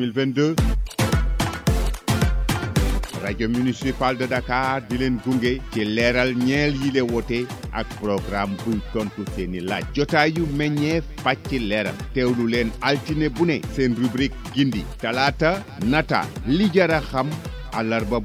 [0.00, 0.54] 2022
[3.22, 8.56] rajo municipal de Dakar di leen gunge ci leeral ñeel yi le woote ak programme
[8.64, 9.84] buy tontu seeni laaj.
[9.94, 11.94] Jotaayu meññeef fàcc leeral.
[12.14, 13.60] Teewlu leen altine bu ne.
[13.76, 14.82] Seen rubrique gindi.
[15.02, 15.52] Talaata
[15.86, 16.24] nata.
[16.46, 17.28] Li jara xam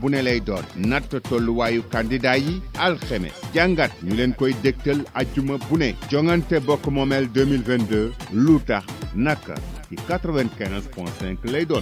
[0.01, 0.63] bu ne lay doon.
[0.77, 3.29] Natt tolluwaayu candidat yi alxeme.
[3.53, 5.93] Jàngat ñu leen koy dégtal ajjuma bu ne.
[6.09, 8.85] Joŋante bokk moomeel 2022 lu tax
[9.15, 9.55] naka?
[9.95, 11.81] Ci 95 point 5 lay doon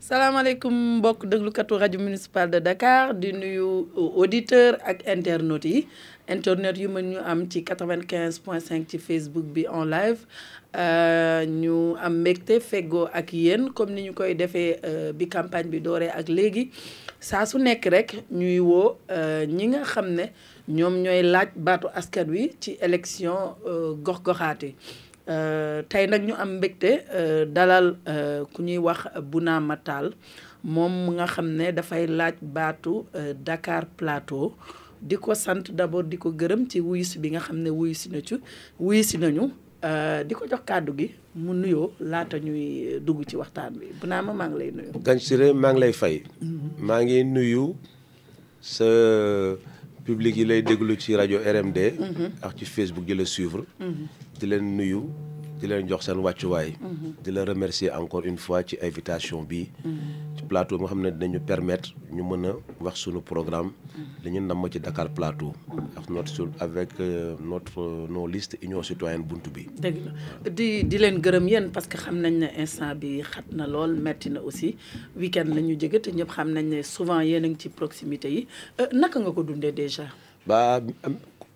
[0.00, 5.88] salaamaaleykum mbokk déglukatu rajo municipal de Dakar di nuyu auditeur ak internautes yi.
[6.28, 10.20] Internet yu mën ñu am ci 95 point 5 ci Facebook bi en live.
[11.46, 14.76] Ñu am mbégte feggoo ak yéen comme ni ñu koy defee
[15.14, 16.70] bi campagne bi dooree ak léegi.
[17.20, 18.96] Saa su nekk rek ñuy woo
[19.48, 20.30] ñi nga xam ne
[20.68, 23.54] ñoom ñooy laaj baatu askan wi ci élection
[24.02, 24.74] gox-goxaate
[25.88, 26.92] tey nag ñu am mbégte
[27.52, 27.96] dalal
[28.52, 30.12] ku ñuy wax Bouna Matal
[30.64, 33.06] moom mu nga xam ne dafay laaj baatu
[33.44, 34.54] Dakar Plateau
[35.02, 38.20] di ko sant d'abord di ko gërëm ci wuyusi bi nga xam ne wuyusi na
[38.22, 38.36] ci
[38.78, 39.50] wuyusi nañu
[40.26, 44.32] di ko jox kàddu gi mu nuyoo laata ñuy dugg ci waxtaan bi Bouna ma
[44.32, 44.92] maa ngi lay nuyu.
[45.02, 46.22] Gagne Siré maa ngi lay fay.
[46.78, 47.74] maa ngi nuyu
[48.60, 48.84] sa
[50.06, 51.78] public yi lay déglu ci rajo RMD.
[52.42, 53.64] ak ci Facebook di la suivre.
[54.42, 55.02] Di leen nuyu
[55.62, 56.74] di leen jox seen wàccuwaay.
[57.22, 59.70] di la remercier encore une fois ci invitation bi
[60.36, 63.70] ci plateau bi nga xam ne dinañu permettre ñu mën a wax sunu programme.
[64.24, 65.52] li ñu namm ci Dakar Plateau.
[65.96, 66.90] ak notre avec
[67.40, 67.78] notre
[68.10, 69.68] nos listes union citoyenne buntu bi.
[69.78, 69.96] dëgg
[70.44, 73.66] la di di leen gërëm yéen parce que xam nañ ne instant bi xat na
[73.68, 74.74] lool metti na aussi
[75.16, 78.28] week-end la ñu jóge te ñëpp xam nañ ne souvent yéen a ngi ci proximité
[78.28, 78.48] yi
[78.92, 80.06] naka nga ko dundee déjà?
[80.46, 80.80] ba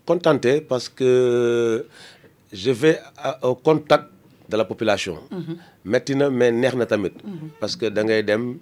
[0.07, 1.85] contenté parce que.
[2.53, 2.99] Je vais
[3.43, 4.11] au contact
[4.49, 5.19] de la population.
[5.85, 7.13] metti na mais neex na tamit.
[7.61, 8.59] parce que da ngay dem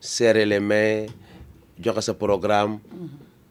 [0.00, 1.06] serrer les mains
[1.78, 2.78] joxe sa programme.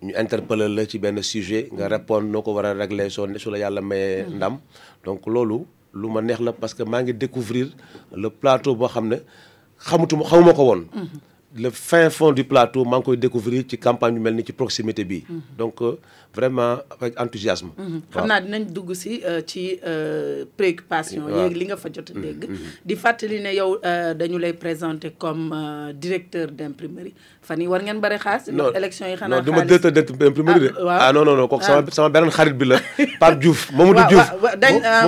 [0.01, 3.49] ñu interpeller la ci benn sujet nga répondre noo ko war a régler soo su
[3.51, 4.59] la yàlla mayee ndam.
[5.03, 7.67] donc loolu lu ma neex la parce que maa ngi découvrir
[8.13, 9.17] le plateau boo xam ne
[9.79, 10.81] xamutuma xamuma ko woon.
[11.55, 14.51] Le fin fond du plateau maa ngi koy découvrir ci campagne yu mel ni ci
[14.53, 15.23] proximité bi.
[15.57, 15.79] donc
[16.33, 17.69] vraiment avec enthousiasme.
[18.11, 19.79] xam naa dinañ dugg si ci
[20.57, 22.41] préoccupation yeeg li nga fa jot a dégg.
[22.85, 23.79] di fàttali ne yow
[24.19, 25.55] dañu lay présenter comme
[25.95, 28.51] directeur d'imprimerie fan yi war ngeen bari xaalis.
[28.51, 30.69] non élection yi xanaa non du ma directeur d'imprimerie de.
[30.89, 32.79] ah non non non kooku sama sama beneen xarit bi la
[33.19, 33.71] Pape Diouf.
[33.75, 34.27] Mamadou Diouf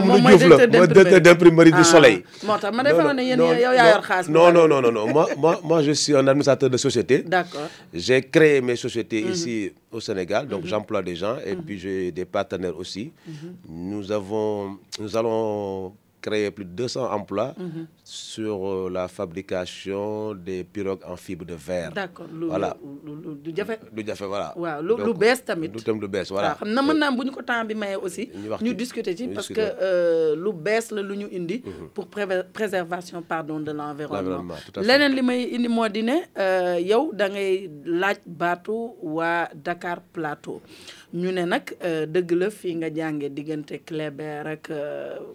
[0.05, 2.23] moom mooy directeur d'imprimerie du Soleil.
[2.47, 4.29] moo tax ma defoon ne yéen yow yaa yor xaalis.
[4.31, 7.23] non non non non moi moi moi je suis un administrateur de société.
[7.23, 7.67] D'accord.
[7.93, 9.33] J'ai créé mes sociétés mm -hmm.
[9.35, 9.55] ici
[9.91, 10.69] au Sénégal, donc mm -hmm.
[10.69, 11.63] j'emploie des gens et -hmm.
[11.65, 13.11] puis j'ai des partenaires aussi.
[13.67, 17.51] Nous avons, nous allons créer plus de 200 emplois
[18.09, 21.91] sur euh, la fabrication des pirogues en fibre de verre.
[21.91, 22.27] D'accord.
[22.31, 22.77] Voilà.
[23.43, 23.79] du jafe.
[23.91, 24.53] du jafe voilà.
[24.55, 25.67] waaw lu lu bees tamit.
[25.75, 26.53] lu tam lu bees voilà.
[26.59, 28.29] xam na mën naa bu ñu ko temps bi maye aussi.
[28.63, 29.65] ñu discuter ci parce que
[30.43, 31.57] lu bees la lu ñu indi.
[31.93, 32.07] pour
[32.53, 34.55] préservation pardon de l'environnement.
[34.89, 36.17] leneen li may indi moo di ne
[36.91, 40.61] yow da ngay laaj baatu waa Dakar Plateau.
[41.13, 41.65] ñu ne nag
[42.13, 44.71] dëgg la fii nga jànge diggante Kléber ak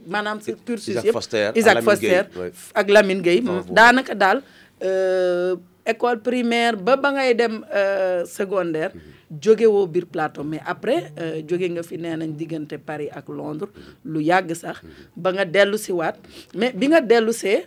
[0.06, 2.27] maanaam si cursus yëpp Isaac Foster
[2.75, 4.43] ak Lamine Gueye daanaka daal
[5.84, 7.55] école primaire ba ba ngay dem
[8.27, 8.93] secondaire
[9.33, 10.45] jóge woo biir plateau.
[10.45, 11.11] Mais après
[11.49, 13.71] jóge nga fi nee nañ diggante Paris ak Londres
[14.05, 14.83] lu yàgg sax
[15.17, 16.17] ba nga dellu si waat.
[16.55, 17.65] Mais bi nga dellu see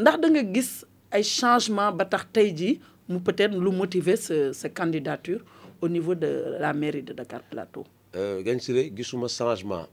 [0.00, 4.52] ndax da nga gis ay changement ba tax tey jii mu peut-être lu motiver sa
[4.54, 5.40] sa candidature
[5.82, 7.84] au niveau de la mairie de Dakar Plateau?
[8.14, 9.86] Gagne Siré gisuma changement.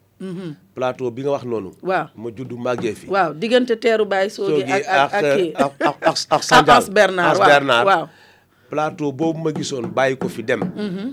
[0.76, 1.72] Plateau bi nga wax noonu.
[1.82, 3.06] waaw ma juddu màggee fi.
[3.10, 7.86] waaw diggante teeru Baye Soogi ak ak ak kii ak ak ak Sandial Bernard Bernard
[7.88, 8.06] waaw.
[8.70, 10.62] plateau boobu ma gisoon bàyyi ko fi dem.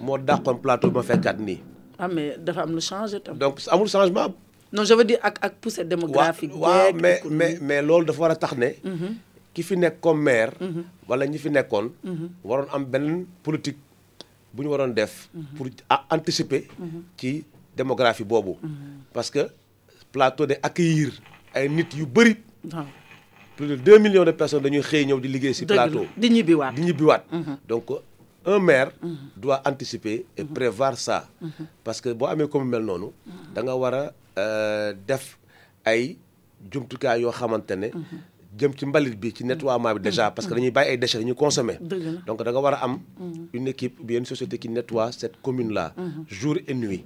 [0.00, 1.58] moo dàqoon plateau bi ma fekkaat nii.
[1.98, 3.34] ah mais dafa am lu changé tam.
[3.38, 4.30] donc amul changement.
[4.72, 6.52] non je veux dire ak ak poussée démographique.
[6.54, 8.76] waaw mais mais mais loolu dafa war a tax ne.
[9.56, 10.52] ki fi nekk comme maire.
[11.08, 11.90] wala ñi fi nekkoon.
[12.44, 13.78] waroon am benn politique.
[14.54, 15.28] bu ñu waroon def.
[15.56, 15.66] pour
[16.12, 16.68] anticiper.
[17.16, 17.44] ci
[17.82, 18.58] démographie boobu.
[19.14, 19.46] parce que
[20.10, 21.14] plateau de accueillir
[21.54, 22.34] ay nit yu bëri.
[23.56, 26.06] plus de deux millions de personnes dañuy xëy ñëw di liggéey ci plateau.
[26.18, 27.22] di ñibbiwaat di ñibbiwaat.
[27.70, 27.86] donc
[28.44, 28.90] un maire.
[29.36, 31.28] doit anticiper et prévoir ça.
[31.84, 33.12] parce que boo amee comme mel noonu.
[33.54, 34.04] da nga war a
[35.06, 35.38] def
[35.86, 36.18] ay
[36.70, 37.90] jumtukaay yoo xamante ne.
[38.58, 41.34] jëm ci mbalit bi ci nettoiement bi déjà parce que dañuy bàyyi ay déchets dañuy
[41.36, 41.78] consommer
[42.26, 42.98] donc da nga war a am
[43.52, 45.92] une équipe ou bien une société qui nettoie cette commune là
[46.26, 47.04] jour et nuit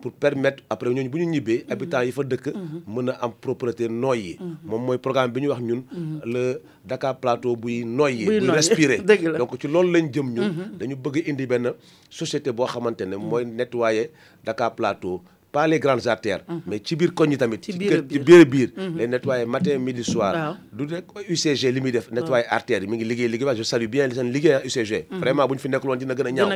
[0.00, 2.54] pour permettre après ñooñu bu ñu ñibbee habitants yi fa dëkk
[2.86, 5.82] mën a am propreté nooy yi moom mooy programme bi ñu wax ñun.
[6.24, 8.50] Le Dakar Plateau buy nooy yi Buy noyyi.
[8.56, 9.00] respirer.
[9.38, 10.48] Donc ci loolu lañ jëm ñun.
[10.78, 11.72] Dañu bëgg indi benn
[12.10, 14.10] société boo xamante ne mooy nettoyer
[14.44, 15.20] Dakar Plateau
[15.58, 18.46] pas les grandes artères mais ci biir koñ yi tamit Ci biir biir.
[18.46, 18.68] biir
[18.98, 20.32] les nettoyer matin midi soir.
[20.72, 23.88] Du rek UCG li muy def nettoyer artères yi mi ngi liggéey liggéey je salue
[23.94, 25.68] bien seen liggéey UCG vraiment bu ñu fi
[25.98, 26.48] Dina gën a ñaaw.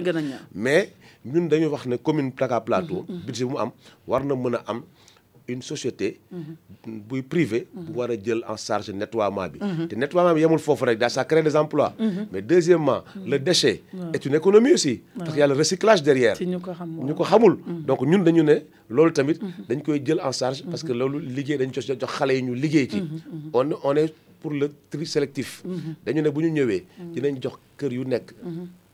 [0.55, 0.93] mais
[1.27, 3.71] ñun dañu wax ne commune Dakar Plateau budget bu mu am
[4.07, 4.83] war na mën a am
[5.49, 6.19] une société
[6.87, 9.59] buy privé bu war a jël en charge nettoiement bi.
[9.89, 11.95] Te nettoiement bi yemul foofu rek daa ça crée des emplois.
[12.33, 13.83] Mais deuxièmement le déchet
[14.15, 15.01] est une économie aussi.
[15.19, 16.37] Parce qu'il y a le recyclage derrière.
[16.43, 17.59] Ñu ko xam ñu ko xamul.
[17.87, 18.57] Donc ñun dañu ne
[18.89, 22.35] loolu tamit dañ koy jël en charge parce que loolu liggéey dañu jox jox xale
[22.37, 23.03] yi ñu liggéey ci.
[23.53, 25.63] On on est pour le tri sélectif.
[26.07, 26.85] Dañu ne bu ñu ñëwee
[27.15, 28.33] dinañ jox kër yu nekk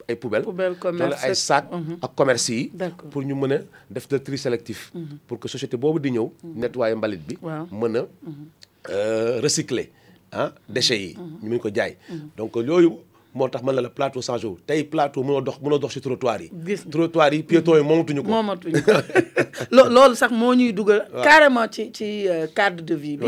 [0.08, 0.44] ay poubelles.
[0.44, 1.64] Poubelle, jox commerce, la ay sac
[2.02, 2.72] ak commerce yi
[3.10, 3.58] pour ñu mën a
[3.90, 4.90] def le tri sélectif
[5.26, 7.37] pour que société boobu di ñëw nettoyer mbalit bi.
[7.43, 7.66] Waaw.
[7.70, 9.90] mën a recycler
[10.32, 11.14] ah déchets yi.
[11.43, 11.96] Ñu mën ko jaay.
[12.37, 12.93] Donc yooyu
[13.34, 16.00] moo tax man la la plateau sans eau tey plateau mënoo dox mënoo dox ci
[16.00, 16.50] trottoir yi.
[16.90, 18.31] Trottoir yi piétons yi moomatuñu ko.
[18.31, 18.93] Moomatuñu ko.
[19.70, 23.26] Lo loolu sax moo ñuy dugal carrément ci ci euh, cadre de vie bi.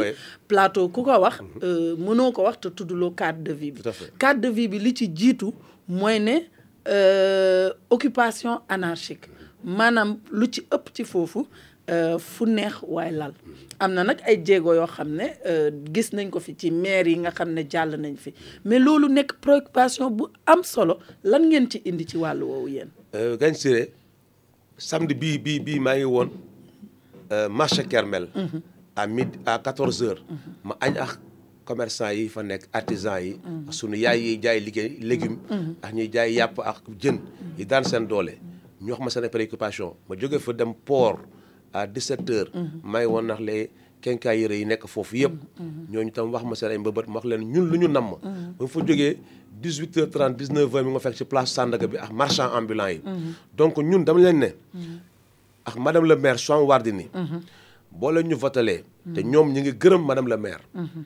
[0.49, 3.83] Plateau ku ko wax euh, mënoo ko wax te tuddloo cadre de vie bi.
[4.19, 5.53] Cadre de vie bi li ci jiitu
[5.87, 6.39] mooy ne
[7.91, 9.29] occupation anarchique.
[9.65, 11.47] Maanaam lu ci ëpp ci foofu
[11.91, 13.33] euh, fu neex waay lal.
[13.79, 17.09] Am na nag ay jéego yoo xam ne euh, gis nañ ko fi ci maire
[17.09, 18.33] yi nga xam ne jàll nañ fi.
[18.65, 20.99] Mais loolu nekk préoccupation bu am solo.
[21.25, 22.89] Lan ngeen ci indi ci wàllu woowu yéen?
[23.15, 23.93] Euh, Gagne Siré
[24.79, 26.31] samedi bii bii bii maa ngi woon
[27.33, 28.29] euh, marché Kermel.
[28.97, 30.25] à midi à 14 heures.
[30.65, 31.19] ma añ ak
[31.71, 33.33] commerçant yi fa nekk artisans yi.
[33.71, 35.39] ak sunu yaay yi jaay liggéey légumes.
[35.83, 37.17] ak ñuy jaay yàpp ak jën.
[37.59, 38.35] yi daan seen doole.
[38.83, 41.21] ñu wax ma seen préoccupation ma jóge fa dem port
[41.73, 42.51] à 17 heures.
[42.83, 43.71] ngi woon ndax les
[44.03, 45.35] quincailleries yi nekk foofu yëpp.
[45.91, 48.11] ñooñu tam wax ma seen ay mbëbët ma wax leen ñun lu ñu namm.
[48.19, 49.17] ba ma fa jógee
[49.63, 52.89] 18 heures 30 19 heures mi nga fekk ci place Sandaga bi ak marchand ambulant
[52.91, 53.01] yi.
[53.57, 54.51] donc ñun dama leen ne.
[55.65, 57.07] ak madame le maire Soham Wardini
[57.91, 58.85] boo leen ñu votalee
[59.15, 60.63] te ñoom ñi ngi gërëm madame le maire.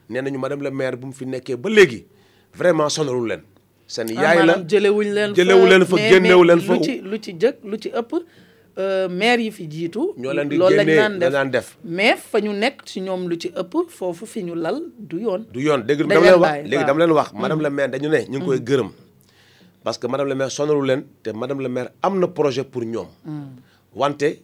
[0.09, 2.07] Nee nañu madame le maire bu mu fi nekkee ba léegi
[2.55, 3.43] vraiment sonalul leen.
[3.87, 6.75] Seen yaay la maanaam jëlewuñ leen fa jëlewu leen fa mais- génnewu leen mais fa.
[6.75, 8.13] lu ci lu ci jëkk lu ci ëpp
[8.77, 11.77] euh, maire yi fi jiitu ñoo leen di loolu lañ daan la def.
[11.85, 15.45] mais fa ñu nekk ci ñoom lu ci ëpp foofu fi ñu lal du yoon.
[15.53, 15.79] Du yoon.
[15.85, 16.87] Dégg Dañ dama leen leen wax bàyyi, léegi waaw.
[16.87, 18.91] dama leen wax madame le maire dañu ne ñu ngi koy gërëm.
[19.85, 22.83] Parce que madame le maire sonalu leen te madame le maire am na projet pour
[22.85, 23.07] ñoom.
[23.95, 24.41] Wante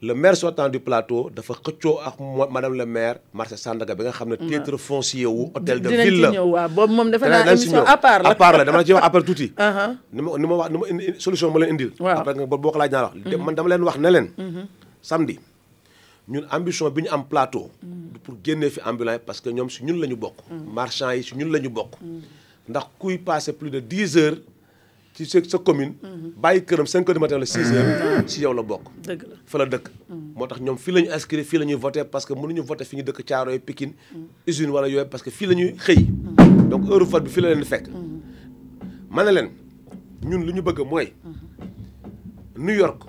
[0.00, 2.14] le maire sortant du plateau dafa xëccoo ak
[2.50, 6.20] madame le maire marché Sandaga bi nga xam ne titre foncier wu hôtel de ville
[6.22, 8.78] la waaw boobu moom Danañ naa si émission à part la à part la dama
[8.78, 9.52] la ci wax après tuuti.
[9.58, 9.90] Uh-huh.
[10.12, 11.90] ni ma ni ma wax ni ma indi solution ma leen indil.
[11.98, 12.18] Waaw.
[12.20, 13.36] après nga boo ko laaj naa wax.
[13.42, 14.26] man dama leen wax ne leen.
[15.02, 15.34] samedi
[16.28, 17.66] ñun ambition bi ñu am plateau.
[17.82, 20.36] du pour génnee fi ambulant parce que ñoom si ñun la ñu bokk.
[20.72, 21.98] marchand yi si ñun la ñu bokk.
[22.68, 24.38] ndax kuy passé plus de dix heures
[25.26, 25.94] ci sa commune.
[26.36, 28.24] bàyyi këram cinq heures du matin wala six heures.
[28.30, 28.84] si yow la bokk.
[29.02, 29.34] dëgg la.
[29.46, 29.88] fa la dëkk.
[30.36, 32.84] moo tax ñoom fii la ñu inscrire fii la ñuy voté parce que mënuñu voté
[32.84, 33.94] fi ñu dëkk Thiaroye Pikine
[34.46, 36.06] usine wala yooyu parce que fii la ñuy xëy.
[36.70, 37.88] donc heure vote bi fii la leen di fekk.
[39.10, 39.50] ma ne leen
[40.22, 41.12] ñun lu ñu bëgg mooy
[42.56, 43.02] New York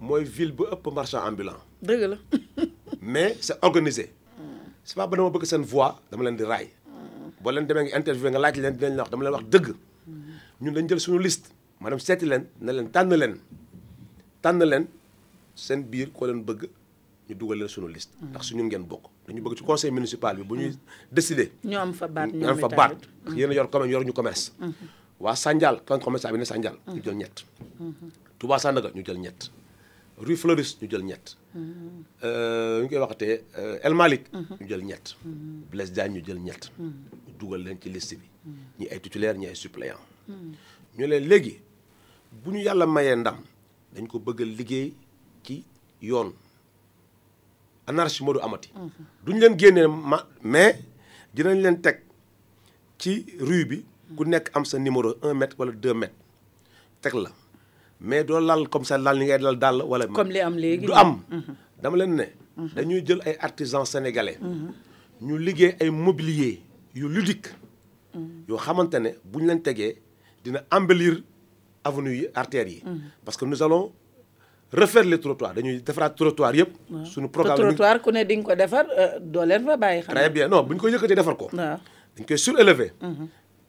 [0.00, 1.60] mooy ville bu ëpp marchand ambulant.
[1.82, 2.16] Dëgg la.
[3.02, 4.12] mais c'est organisé.
[4.84, 6.68] C'est pas ba dama bëgg seen voix dama leen di raay.
[7.42, 9.74] Boo leen demee nga interviewé nga laaj leen dinañ la wax dama leen wax dëgg
[10.62, 11.48] ñun dañ jël suñu liste.
[11.80, 13.34] Maanaam seeti leen ne leen tànn leen.
[14.42, 14.84] Tànn leen
[15.54, 16.60] seen biir koo leen bëgg
[17.28, 18.14] ñu dugal leen suñu liste.
[18.22, 19.04] Ndax su ñun ngeen bokk.
[19.26, 20.72] Dañu bëgg ci conseil municipal bi bu ñuy
[21.10, 21.48] décider.
[21.64, 22.96] Ñu am fa baat ñu am fa baat.
[23.36, 24.52] Yéen a yor commerce yor ñu commerce
[25.20, 27.36] waa Sandial kan commerce bi ne Sandial ñu jël ñett.
[28.38, 29.50] Touba Sandaga ñu jël ñett.
[30.18, 31.36] Rue Fleuris ñu jël ñett.
[31.54, 33.44] Ñu koy waxatee
[33.82, 35.16] El Malick ñu jël ñett.
[35.70, 36.70] Blaise Diagne ñu jël ñett.
[36.78, 36.92] Ñu
[37.38, 38.26] dugal leen ci liste bi.
[38.78, 39.98] Ñi ay titulaire ñi ay suppléant
[40.28, 41.58] ñu leen léegi
[42.44, 43.36] bu ñu yàlla mayee ndam
[43.94, 44.92] dañ ko bëgg a liggéey
[45.44, 45.64] ci
[46.00, 46.32] yoon.
[47.86, 48.70] Anarchie moo du amati.
[49.24, 50.78] Duñ leen génnee ma mais
[51.34, 52.00] dinañ leen teg
[52.98, 53.84] ci rue bi
[54.16, 56.14] ku nekk am sa numéro un mètre wala deux mètres.
[57.00, 57.30] Teg la.
[58.00, 60.86] Mais doo lal comme ça lal li ngay dal dàll wala comme li am léegi.
[60.86, 61.20] du am.
[61.82, 62.24] Dama leen ne
[62.74, 64.38] dañuy jël ay artisans sénégalais.
[65.20, 66.62] Ñu liggéey ay mobilier
[66.94, 67.48] yu ludique.
[68.48, 69.96] Yoo xamante ne bu ñu leen tegee
[70.44, 71.22] dina embellir
[71.84, 72.82] avenue yi artères yi.
[73.24, 73.92] Parce que nous allons
[74.72, 75.54] refaire les trottoirs.
[75.54, 76.70] Dañuy defaraat trottoir yëpp.
[77.04, 80.02] Suñu te programme trottoir ku ne di nga ko defar euh, doo leen fa bàyyi
[80.02, 80.48] xam très bien.
[80.48, 81.48] Non bu ñu ko yëkkatee defar ko.
[81.52, 81.78] Waaw
[82.16, 82.92] dañ koy surélever.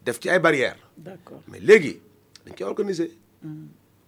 [0.05, 0.77] Def ci ay barrières.
[0.97, 1.41] D'accord.
[1.47, 1.99] Mais léegi
[2.45, 3.09] dañ koy organiser.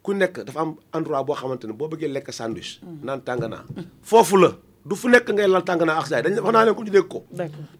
[0.02, 2.80] Ku nekk dafa am endroit boo xamante ne boo bëggee lekk sandwich.
[3.04, 3.66] naan tànganaa
[4.02, 4.52] foofu la
[4.86, 7.10] du fu nekk ngay lal tànganaa ak saay dañ wax naa leen ko ñu dégg
[7.10, 7.20] ko.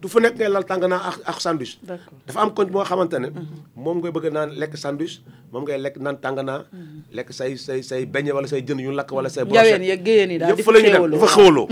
[0.02, 1.78] du fu nekk ngay lal ak ak sandwich.
[2.26, 3.30] Dafa am koñ boo xamante ne.
[3.78, 5.22] moom ngay bëgg naan lekk sandwich
[5.54, 6.66] moom ngay lekk naan tànganaa.
[7.14, 9.44] lekk say say say beñe wala say jën yu lakk wala say.
[9.46, 11.66] di yëpp fa la ñuy dem dafa xéwaloo.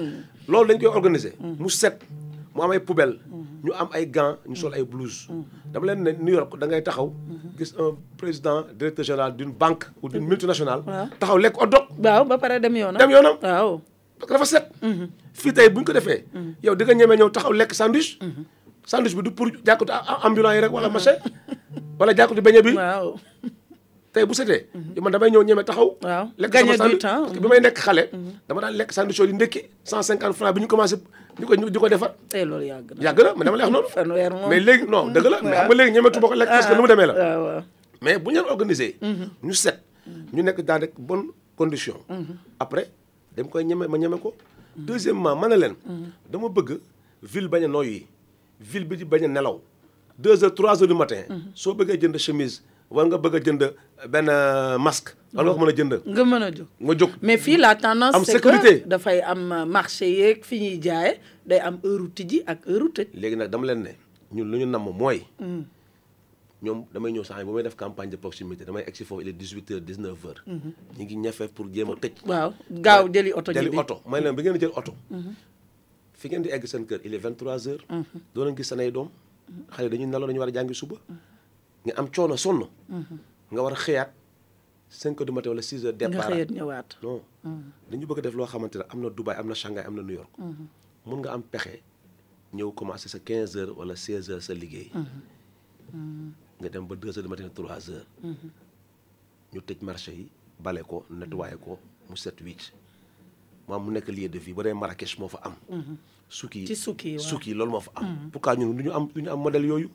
[0.50, 1.32] loolu dañ koy organiser.
[1.38, 2.02] mu set
[2.54, 3.14] mu am ay poubelle
[3.62, 5.30] ñu am ay gants ñu sol ay blouse.
[5.70, 7.14] dama leen ne New York da ngay taxaw.
[7.56, 10.82] gis un président directeur général d'une banque ou d'une multinationale.
[11.22, 12.98] Taxaw lekk hot dog waaw ba pare dem yoonam.
[12.98, 13.38] dem yoonam.
[13.38, 13.78] waaw.
[14.20, 14.64] Parce que dafa set.
[15.40, 16.24] fii tey bu ñu ko defee.
[16.62, 18.18] yow di nga ñëw taxaw lekk sandwich.
[18.86, 19.92] sandwich bi du pour jàkkatu
[20.26, 21.16] ambulant yi rek wala machin
[21.98, 22.72] wala jàkkatu beñe bi.
[22.76, 23.16] waaw.
[24.12, 24.66] tey bu setee.
[25.02, 25.88] man damay ñëw ñeme taxaw.
[26.04, 26.26] Waaw.
[26.38, 28.04] lekk sama sandwich parce que bi may nekk xale.
[28.48, 30.96] dama daan lekk sandwich yooyu di ndekki 150 francs bi ñu commencé
[31.40, 32.12] ko di ko defar.
[32.28, 33.00] tey loolu yàgg na.
[33.06, 33.88] yàgg na mais dama lay wax noonu.
[33.94, 34.48] fanweer moom.
[34.50, 36.74] mais léegi non dëgg la mais xam nga léegi ñemetu boo ko lekk parce que
[36.76, 37.14] nu mu demee la.
[37.14, 37.62] waaw waaw.
[38.04, 38.88] mais bu ñu leen organisé.
[39.42, 39.78] ñu set.
[40.34, 42.00] ñu nekk dans de bonnes conditions.
[42.58, 42.90] après
[43.36, 44.34] dem koy ñeme ma ñeme ko.
[44.76, 45.74] deuxièmement ma ne leen.
[46.30, 46.80] dama bëgg
[47.22, 48.06] ville bañ a noyyi
[48.60, 49.60] ville bi di bañ a nelaw.
[50.18, 51.22] deux heures trois heures du matin.
[51.54, 53.62] soo bëggee jënd chemise war nga bëgg a jënd
[54.12, 55.14] benn euh, masque.
[55.34, 55.92] war nga ko mën a jënd.
[56.14, 56.68] nga mën a jóg.
[56.80, 57.10] nga jóg.
[57.22, 58.82] mais fii la tendance Am sécurité.
[58.86, 60.78] dafay am euh, marché yeeg fi ñuy
[61.46, 63.08] day am heure tijji ak heure tëj.
[63.14, 63.92] léegi nag dama leen ne
[64.34, 65.22] ñun lu ñu namm mooy.
[66.62, 69.32] Ñoom damay ñëw bu may def campagne de proximité damay egg si foofu il est
[69.32, 70.42] dix huit heures dix neuf heures.
[70.46, 72.14] ñu ngi ñafe pour jéem a tëj.
[72.26, 73.96] waaw gaaw jëli oto ji jëli bi oto.
[74.06, 74.92] May leen bi ngeen di jël oto.
[76.12, 77.84] Fi ngeen di egg seen kër il est 23 heures.
[78.34, 79.08] Doo leen gis seen ay doom
[79.74, 80.96] xale dañuy nelaw dañu war a jàngi suba.
[81.84, 82.68] Nga am coono sonn.
[83.50, 84.10] Nga war a xëyaat
[84.90, 86.30] 5 heures du matin wala 6 heures nga départ.
[86.56, 86.88] ñëwaat.
[87.02, 87.20] non.
[87.90, 90.14] Dañu bëgg def loo xamante ne am na Dubaï am na Shanghai am na New
[90.20, 90.32] York.
[91.06, 91.80] Mun nga am pexe
[92.52, 94.90] ñëw commencé sa 15 heures wala 16 heures sa liggéey
[96.60, 98.04] nga dem ba 2 heures du matin 3 heures.
[99.52, 100.26] Ñu tëj marché yi
[100.60, 102.70] bale ko nettoyé ko mu set wicc.
[103.68, 105.54] Maam mu nekk lieu de vie ba dee Marrakech moo fa am.
[106.28, 107.28] Sukki Ci sukki yi, waaw.
[107.28, 108.30] sukki loolu moo fa am.
[108.30, 109.88] Pourquoi ñun du ñu am du ñu am modèle yooyu?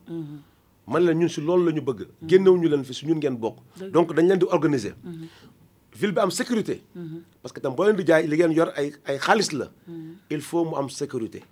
[0.87, 2.07] Man la ñun si loolu la ñu bëgg.
[2.27, 3.57] Génnewuñu leen fi si ñun ngeen bokk.
[3.93, 4.95] Donc dañ leen di organiser.
[5.95, 6.83] Ville bi am sécurité.
[7.41, 9.71] Parce que tam boo leen di jaay li ngeen yor ay ay xaalis la.
[10.29, 11.43] Il faut mu am sécurité.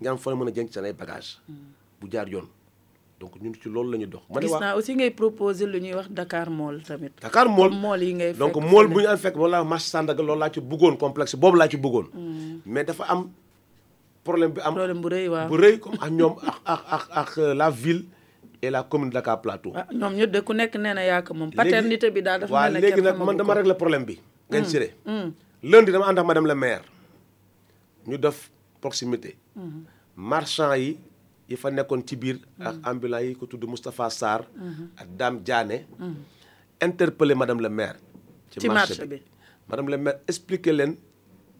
[0.00, 0.94] Nga am fa mën a jënc seen ay
[2.00, 2.48] bu jaar yoon
[3.22, 4.22] donc ñun ci loolu la ñu dox.
[4.28, 7.12] Ma ne gis waa naa aussi ngay proposer lu ñuy wax Dakar Mall tamit.
[7.22, 10.50] Dakar mool yi ngay donc mool bu ñu am fekk laa marché Sandaga loolu laa
[10.50, 12.06] ci bëggoon complexe boobu laa ci bëggoon.
[12.66, 13.30] Mais dafa am
[14.26, 15.48] problème bi am problème bu rëy waaw.
[15.48, 18.04] bu rëy comme ak ñoom ak ak ak ak euh, la ville
[18.62, 19.72] et la commune de Dakar Plateau.
[19.76, 21.50] Ah ñoom ñu de ku nekk nee na yaa ko moom.
[21.54, 23.58] paternité bi daal dafa mel ne léegi kenn nag xamagu man dama ko.
[23.60, 24.18] régler problème bi.
[24.50, 24.88] Ngañ siré
[25.62, 26.82] lundi dama ànd ak madame la maire.
[28.06, 28.50] Ñu def
[28.80, 29.36] proximité.
[30.16, 30.98] Marchand yi
[31.52, 34.42] yi fa nekkoon ci biir ak ambulant yi ko tudd Moustapha Sarr
[34.96, 35.84] ak Dame Diané
[36.80, 37.98] interpeller madame la maire
[38.50, 39.20] Ci marché bi.
[39.68, 40.20] madame la maire
[40.78, 40.96] leen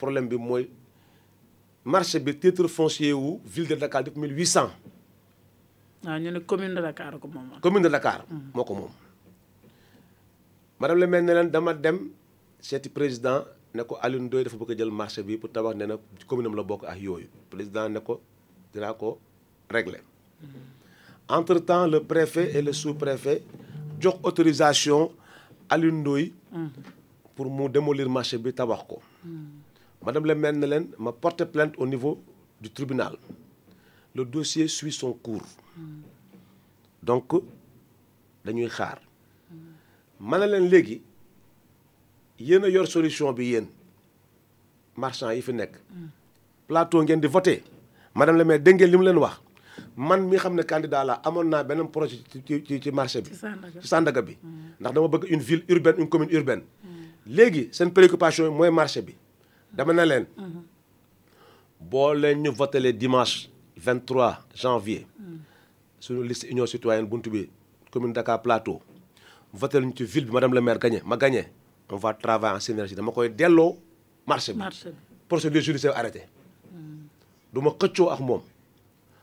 [0.00, 0.64] problème bi mooy
[1.84, 4.70] marché bi titre foncier wu ville de Dakar depuis 1800
[6.04, 7.60] waaw ñu ne commune de Dakar ko moom.
[7.60, 8.90] commune de Dakar moo ko moom
[10.80, 12.10] madame le maire ne leen dama dem
[12.60, 13.44] seeti président
[13.74, 15.96] ne ko Alioune Ndoye dafa bëgg a jël marché bi pour tabax ne na
[16.26, 18.20] commune am la bokk ak yooyu président ne ko
[18.72, 19.18] dinaa ko
[19.72, 20.00] régler
[21.28, 23.42] entre temps le préfet et le sous-préfet
[24.00, 25.12] jox autorisation
[25.68, 26.32] Alioune Ndoye
[27.34, 29.00] pour mu démolir marché bi tabax ko.
[30.04, 32.20] Madame le maire ma porter plainte au niveau
[32.60, 33.16] du tribunal.
[34.14, 35.46] Le dossier suit son cours.
[37.02, 37.32] Donc
[38.44, 38.98] dañuy xaar.
[40.20, 41.00] Ma ne leen léegi
[42.38, 43.66] yéen a yor solution bi yéen
[44.96, 45.42] marchand yi
[46.68, 47.62] plateau ngeen voté
[48.14, 49.04] madame le maire dégg ngeen li mu
[49.96, 53.30] man mi xam ne candidat la amoon naa beneen projet ci ci ci marché bi.
[53.30, 54.22] Ci Sandaga.
[54.22, 54.36] bi.
[54.80, 56.62] Ndax dama bëgg une ville urbaine une commune urbaine.
[57.26, 59.14] Léegi seen préoccupation mooy marché bi.
[59.72, 60.26] Dama ne leen
[61.80, 65.06] boo leen ñu votelee dimanche 23 janvier
[66.00, 67.50] suñu liste union citoyenne buntu bi
[67.90, 68.80] commune Dakar Plateau
[69.52, 71.48] voté ñu ci ville bi madame le maire gagné ma gagné.
[71.90, 72.94] On va travailler en synergie.
[72.94, 73.76] Dama koy delloo
[74.26, 74.58] marché bi.
[74.60, 74.96] Marché bi.
[75.28, 76.22] procédure judiciaire arrêté
[77.52, 78.42] du ma xëccoo ak moom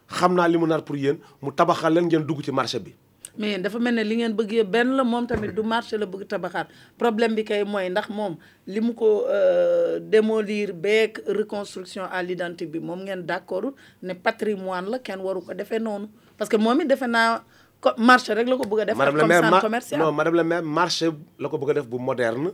[0.10, 2.94] xam naa li mu nar pour yéen mu tabaxal leen ngeen dugg ci marché bi.
[3.38, 6.06] Mais dafa mel ne li ngeen bëgg yëpp benn la moom tamit du marché la
[6.06, 6.68] bëgg tabaxaat.
[6.98, 8.36] Problème bi kay mooy ndax moom
[8.68, 13.72] li mu ko euh, démolir beeg reconstruction à l'identique bi moom ngeen d'accord
[14.04, 16.08] ne patrimoine la kenn waru ko defee noonu.
[16.38, 17.44] Parce que moom it defe naa
[17.80, 20.00] ko marché rek la ko bëgg a def madame le comme maire centre ma commercial.
[20.00, 22.52] non madame le maire marché la ko bëgg a def bu moderne.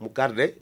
[0.00, 0.56] Mu garder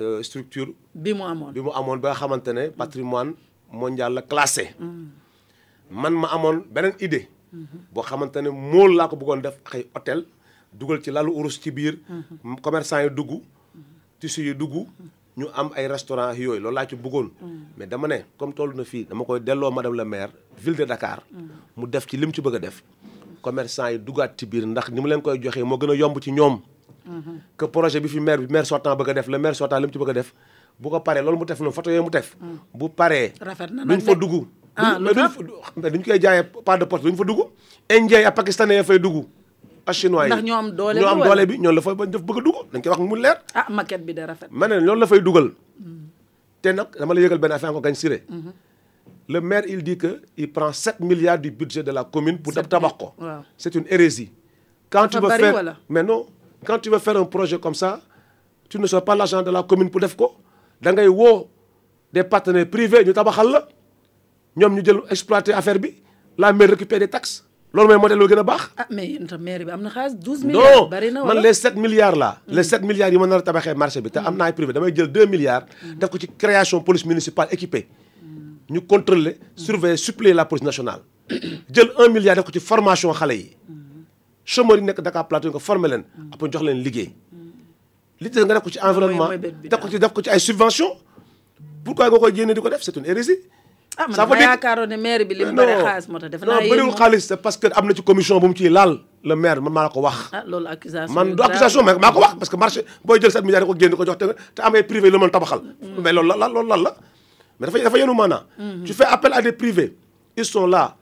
[0.00, 1.52] euh, structure bi mu amoon.
[1.52, 3.34] bi mu amoon ba nga xamante ne patrimoine
[3.72, 4.74] mondial la classé.
[5.90, 7.28] Man ma amoon beneen idée
[7.92, 10.24] boo xamante ne mool ko bëggoon def ay hôtel
[10.72, 11.96] dugal ci lalu urus ci biir.
[12.62, 13.40] Commerçant yi dugg
[14.20, 14.86] tissu yi dugg
[15.36, 17.30] ñu am ay restaurant yooyu loolu laa ci bëggoon.
[17.76, 20.84] Mais dama ne comme toll na fii dama koy delloo madame la maire ville de
[20.84, 21.22] Dakar
[21.76, 22.82] mu def ci li mu ci bëgg def.
[23.42, 26.20] Commerçant yi duggaat ci biir ndax ni mu leen koy joxee moo gën a yomb
[26.20, 26.60] ci ñoom.
[27.56, 29.92] Que projet bi fi maire bi maire sortant bëgg def le maire sortant li mu
[29.92, 30.34] ci bëgg def
[30.78, 32.36] bu ko paree loolu mu def noonu photo yooyu mu def.
[32.74, 34.20] Bu paree Rafet na duñ nag fa de.
[34.20, 34.46] dugg.
[34.76, 35.32] Ah, mais lu duñ tax?
[35.34, 35.42] fa
[35.76, 37.40] mais duñ koy jaayee pas de porte duñ fa dugg.
[37.90, 39.26] Indien ak pakistanais ya fay dugg.
[39.86, 40.30] Ak chinois yi.
[40.32, 41.28] Ndax ñoo am doole ñoo bi am wala?
[41.34, 42.56] doole bi ñoom la fa def bëgg a dugg.
[42.72, 43.36] Dañ koy wax mu leer.
[43.54, 44.48] Ah maquette bi de rafet.
[44.50, 45.50] Ma ne loolu la fay dugal.
[46.62, 48.22] Te nag dama la yëgal benn affaire ko gañ siré
[49.28, 52.52] le maire il dit que il prend 7 milliards du budget de la commune pour
[52.54, 53.12] tabax ko.
[53.18, 53.42] waaw.
[53.58, 54.30] c'est une hérésie.
[54.88, 56.26] Quand tu veux faire mais non.
[56.64, 58.00] Quand tu veux faire un projet comme ça
[58.68, 60.34] tu ne sors pas l'argent de la commune pour def ko
[60.80, 61.48] da ngay woo
[62.12, 63.68] des partenaires privés ñu tabaxal la
[64.56, 65.94] ñoom ñu jël exploiter affaire bi
[66.38, 69.26] la maire récupère des taxes loolu mooy modèle lu gën a baax ah mais yéen
[69.26, 71.40] tam mairie bi am na xaalis 12 milliards non bari na man wala?
[71.42, 72.40] les 7 milliards là.
[72.46, 74.72] les 7 milliards yi ma nar a tabaxee marché bi te am naa ay privé
[74.72, 75.66] damay jël 2 milliards.
[75.96, 77.86] def ko ci création police municipale équipée.
[78.70, 81.00] ñu contrôler surveiller suppléer la police nationale.
[81.74, 83.56] jël 1 milliard def ko ci formation xale yi.
[84.44, 86.04] chômeurs yi nekk Dakar Plateau nga former leen.
[86.32, 87.12] après jox leen liggéey.
[88.20, 90.30] Li nga def ko ci environnement mooy bët bi def ko ci def ko ci
[90.30, 90.94] ay subventions.
[91.84, 92.82] pourquoi nga koy jéem di ko def?
[92.82, 93.38] C'est une hérésie.
[93.96, 96.06] ah man ça veut dama dire- yaakaaroon ne maire bi li mu non bari xaalis
[96.08, 98.38] moo tax defe non naa yéen bëriwul xaalis c'est parce que am na ci commission
[98.38, 98.92] bu mu ciy laal
[99.24, 100.18] le maire man maa la ko wax.
[100.32, 101.50] ah loolu accusation man yu du grave.
[101.50, 103.90] accusation mais maa ko wax parce que marché booy jël 7 milliards di ko génn
[103.90, 105.60] di ko jox te te amee privé la mën tabaxal.
[106.02, 106.94] mais loolu la loolu lan la?
[107.58, 108.44] Mais dafa dafa yenu maanaa.
[108.84, 109.96] tu fais appel à des privés
[110.36, 110.94] ils sont là.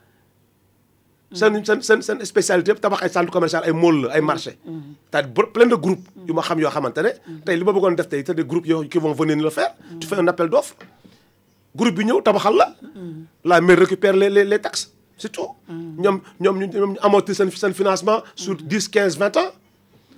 [1.33, 4.53] Seen seen seen seen spécialité yëpp tabax ay centre commercial ay mall la ay marché
[5.11, 7.11] c'est-à-dire bor- plein de groupes yu ma xam yoo xamante ne.
[7.45, 9.75] tey li ma bëggoon def tey te des groupes yoo qui vont venir le faire.
[10.01, 10.75] tu fais un appel d'offre
[11.75, 12.75] groupe bi ñëw tabaxal la.
[13.45, 15.49] la mairie récupère les les les taxes c'est tout.
[15.69, 19.51] ñoom ñoom ñu amortir seen seen financement sur 10 15 20 ans.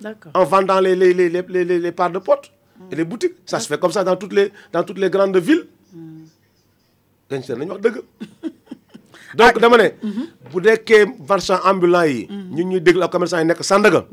[0.01, 2.51] d'accord en vendant les, les, les, les, les, les- parts de potes
[2.91, 3.35] et les boutiques.
[3.45, 5.65] Ça se fait comme ça dans toutes les, dans toutes les grandes villes.
[7.29, 7.97] dañ seen nañu wax dëgg.
[9.35, 9.87] donc dama ne.
[10.51, 12.27] bu nekkee marchand ambulant yi.
[12.29, 14.05] ñun ñuy déglu ak commerçant yi nekk Sandaga.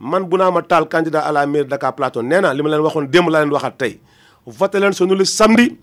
[0.00, 2.62] man bu naa ma taal candidat à la mairie de Dakar Plateau nee naa li
[2.62, 4.00] ma leen waxoon démb laa leen waxaat tey.
[4.46, 5.76] voté leen sunu li samedi.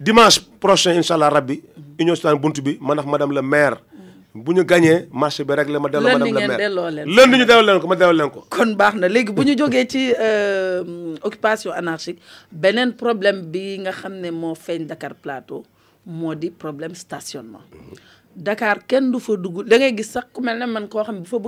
[0.00, 1.60] dimanche prochain incha allah rabbi.
[2.00, 3.76] union citoyenne buntu bi man ak madame le maire.
[4.34, 6.68] bu ñu gagné marché bi rek la ma delloo madame le maire
[7.06, 8.44] lundi ñu delloo leen ko ma delloo leen ko.
[8.50, 12.20] kon baax na léegi bu ñu jógee ci euh, occupation anarchique
[12.52, 15.64] beneen problème bi nga xam ne moo feeñ Dakar Plateau
[16.06, 17.64] moo di problème stationnement.
[18.36, 20.88] Dakar kenn du fa dugg da ngay gis sax ku mel ne man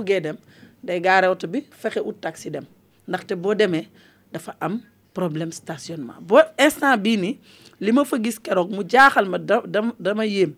[0.05, 0.37] dem
[0.83, 2.65] day gaare oto bi fexe ut taxi dem.
[3.07, 3.87] Ndaxte boo demee
[4.31, 4.81] dafa am
[5.13, 6.19] problème stationnement.
[6.21, 7.39] Boo instant bii nii
[7.79, 10.53] li ma fa gis keroog mu jaaxal ma da dama dama yéem.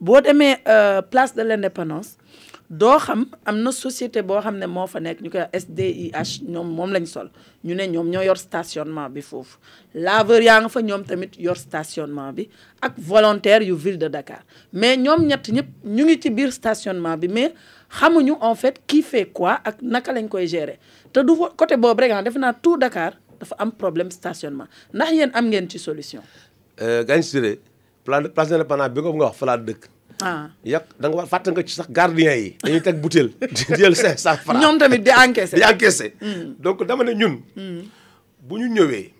[0.00, 2.16] Boo demee euh, place de l'indépendance
[2.70, 6.68] doo xam am na société boo xam ne moo fa nekk ñu koy SDIH ñoom
[6.76, 7.28] moom lañ sol.
[7.66, 9.58] Ñu ne ñoom ñoo yor stationnement bi foofu.
[9.94, 12.48] Laveur yaa nga fa ñoom tamit yor stationnement bi
[12.80, 14.42] ak volontaire yu ville de Dakar.
[14.72, 17.52] Mais ñoom ñett ñëpp ñu ngi ci biir stationnement bi mais
[17.90, 20.78] xamuñu en fait qui fait quoi ak naka lañ koy gérer.
[21.12, 24.68] Te du côté boobu rek ah naa tout Dakar dafa am problème stationnement.
[24.94, 26.22] Ndax yéen am ngeen ci solution?
[26.78, 27.58] Gagne Siré
[28.04, 29.88] plan place de l'indépendance bi nga nga wax fa laa dëkk.
[30.22, 32.56] Ah yàq da nga war fàtte nga ci sax gardien yi.
[32.62, 34.60] dañuy teg butéel di jël 500 francs.
[34.60, 35.56] ñoom tamit di encaisser.
[35.58, 36.14] di encaissé.
[36.58, 37.34] donc dama ne ñun.
[38.42, 39.12] bu ñu ñëwee.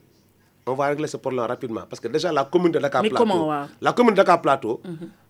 [0.67, 3.25] on va régler ce problème rapidement parce que déjà la commune de Dakar Mais Plateau.
[3.25, 4.81] comment, la commune de Dakar Plateau.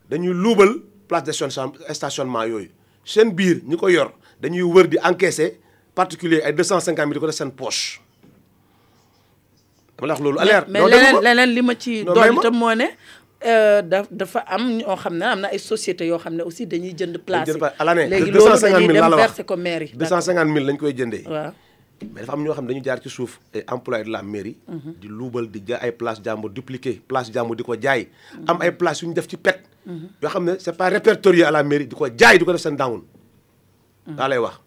[0.08, 0.74] dañuy luubal
[1.08, 2.70] place de station stationnement yooyu.
[3.04, 5.56] seen biir ñi ko yor dañuy wër di encaisser
[5.94, 8.00] particulier ay 250 mille di ko def seen poche.
[9.96, 10.38] dama la wax loolu.
[10.38, 11.28] alerte mais doo leneen déglu ma.
[11.34, 12.40] leneen li ma ci Non, dool may ma.
[12.40, 12.86] itam moo ne
[13.40, 16.92] da dafa am ñoo xam ne am na ay sociétés yoo xam ne aussi dañuy
[16.96, 20.52] jënd place pa- à l'année léegi loolu 250 dañuy 000 dem verser ko mairie 250
[20.54, 21.24] 000 lañ koy jëndee.
[21.26, 21.52] waaw
[22.12, 23.64] mais dafa am ñoo xam ne dañu jaar ci suuf ay
[24.04, 24.56] de la mairie.
[25.00, 28.08] di luubal di jaay ay place jàmbur dupliqué place jàmbur di ko jaay.
[28.46, 29.60] am ay place yu ñu def ci pet.
[29.86, 32.60] yoo xam ne c'est pas répertorié à la mairie di ko jaay di ko def
[32.60, 33.02] seen down.
[34.06, 34.60] daa lay wax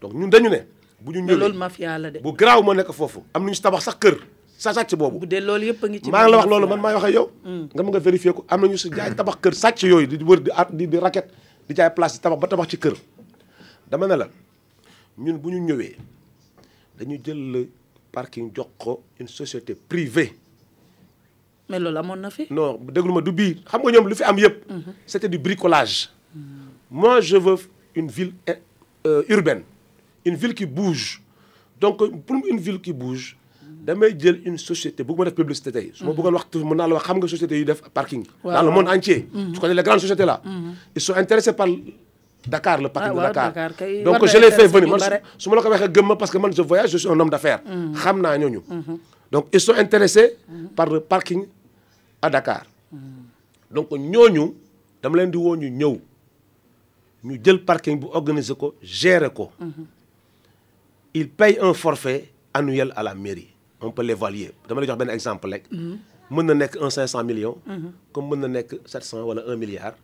[0.00, 0.66] donc ñun dañu ne.
[1.00, 3.54] bu ñu mais loolu ñëwee mafia la de bu garaaw moo nekk foofu am nañu
[3.54, 4.16] si tabax sax kër
[4.60, 5.18] sa sàcc boobu.
[5.24, 6.52] bu dee loolu yëpp a ngi ci maa ngi la wax mafia.
[6.52, 7.26] loolu man maay wax ak yow.
[7.72, 10.40] nga mën nga vérifier ko am nañu si jaay tabax kër sàcc yooyu di wër
[10.44, 11.32] di at di di raquette
[11.68, 12.92] di jaay place di tabax ba tabax ci kër.
[13.88, 14.26] dama ne la
[15.16, 15.96] ñun bu ñu ñëwee
[17.00, 17.60] dañu jël le
[18.12, 20.36] parking jox ko une société privée.
[21.70, 24.24] mais loolu amoon na fi non déglu ma du biir xam nga ñoom lu fi
[24.28, 24.56] am yëpp.
[25.06, 26.10] c'était du bricolage.
[26.90, 27.56] moi je veux
[27.96, 28.34] une ville
[29.06, 29.62] euh, urbaine
[30.26, 31.22] une ville qui bouge
[31.80, 31.96] donc
[32.26, 33.36] pour une ville qui bouge
[33.86, 35.90] damay jël une société bëgg ma def publicité tey.
[35.94, 38.24] su ma bëggoon wax mën naa la wax xam nga société yu def parking.
[38.44, 39.28] Dans le monde entier.
[39.54, 40.40] tu connais les grandes sociétés là.
[40.94, 41.66] ils sont intéressés par
[42.46, 43.52] Dakar le parking de Dakar.
[44.04, 44.88] Donc je l'ai fait venir.
[44.88, 45.00] man
[45.38, 47.18] su ma la ko waxee gëm ma parce que man je voyage je suis un
[47.18, 47.60] homme d'affaires.
[47.94, 48.60] Xam naa ñooñu.
[49.30, 50.36] Donc ils sont intéressés
[50.76, 51.46] par le parking
[52.22, 52.64] à Dakar.
[53.70, 54.54] Donc ñooñu
[55.02, 56.00] dama leen di woo ñu ñëw.
[57.24, 59.50] Ñu jël parking bu organiser ko gérer ko.
[61.12, 63.49] Il paye un forfait annuel à la mairie
[63.80, 64.52] on peut l'évaluer.
[64.68, 65.64] Dama lay jox benn exemple rek.
[66.30, 67.58] Mën na nekk un 500 millions.
[68.12, 69.94] Comme mën na nekk 700 wala 1 milliard.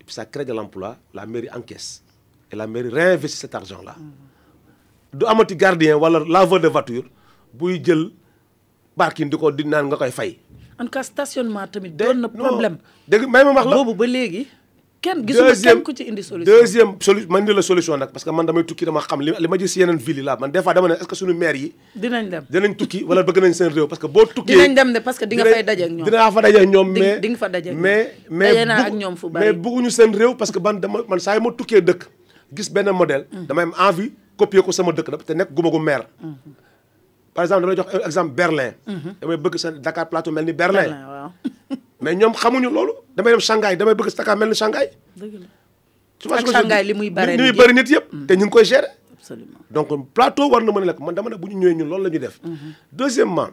[0.00, 2.02] Et puis ça crée de l'emploi la mairie encaisse.
[2.50, 3.96] Et la mairie réinvestit cet argent là
[5.14, 7.06] du amati gardien wala laveur de voiture
[7.54, 8.10] buy jël
[8.98, 10.38] parking di ko di naan nga koy fay.
[10.78, 12.78] En tout cas stationnement tamit doon na problème.
[13.06, 13.76] dégg may ma wax la.
[13.76, 14.48] Boobu ba léegi
[15.04, 16.48] kenn gisuma kenn ku ci indi solution.
[16.48, 19.48] Deuxième solution man ni la solution nag parce que man damay tukki dama xam li
[19.52, 20.50] ma gis yeneen ville yi laa man.
[20.54, 21.68] Des fois dama ne est-ce que suñu maire yi
[22.02, 22.44] dinañ dem.
[22.50, 23.86] dinañ tukki wala bëgg nañ seen réew?
[23.90, 26.06] Parce que boo tukkee dinañ dem de parce que di nga fay daje ak ñoom.
[26.08, 28.56] dinaa fa daje ak ñoom mais di nga fa daje mais mais
[28.88, 29.58] ak ñoom fu mais bari.
[29.64, 32.02] bëgguñu seen réew parce que man dama man saa yi ma tukkee dëkk
[32.56, 35.78] gis benn modèle damay am envie copier ko sama dëkk da te nekk guma gu
[35.78, 36.06] maire.
[37.34, 38.72] Par exemple damay jox exemple Berlin.
[39.20, 40.90] Damay bëgg seen Dakar Plateau mel ni Berlin
[42.04, 42.92] mais ñoom xamuñu loolu.
[43.16, 44.86] Damay dem Shanghai damay bëgg Dakar mel ni Shanghai.
[45.16, 45.48] Dëgg la.
[46.56, 48.92] Shanghai li muy muy nit bëri nit yëpp te ñu ngi koy gérer.
[49.16, 49.60] Absolument.
[49.70, 52.04] Donc plateau war na mën a lekk man dama ne bu ñu ñëwee ñun loolu
[52.04, 52.36] la ñuy def.
[52.92, 53.50] deuxièmement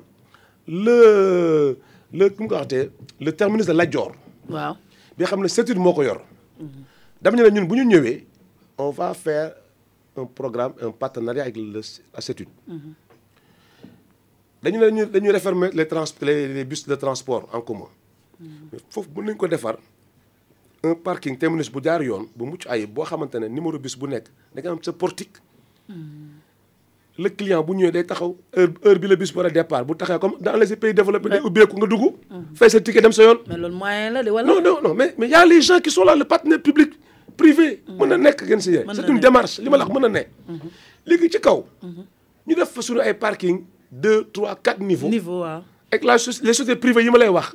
[0.68, 1.78] le
[2.12, 2.92] le ku mu ko waxatee
[3.26, 4.12] le terminus de Lat Dior
[4.50, 4.76] waaw.
[5.16, 6.20] Bi nga xam ne CETUD moo ko yor.
[7.22, 8.26] dama ne la ñun bu ñu ñëwee
[8.78, 9.54] on va faire
[10.18, 11.80] un programme un partenariat avec le
[12.16, 12.48] la CETUD.
[14.64, 17.88] dañu ne dañuy dañuy réformer les trans les les bus de transport en commun.
[18.72, 19.78] Mais foofu mën nañu ko defar
[20.84, 24.08] un parking terminus bu jaar yoon bu mucc ayib boo xamante ne numéro bus bu
[24.08, 25.38] nekk da nga am sa portique.
[27.18, 29.94] le client bu ñëwee day taxaw heure heure bi la bus war a départ bu
[29.96, 32.16] taxawee comme dans les pays développés day ubbeeku nga dugg.
[32.56, 33.40] fay sa ticket dem sa yoon.
[33.48, 34.48] mais loolu moyen la de wala?
[34.48, 36.92] Non non non mais mais y a les gens qui sont là le partenaire public
[37.38, 37.84] privé.
[37.88, 38.86] mën na nekk gën si yéen.
[38.88, 40.24] Mën c'est une démarche li ma la wax mën na ne.
[41.06, 41.66] léegi ci kaw.
[42.48, 45.10] ñu def fa suñu ay parking deux trois quatre niveaux.
[45.10, 45.62] niveau waaw
[46.02, 47.54] la les sociétés privées yi ma lay wax.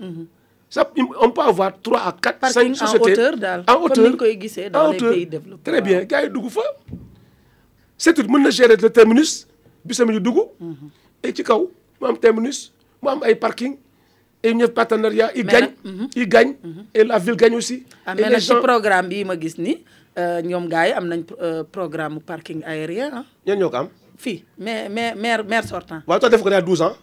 [0.68, 0.82] Ça
[1.20, 2.38] on peut avoir trois à quatre.
[2.40, 5.12] Parking cinq en sociétés hauteur daal, en comme hauteur koy gisee dans en les hauteur.
[5.14, 6.06] pays développés, très bien waaw.
[6.06, 6.62] gars fa.
[7.96, 9.46] c'est tout na gérer le terminus
[9.84, 10.38] bisam yu dugg.
[11.22, 12.72] et kaw mu am terminus
[13.24, 13.78] ay parking
[14.42, 16.54] et ñu def partenariat ils gagnent nag- ils gagnent
[16.94, 17.84] et la ville gagne aussi.
[18.04, 19.84] ah mais ci gens programme ma gis ni
[20.18, 23.88] euh, ñoom gars yi am nañ euh, programme parking aérien ah ñan ñoo ko am?
[24.18, 26.96] fii mais mais maire maire sortant waaye tax def ko daa 12 ans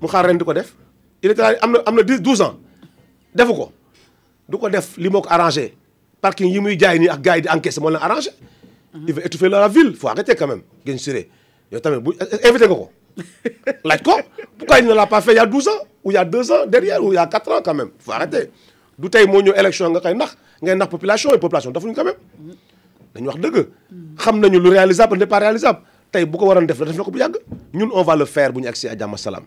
[0.00, 0.74] mu xaar ren di ko def
[1.22, 2.54] il était là am na am na 10 12 ans
[3.34, 3.72] defu ko.
[4.48, 5.74] Du ko def li moo ko arrangé.
[6.20, 8.30] Parking yi muy jaay nii ak gars yi di encaissé moo leen arrangé.
[9.06, 11.28] il veut étouffer la ville faut arrêter quand même Guèye Siré
[11.70, 12.10] yow tamit bu
[12.44, 12.90] invité nga ko.
[13.84, 14.12] Laaj ko
[14.58, 15.70] pourquoi il ne l'a pas fait il y a 12 ans
[16.02, 17.90] ou il y a 2 ans derrière ou il y a 4 ans quand même?
[18.00, 18.50] Faut arrêter.
[18.98, 22.04] Du tey moo ñëw élection nga koy nax ngay nax population et population dafuñu quand
[22.04, 22.14] même.
[23.14, 23.66] dañu wax dëgg.
[24.18, 25.80] Xam nañu lu réalisable n'est pas réalisable.
[26.10, 27.36] Tey bu ko waroon def la def na ko bu yàgg.
[27.72, 29.44] Ñun on va le faire bu ñu agsi à jàmm salaam.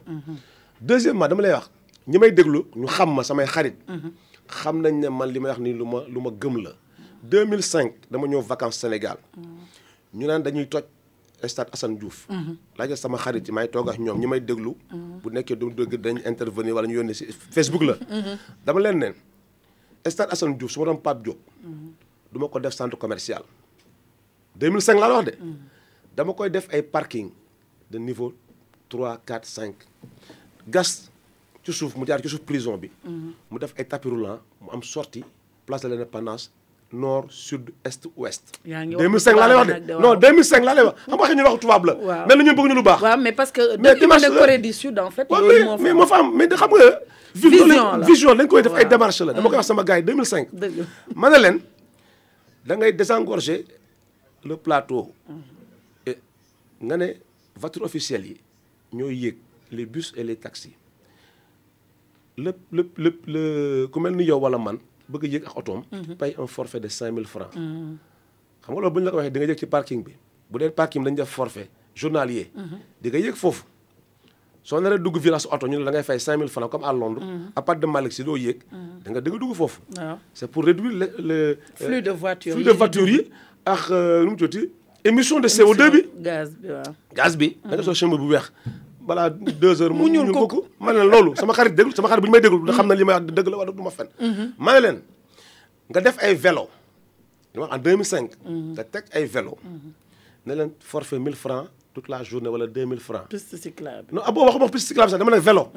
[0.82, 1.70] deuxièmement dama lay wax
[2.08, 3.76] ñi may déglu ñu xam ma samay xarit.
[4.48, 6.72] xam nañ ne man li may wax nii lu ma lu ma gëm la.
[7.24, 9.18] 2005 dama ñëw vacances Sénégal
[10.14, 10.84] ñu naan dañuy toj
[11.48, 12.28] stade Assane Diouf.
[12.78, 14.76] laajal sama xarit yi may toog ak ñoom ñi may déglu.
[15.24, 17.96] bu nekkee du dëgg dañ intervenir wala ñu yónnee si Facebook la.
[18.66, 19.08] dama leen ne
[20.10, 21.40] stade Assane Diouf su ma doon Pape Diop.
[22.32, 23.44] du ma ko def centre commercial
[24.60, 25.34] 2005 laa la wax de
[26.16, 27.32] dama koy def ay parking
[27.90, 28.34] de niveau
[28.90, 29.74] 3 4 5
[30.68, 31.10] gas
[31.64, 32.90] ci suuf mu jaar ci suuf prison bi.
[33.52, 35.24] Mu def ay tapis roulant mu am sortie
[35.66, 36.52] place de l'indépendance
[36.92, 38.60] nord sud est ouest.
[38.66, 39.94] Yaa ngi wax 2005 laa lay wax de.
[39.94, 40.16] non waaw.
[40.20, 40.96] 2005 laa lay wax.
[41.08, 41.94] Xam nga xëy ñu waxu tubaab la.
[41.96, 42.26] Waaw.
[42.28, 43.02] mais la ñun bëgg ñu lu baax.
[43.02, 44.30] Waaw mais parce que Mais la.
[44.30, 46.36] Corée du Sud en fait loolu mais moo fa mais moo fa am.
[46.36, 47.00] Mais xam nga
[47.34, 48.06] Vision la.
[48.06, 48.90] vision dañ koy def ay Waaw.
[48.90, 49.34] démarche la.
[49.34, 50.78] Dama koy wax sama gars yi 2005 dëgg.
[50.78, 50.86] La.
[51.16, 51.58] ma ne leen
[52.66, 53.66] da ngay désengorger
[54.46, 55.12] le plateau.
[56.06, 56.20] Et
[56.82, 57.08] nga ne
[57.56, 58.38] voiture officielle yi
[58.94, 59.38] ñooy yéeg
[59.72, 60.76] les bus et les taxis
[62.38, 64.78] lépp lépp lépp le ku mel ni yow wala man
[65.10, 65.84] bëgg a yéeg ak otoom
[66.18, 67.52] paye un forfait de 5000 francs.
[67.54, 70.12] Xam nga loolu bu ñu la ko waxee di nga yéeg ci parking bi.
[70.50, 72.52] Bu dee parking bi dañu def forfait journalier.
[73.02, 73.64] Di nga yéeg foofu.
[74.64, 77.22] Soo naree dugg village oto ñu ne da ngay fay 5000 francs comme à Londres.
[77.56, 78.62] À part de Malick si doo yéeg.
[79.04, 79.82] Da nga da nga dugg foofu.
[79.98, 80.18] Waaw.
[80.34, 83.30] C'est pour réduire le le Flux de voitures flux yi de di voitures yi
[83.66, 84.72] ak nu mu tuddati
[85.04, 86.02] émission de CO2 bi.
[86.22, 86.94] Gaz bi waaw.
[87.14, 87.58] Gaz bi.
[87.66, 88.52] Da nga soo chemin bu weex
[89.08, 92.22] balaa deux heures mu ñuul kooku ma ne leen loolu sama xarit déglu sama xarit
[92.24, 93.92] bu ñu may déglu da xam na li may wax dëgg la wala du ma
[93.92, 94.08] fen.
[94.58, 94.98] Ma ne leen
[95.90, 96.66] nga def ay vélo.
[97.54, 98.32] Li ma wax en 2005
[98.76, 99.58] nga teg ay vélo.
[100.46, 103.28] Ne leen forfait 1000 francs toute la journée wala 2000 francs.
[103.30, 104.08] Piste cyclable.
[104.12, 105.70] Non ah boo waxuma piste cyclable sax dama ne vélo.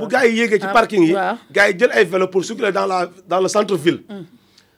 [0.00, 1.12] Bu gars yi yéegee ci Ah, parking yi
[1.52, 4.02] gars yi jël ay vélo pour circuler dans la dans le centre ville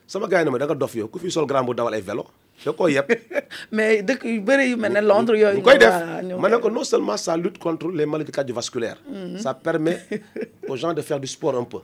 [0.06, 1.94] sama gars yi ne ma da nga dof yow ku fi sol grand bu dawal
[1.94, 2.26] ay vélo.
[2.64, 3.06] Da koo yeb.
[3.76, 5.58] mais dëkk yu bëri yu mel ne Londres yooyu.
[5.58, 5.94] ñu koy def
[6.38, 8.98] ma ne ko non seulement ça lutte contre les maladies cardiovasculaires.
[9.38, 9.98] ça permet
[10.68, 11.78] aux gens de faire du sport un peu.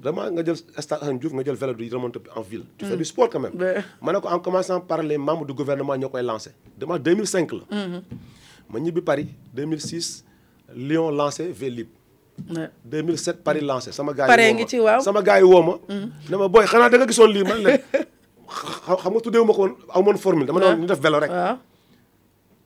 [0.00, 2.64] vraiment nga jël stade Assane Diouf nga jël vélo di remonter en ville.
[2.78, 3.54] tu fais du sport quand même.
[3.58, 3.82] Ouais.
[4.00, 6.50] ma ne ko en commençant par les membres du gouvernement ñoo koy lancé.
[6.78, 7.60] dama 2005 la.
[8.70, 10.24] ma ñibbi Paris 2006
[10.76, 11.88] Lyon lancé Vélib.
[12.54, 12.68] Ouais.
[12.84, 14.68] 2007 Paris lancé sama gars yi Pare woo ngi ma.
[14.68, 15.00] ci, waaw.
[15.00, 15.74] sama gars yi woo ma.
[16.30, 17.58] ne ma booy xanaa da nga gisoon lii man
[18.48, 21.18] xam nga tuddee ma ko woon aw moon formule dama ne woon ñu def vélo
[21.20, 21.30] rek.
[21.30, 21.56] waaw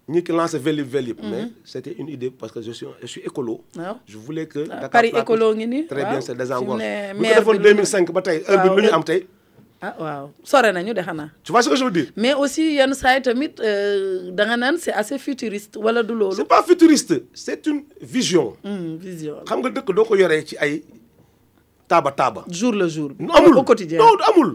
[0.08, 1.18] ñi ki lancé Vélib Vélib.
[1.22, 3.62] mais c' était une idée parce que je suis je suis écolo.
[3.76, 3.96] waaw.
[4.06, 4.60] je voulais que.
[4.66, 5.86] Dakar Paris écolo ngi nii?
[5.86, 6.80] très bien c' est désengorge.
[6.82, 9.04] Bu ko maire defoon bi lu mu- 2005 ba tey heure bi lu ñu am
[9.04, 9.26] tey.
[9.80, 11.30] ah waaw sore nañu de xanaa.
[11.44, 12.10] tu vois ce que je veux dire?
[12.16, 16.02] mais aussi yenn saa yi tamit euh, da nga naan c' est assez futuriste wala
[16.02, 16.40] du c' loolu?
[16.42, 18.54] est pas futuriste c' est une vision.
[18.64, 20.82] Hmm, vision xam nga dëkk doo ko yoree ci ay
[21.92, 22.40] taaba taaba.
[22.48, 23.10] jour le jour.
[23.36, 23.98] Amul au quotidien.
[23.98, 24.50] non amul.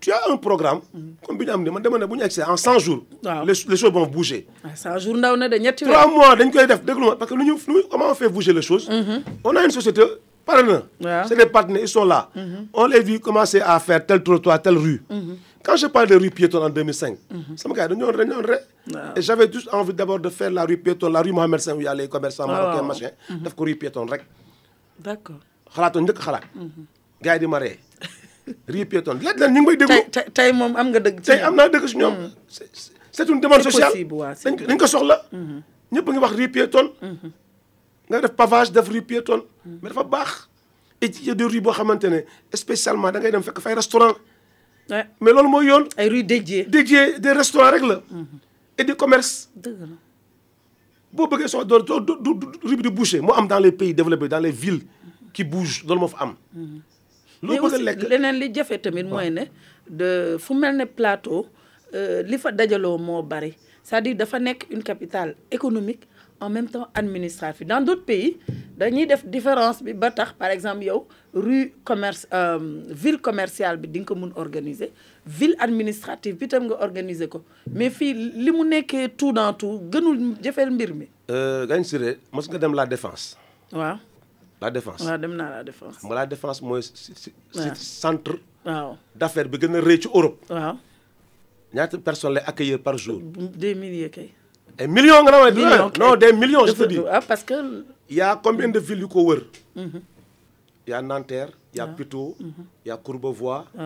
[0.00, 0.80] tu as un programme.
[1.26, 3.02] comme bi ñu am ni man dama ne bu ñu egsee en 100 jours.
[3.24, 3.44] Waaw.
[3.46, 4.46] les les choses vont bouger.
[4.64, 5.92] ah 100 jours ndaw na de ñetti weer.
[5.94, 7.54] trois mois dañ koy def déglu ma parce que lu ñu
[7.90, 8.88] comment on fait bouger les choses?
[9.44, 10.02] on a une société
[10.46, 11.24] pare na.
[11.26, 12.30] C'est des partenaires ils sont là.
[12.72, 15.02] on les vu commencer à faire tel trottoir telle rue.
[15.64, 17.18] quand je parle de rue piétonne en 2005.
[17.56, 18.58] sama gars dañu doon dañu doon re.
[18.94, 19.16] Waaw.
[19.16, 21.80] et j'avais juste envie d'abord de faire la rue piétonne la rue Mohamed V où
[21.80, 23.10] il y a les commerçants Waaw, marocains machin.
[23.44, 24.22] def ko rue piétonne rek.
[25.04, 25.40] d' accord
[25.78, 26.44] xalaatoon njëkk xalaat.
[27.22, 27.78] gars yi di ma ree.
[28.72, 29.94] rue piétonne laaj leen ñu ngi may déglu.
[29.94, 31.16] tey tey tey moom am nga dëgg.
[31.22, 32.14] ci tey am naa dëgg si ñoom.
[33.16, 33.92] c'est une demande sociale
[34.68, 35.16] dañ ko soxla.
[35.92, 36.90] ñëpp a ngi wax rue piétonne.
[38.08, 39.42] nga def pavage def rue piétonne.
[39.82, 40.30] mais dafa baax.
[41.00, 42.20] et des rues boo xamante ne
[42.64, 44.14] spécialement da ngay dem fekk fay restaurant
[45.20, 45.84] mais loolu mooy yoon.
[45.96, 46.64] ay rue dédiées.
[46.64, 47.96] dédié des restaurants rek la.
[48.78, 49.50] et des commerces.
[49.54, 49.96] dëgg la.
[51.12, 53.72] boo bëggee soxla doo doo du du rue bi di boucher moo am dans les
[53.72, 54.82] pays développés dans les villes
[55.38, 56.32] qui bougent loolu moo fa am.
[57.46, 58.00] mais loo bëgg a lekk?
[58.10, 59.44] leneen li jafe tamit mooy ne
[60.00, 60.08] de
[60.44, 61.44] fu mel ne plateau
[61.94, 63.52] euh, li fa dajaloo moo bari.
[63.86, 66.02] C'est-à-dire dafa nekk une capitale économique
[66.40, 67.66] en même temps administrative.
[67.68, 68.36] Dans d'autres pays
[68.80, 72.58] dañuy def différence bi ba tax par exemple yow rue commerce euh,
[73.04, 74.90] ville commerciale bi di nga ko mun organiser.
[75.38, 77.44] Ville administrative bi tam nga organiser ko.
[77.78, 78.12] Mais fii
[78.44, 81.06] li mu nekkee tout dans tout gënul jëfeel mbir mi.
[81.70, 83.36] Gagne Siré mos nga dem la défense.
[83.72, 83.98] Waaw
[84.60, 85.02] la défense.
[85.04, 86.82] waaw dem naa la défense xam nga la défense mooy
[88.02, 90.38] centre waaw d'affaires bi gën a rëy ci Europe.
[90.50, 90.76] waaw
[91.74, 93.20] ñaata personnes lay accueillir par jour?
[93.62, 94.30] des milliers kay
[94.78, 97.00] ay millions nga Millions, non des millions je te dis.
[97.10, 99.42] ah, parce que Il y a combien de villes yu ko wër?
[99.76, 103.82] Il y a Nanterre, il y a Puteaux, il y a Courbevoie, il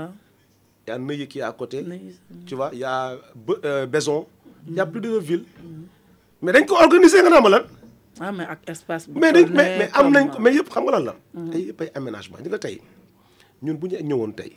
[0.87, 1.85] y a Neuilly qui est à côté.
[2.47, 3.87] Tu vois, il y a Be- euh,
[4.69, 5.45] il y a plus de villes.
[6.41, 7.65] Mais dañ ko organiser nga naa ma lan?
[8.23, 10.43] Ah mais ak espace bu mais dañ toll mais ne mais am nañ ko comme-
[10.47, 11.15] mais yëpp xam nga lan la.
[11.55, 12.77] ay yëpp ay aménagement ñu nga tey
[13.63, 14.53] ñun bu ñu ñëwoon tey.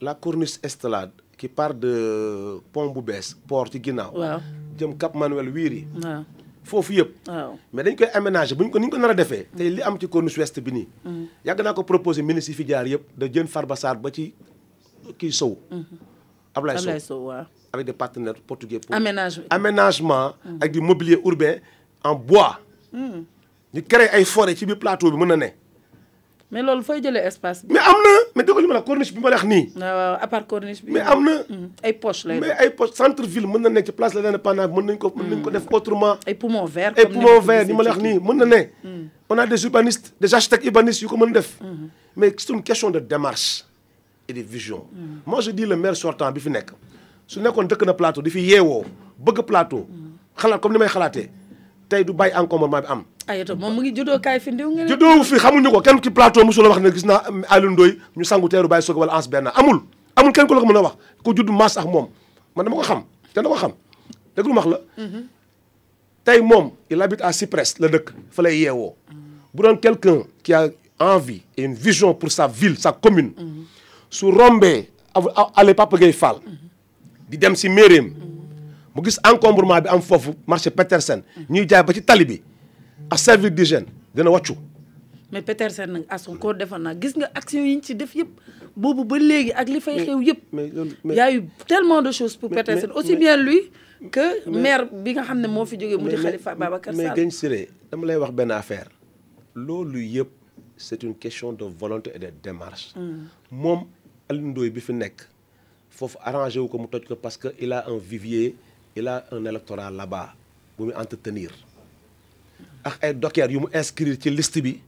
[0.00, 4.12] la corniche estelade qui part de pont bu bees port ci ginnaaw.
[4.14, 4.40] waaw
[4.78, 6.22] jëm Cap Manuel Wiri waaw
[6.62, 7.10] foofu yëpp.
[7.28, 9.46] waaw mais dañ koy aménager bu ñu ko ni ñu ko nar a defee.
[9.56, 10.88] tey li am ci corniche ouest bi nii.
[11.44, 14.32] yàgg naa ko proposer ministre yi fi jaar yëpp de jën Farba Sarr ba ci
[15.18, 15.58] kii Sow.
[16.54, 18.94] Ablaye Sow Ablaye Sow waaw avec des partenaires portugais pour.
[18.94, 21.60] aménagement aménagement ak du mobilier urbain
[22.04, 22.58] en bois.
[23.72, 25.48] ñu créer ay forêt ci biir plateau bi mën na ne.
[26.50, 27.72] mais loolu fooy jëlee espace bi?
[27.74, 29.70] Mais am na mais li ma la corniche bi ma wax nii.
[29.76, 31.34] waaw waaw à part corniche bi mais am na.
[31.48, 34.20] Hmm, ay poche lay mais ay poste centre ville mën na nekk ci place de
[34.20, 36.16] l'indépendance mën nañ ko mën nañ ko def autrement.
[36.26, 38.60] ay poumon vert ay verts gisee ni ma la wax nii mën na ne.
[39.28, 41.58] on a des urbanistes des architectes urbanistes yu ko mën def.
[42.16, 43.64] mais c'est une question de démarche
[44.26, 44.84] et de vision.
[45.24, 46.72] moi je dis le maire sortant bi fi nekk
[47.28, 48.82] su nekkoon dëkk na plateau di fi yeewoo
[49.18, 49.86] bëgg plateau.
[50.36, 51.30] xalaat comme ni may xalaatee
[51.90, 53.02] tey du bàyyi encombrement bi am.
[53.26, 54.88] ayata moom mu ngi juddoo kaay fi ndiw ngeen.
[54.88, 58.24] Juddoowu fi xamuñu ko kenn ci plateau mosul wax ne gis naa Aliou Ndoye ñu
[58.24, 59.82] sangu teeru bàyyi soog wala ans benn amul.
[60.16, 62.06] Amul kenn ku la ko mën a wax ku judd maas ak moom.
[62.54, 63.02] Man dama ko xam
[63.34, 63.72] kenn da ko xam.
[64.36, 64.78] Dégg lu ma wax la?
[66.24, 68.94] Tey moom il habite à Cyprès la dëkk fa lay yeewoo.
[69.54, 73.32] Bu doon quelqu'un qui a envie et une vision pour sa ville sa commune
[74.10, 74.88] su rombee
[75.56, 76.38] ale Papa Gueye Fall
[77.28, 77.68] di dem si
[78.94, 81.22] mu gis encombrement bi am foofu marché Petersen.
[81.48, 82.42] ñuy jaay ba ci tali bi.
[83.10, 84.54] ak service d'hygiène dina wàccu.
[85.32, 88.14] Mais Petersen nag à son corps defoon naa gis nga action yi ñu ci def
[88.14, 88.28] yëpp
[88.76, 90.40] boobu ba léegi ak li fay xew yëpp
[91.04, 93.70] y a eu tellement de choses pour Petersen aussi bien lui
[94.10, 97.10] que maire bi nga xam ne moo fi jógee mu di mais- Khalifa Babacar mais
[97.14, 98.88] Gagne Siré dama lay wax benn affaire.
[99.54, 100.28] Loolu yëpp
[100.76, 102.94] c'est une question de volonté et de démarche.
[103.50, 103.84] Moom
[104.28, 105.22] Aliou Ndoye bi fi nekk
[105.90, 108.54] foofu arrangé wu ko mu toj ko parce que il a un vivier
[108.96, 110.34] il a un électorat là-bas
[110.78, 111.50] bu muy entretenir.
[112.84, 114.80] Ak ay dockers yu mu inscrire ci liste bi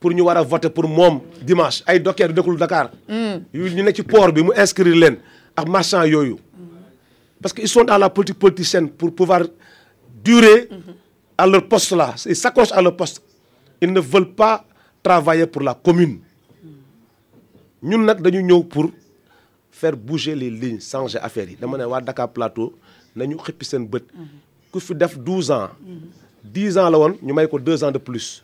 [0.00, 1.82] pour ñu war a voter pour moom dimanche.
[1.86, 2.90] Ay dockers yu dëkkul Dakar.
[3.52, 5.18] Yu ñu ne ci port bi mu inscrire leen
[5.56, 6.36] ak marchand yooyu.
[7.40, 9.42] Parce qu'ils sont dans la politique politicienne pour pouvoir
[10.22, 10.68] durer
[11.36, 12.14] à leur poste là.
[12.26, 13.20] Ils s'accrochent à leur poste.
[13.80, 14.64] Ils ne veulent pas
[15.02, 16.20] travailler pour la commune.
[17.82, 18.90] Ñun nag dañu ñëw pour
[19.72, 21.56] faire bouger les lignes changer affaire yi.
[21.56, 22.74] Dama ne waa Dakar Plateau
[23.16, 24.04] nañu xippi seen bët.
[24.72, 25.70] Ku fi def 12 ans
[26.44, 28.42] 10 ans la woon ñu may ko 2 ans de plus.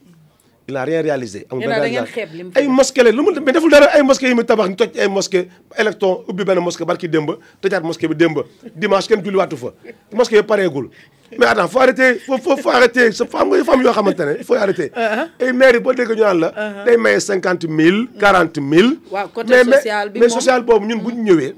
[0.69, 1.47] Il n'a rien réalisé.
[1.51, 3.87] amul benn ay mosquée la lu mu mais deful dara.
[3.97, 7.31] Ay mosquée yi mu tabax ñu toj ay mosquée électon ubbi benn mosquée barki démb
[7.61, 8.39] tëjaat mosquée bi démb.
[8.77, 9.69] Dimanche kenn julliwaatu fa.
[10.13, 10.91] Mosquée yi pareegul.
[11.39, 13.13] Mais attends faut arrêter faut faut faut arrêter.
[13.13, 14.93] Sa femme nga femme yoo xamante ne il faut arrêter.
[15.41, 18.99] Ay maire yi boo dégg ñu naan la day maye cinquante mille quarante mille.
[19.11, 21.55] Waaw, côté social bi mais social boobu ñun bu ñu ñëwee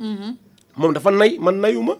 [0.76, 1.96] moom dafa nay man nayuma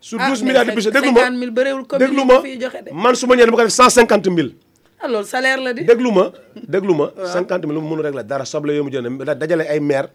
[0.00, 1.20] sur Ah, douze mais milliards de budget déglu ma.
[1.20, 2.34] 50 000 bëriwul commune déglu yi ma.
[2.36, 2.90] ko fiy joxe de.
[2.94, 4.52] man su ma ñëwee dama ko def cent cinquante mille.
[5.00, 5.84] Ah loolu salaire la di.
[5.84, 6.30] déglu ma.
[6.66, 7.06] Déglu ma.
[7.34, 8.90] Cinquante mille mu mënu régler dara soble yoo mu
[9.24, 10.08] dajale ay maire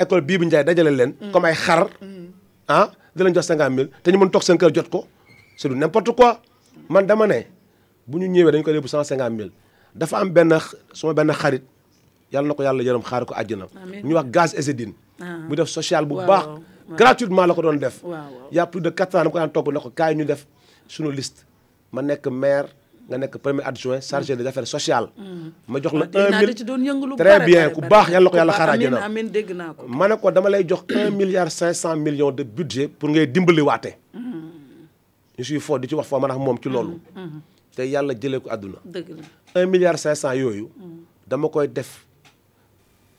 [0.00, 1.88] école bii bu Ndiaye dajale leen comme ay xar
[2.68, 5.06] ah di leen jox cinquante mille te ñu mën toog seen kër jot ko.
[5.56, 6.40] C'est du n'importe quoi.
[6.88, 7.42] Man dama ne
[8.06, 9.50] bu ñu ñëwee dañu ko yóbbu cent cinquante mille.
[9.94, 10.54] Dafa am benn
[10.92, 11.62] suma benn xarit
[12.32, 13.66] yàlla na ko yàlla yërëm xaar ko àjjana.
[14.04, 14.94] Ñu wax gaz Ezedine
[15.50, 16.46] def social bu baax.
[16.96, 18.02] Gratuitement la ko doon def.
[18.04, 20.46] Waaw, plus de quatre ans dama ko daan topp ne ko kaay ñu def
[20.88, 21.44] suñu liste.
[21.92, 22.68] Ma nekk maire
[23.08, 25.08] nga nekk premier adjoint chargé des affaires sociales.
[25.68, 28.66] Ma jox la dégg un mille très bien ku baax yàlla ko yàlla Ku xaar
[28.68, 29.86] baax, àjjana amiin amiin dégg naa ko.
[29.88, 33.26] ma ne ko dama lay jox un milliard cinq cent millions de budget pour ngay
[33.26, 33.96] dimbali waate.
[34.14, 37.00] Ñu suy foo di ci wax foo man ak moom ci loolu.
[37.74, 38.78] Te yàlla jëlee ko àdduna.
[38.84, 39.08] Dëgg
[39.54, 39.62] la.
[39.62, 40.68] Un milliard cinq cent yooyu
[41.26, 42.04] dama koy def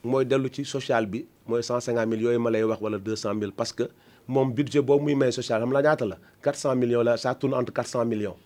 [0.04, 3.16] mooy dellu ci social bi mooy cent cinquante mille yooyu ma lay wax wala deux
[3.16, 3.84] cent mille parce que
[4.28, 7.34] moom budget boobu muy may social xam la ñaata la quatre cent millions la ça
[7.34, 8.36] tourne entre quatre cent millions.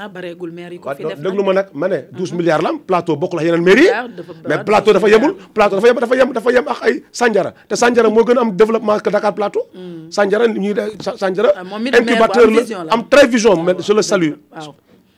[0.00, 2.70] Ah bareegul maire yi ko fi def déglu ma nag ma ne douze milliards la
[2.70, 6.16] am plateau bokkul ak yeneen mairie yi mais plateau dafa yemul plateau dafa yem dafa
[6.16, 9.34] yem dafa yem ak ay Sandiara te Sandiara moo gën a am développement que Dakar
[9.34, 9.62] plateau.
[10.10, 10.82] Sandiara ñuy de
[11.16, 11.62] Sandiara Ah,
[12.00, 12.62] incubateur la
[12.94, 14.32] am très vision mais je le salue.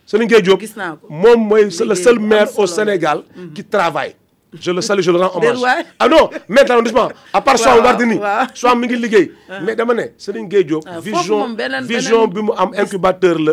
[0.06, 0.60] Serigne Gueye Diop
[1.08, 2.66] moom mooy c'est le seul maire au.
[2.66, 3.22] Sénégal
[3.54, 4.16] qui travaille
[4.60, 5.58] je le salue je le rends hommage.
[5.98, 8.18] ah non maire d'arrondissement à part Waaw, Wardini.
[8.54, 9.32] Soham mi ngi liggéey.
[9.64, 13.52] Mais dama ne Serigne Gueye Diop Ah, vision vision bi mu am incubateur la.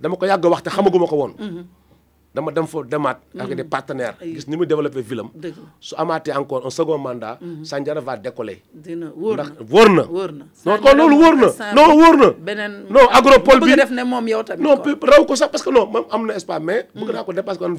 [0.00, 1.32] dama ko yàgg wax te xamaguma ko woon
[2.30, 4.14] dama dem fa demaat avec des partenaires.
[4.22, 5.18] Gis ni muy développé dëgg.
[5.18, 5.24] La
[5.80, 8.62] su amaatee encore un second mandat Sandiara va décoller.
[8.72, 9.42] Dina wóor na.
[9.44, 10.02] ndax wóor na.
[10.06, 10.44] Wóor na.
[10.64, 11.48] non kon loolu wóor na.
[11.74, 12.28] non wóor na.
[12.38, 15.70] beneen non agropole bi def ne moom yow tamit non raw ko sax parce que
[15.70, 17.78] non moom am na espace mais bëgg naa ko dépasser ko man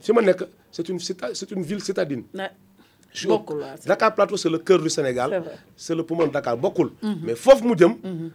[0.00, 0.42] fi ma nekk
[0.88, 2.24] une cita c'est une ville citadine.
[2.32, 2.48] Na
[3.12, 3.28] Je-
[3.86, 5.42] Dakar Plateau c'est le cœur du Sénégal.
[5.76, 6.56] C'est le poumon de Dakar.
[6.56, 6.90] Bokkul.
[7.22, 7.94] Mais foofu mu jëm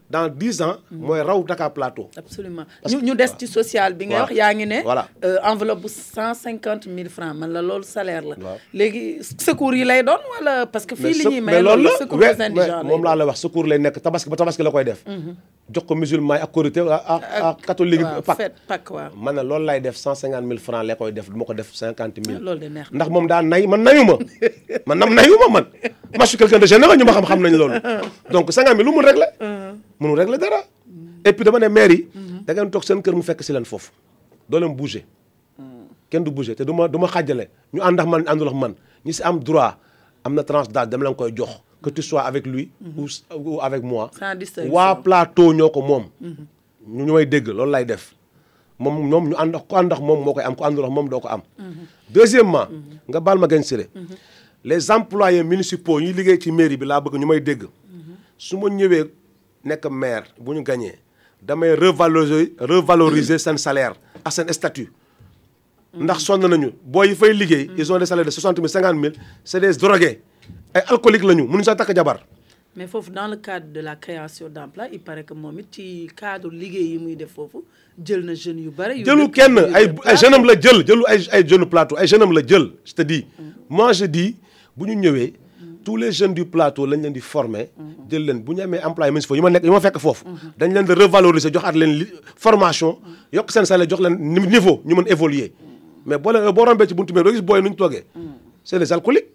[0.10, 2.10] dans dix ans mooy raw Dakar Plateau.
[2.16, 2.66] Absolument.
[2.88, 4.26] Ñu ñu des ci social bi nga Waaw.
[4.28, 5.08] wax yaa ngi ne Voilà.
[5.26, 7.34] euh, enveloppe bu cent cinquante mille francs.
[7.36, 8.36] Man la loolu salaire la.
[8.74, 10.66] Léegi secours yi lay doon wala?
[10.68, 13.40] Parce que fii li ñuy may loolu secours aux indigents mais moom laa la wax
[13.40, 14.02] secours lay nekk.
[14.02, 15.04] Tabaski ba tabaski la koy def.
[15.74, 19.12] Jox ko musulman yi ak korité ak ak catholique waaw Pâques fête Pâques waaw.
[19.16, 21.54] Man ne loolu lay def cent cinquante mille francs la koy def du ma ko
[21.54, 22.40] def cinquante mille.
[22.40, 22.96] Loolu de neex na.
[22.98, 24.14] Ndax moom daa nay man nayu ma
[24.86, 25.66] man nam nayu ma man.
[26.16, 27.80] Moi je suis quelqu'un de généreux ñu ma xam-xam loolu.
[28.32, 29.30] Donc cinquante mille lu mun régler?
[30.00, 30.62] Mënul régler dara.
[31.26, 32.08] Et puis dama ne maire yi
[32.46, 33.92] da ngeen toog seen kër mu fekk si leen foofu.
[34.50, 35.04] Doo leen bouger.
[36.10, 37.08] Kenn du bouger te du ma du ma
[37.74, 38.74] ñu ànd ak man àndul ak man.
[39.06, 39.78] Ñi si am droit
[40.24, 41.62] am na tranche d'âge dama leen koy jox.
[41.84, 42.72] Que tu sois avec lui
[43.36, 44.10] ou avec moi.
[44.70, 46.06] Waa plateau ñoo ko moom.
[46.88, 48.16] Ñu may dégg loolu lay def.
[48.80, 51.08] Moom ñu ànd ak ku ànd ak moom moo koy am ku àndul ak moom
[51.10, 51.42] doo ko am.
[52.10, 52.68] Deuxièmement
[53.08, 53.90] nga baal ma gañ siré
[54.64, 57.64] les employés municipaux ñuy liggéey ci mairie bi laa bëgg ñu may dégg.
[58.38, 59.10] su ma ñëwee
[59.64, 61.00] nekk maire bu ñu gañee
[61.42, 64.90] damay revaloriser revaloriser seen salaire ak seen statut.
[65.94, 68.98] ndax sonn nañu booy yi fay liggéey ils ont des salaires de soixante mille cinquante
[68.98, 70.22] mille c'est des drogués.
[70.74, 72.20] ay alcooliques la ñu mënuñu sax takk jabar.
[72.76, 76.08] Mais foofu dans le cadre de la création d'emploi il paraît que moom it ci
[76.16, 77.64] cadre liggéey yi muy def foofu
[78.04, 81.28] jël na jeunes yu yu jëlu kenn ay ay jeune am la jël jëlu ay
[81.32, 83.26] ay jeune plateau ay jeune am la jël je te dis.
[83.70, 84.36] Moi je dis
[84.78, 85.34] bu ñu ñëwee
[85.84, 87.70] tous les jeunes du plateau lañ leen di former
[88.10, 88.40] jël leen.
[88.42, 90.24] Bu ñu amee employé municipaux yi ma nekk yi ma fekk foofu
[90.58, 91.52] dañ leen revaloriser
[92.36, 92.98] formation
[94.48, 95.52] niveau évoluer.
[96.06, 97.14] Mais boo leen boo rombee ci buntu
[98.68, 99.30] c'est des alcooliques.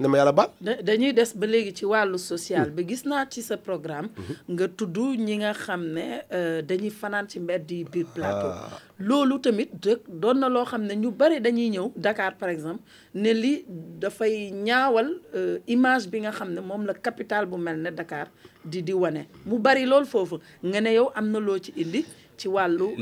[0.00, 0.48] Ne ma yàlla baal.
[0.66, 2.82] Da dañuy des ba léegi ci wàllu social bi.
[2.88, 4.08] Gis naa ci sa programme.
[4.50, 8.50] Nga tudd ñi nga xam ne euh, dañuy fanaan ci mbedd yi biir plateau.
[8.98, 12.82] Loolu tamit dëkk doon na loo xam ne ñu bari dañuy ñëw Dakar par exemple
[13.14, 13.64] ne li
[14.02, 18.26] dafay ñaawal euh, image bi nga xam ne moom la capitale bu mel ne Dakar
[18.64, 19.28] di di wane.
[19.46, 20.40] Mu bari loolu foofu.
[20.64, 22.04] Nga ne yow am na loo ci indi
[22.36, 22.96] ci wàllu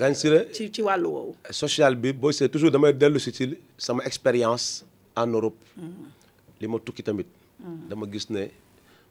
[0.00, 1.32] gañ siré ci ci wàllu woowu.
[1.50, 3.44] social bi booy seet toujours damay dellu si ci
[3.78, 4.84] sama expérience
[5.16, 5.56] en Europe.
[6.60, 7.26] Li ma tukki tamit.
[7.88, 8.50] Dama gis ne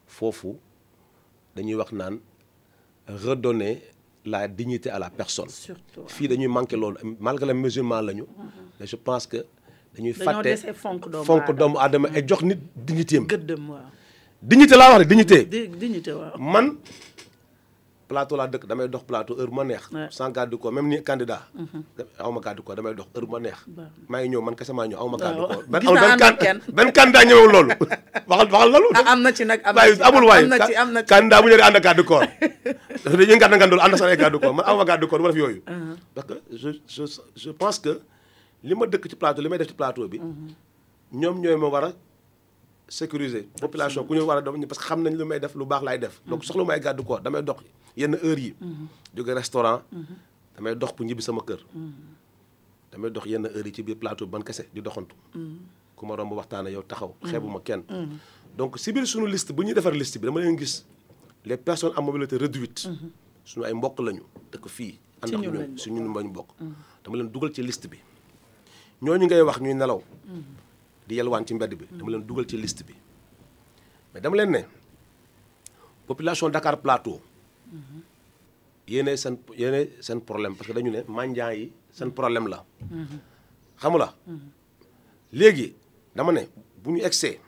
[0.06, 0.56] foofu
[1.56, 2.18] dañuy wax naan
[3.08, 3.80] redonner
[4.24, 5.48] la dignité à la personne.
[5.48, 6.96] Surtout fii dañuy manqué loolu.
[7.20, 8.24] Malgré les musulmans lañu.
[8.78, 9.44] Mais je pense que
[9.96, 11.08] dañuy fàtte fonk
[11.56, 12.08] doomu aadama.
[12.14, 13.26] et jox nit dignité am.
[13.26, 13.88] Gëddëm waaw.
[14.42, 15.44] Dignité laa wax dignité.
[15.46, 16.36] Di dignité waaw.
[16.38, 16.76] Man
[18.08, 19.88] plateau laa dëkk damay dox plateau heure bu ma neex.
[20.10, 21.42] Sans garde corps même ni candidat.
[22.20, 23.58] Aw ma garde corps damay dox heure bu ma neex.
[24.08, 25.62] Maa ngi ñëw man kese maa ñëw aw ma garde corps.
[25.68, 26.58] Benn Gis amul naa benn ànd can ak kenn.
[26.76, 27.70] benn candidat ñëwul loolu.
[28.28, 28.88] Waxal waxal loolu.
[28.94, 30.42] Ah am na ci nag am na ci amul waay.
[30.46, 31.08] na ci am na ci.
[31.12, 32.26] candidat bu ñëwee ànd ak garde corps.
[33.04, 34.54] Dañuy ngànd ngàndul ànd sax ay garde corps.
[34.54, 35.62] Man aw ma garde corps du ma def yooyu.
[36.14, 37.04] Parce que je je
[37.36, 38.00] je pense que
[38.62, 40.20] li ma dëkk ci plateau li may def ci plateau bi
[41.12, 41.90] ñoom ñooy ma war a
[42.88, 43.44] sécuriser.
[43.60, 45.82] Population ku ñu war a def parce que xam nañ lu may def lu baax
[45.84, 46.20] laay def.
[46.26, 47.60] Donc soxla may garde corps damay dox.
[47.96, 48.54] Yenn heure yi.
[49.14, 49.82] Jóge restaurant.
[50.56, 51.60] Damay dox pour ñibbi sama kër.
[52.92, 55.14] Damay dox yenn heure yi ci biir plateau ban kese di doxantu.
[55.96, 57.82] Ku ma romb waxtaane yow taxaw xeebuma kenn.
[58.56, 60.84] Donc si biir suñu liste bu ñuy defar liste bi dama leen gis
[61.44, 62.88] les personnes à mobilité réduite.
[63.44, 64.22] Suñu ay mbokk lañu
[64.52, 66.48] dëkk fii ànd ak ñun si ñun bokk.
[67.04, 67.98] dama leen dugal ci liste bi.
[69.02, 70.02] Ñooñu ngay wax ñuy nelaw.
[71.06, 71.84] Di yelwaan ci mbedd bi.
[71.90, 72.94] Dama leen dugal ci liste bi.
[74.14, 74.60] Mais dama leen ne
[76.06, 77.20] population Dakar Plateau
[78.88, 81.02] yéene seen yéene seen problème parce que dañu ne
[82.12, 82.64] problème la.
[83.80, 84.14] Xamu la?
[85.32, 85.74] Léegi
[86.14, 86.42] dama ne
[86.82, 87.40] bu ñu egsee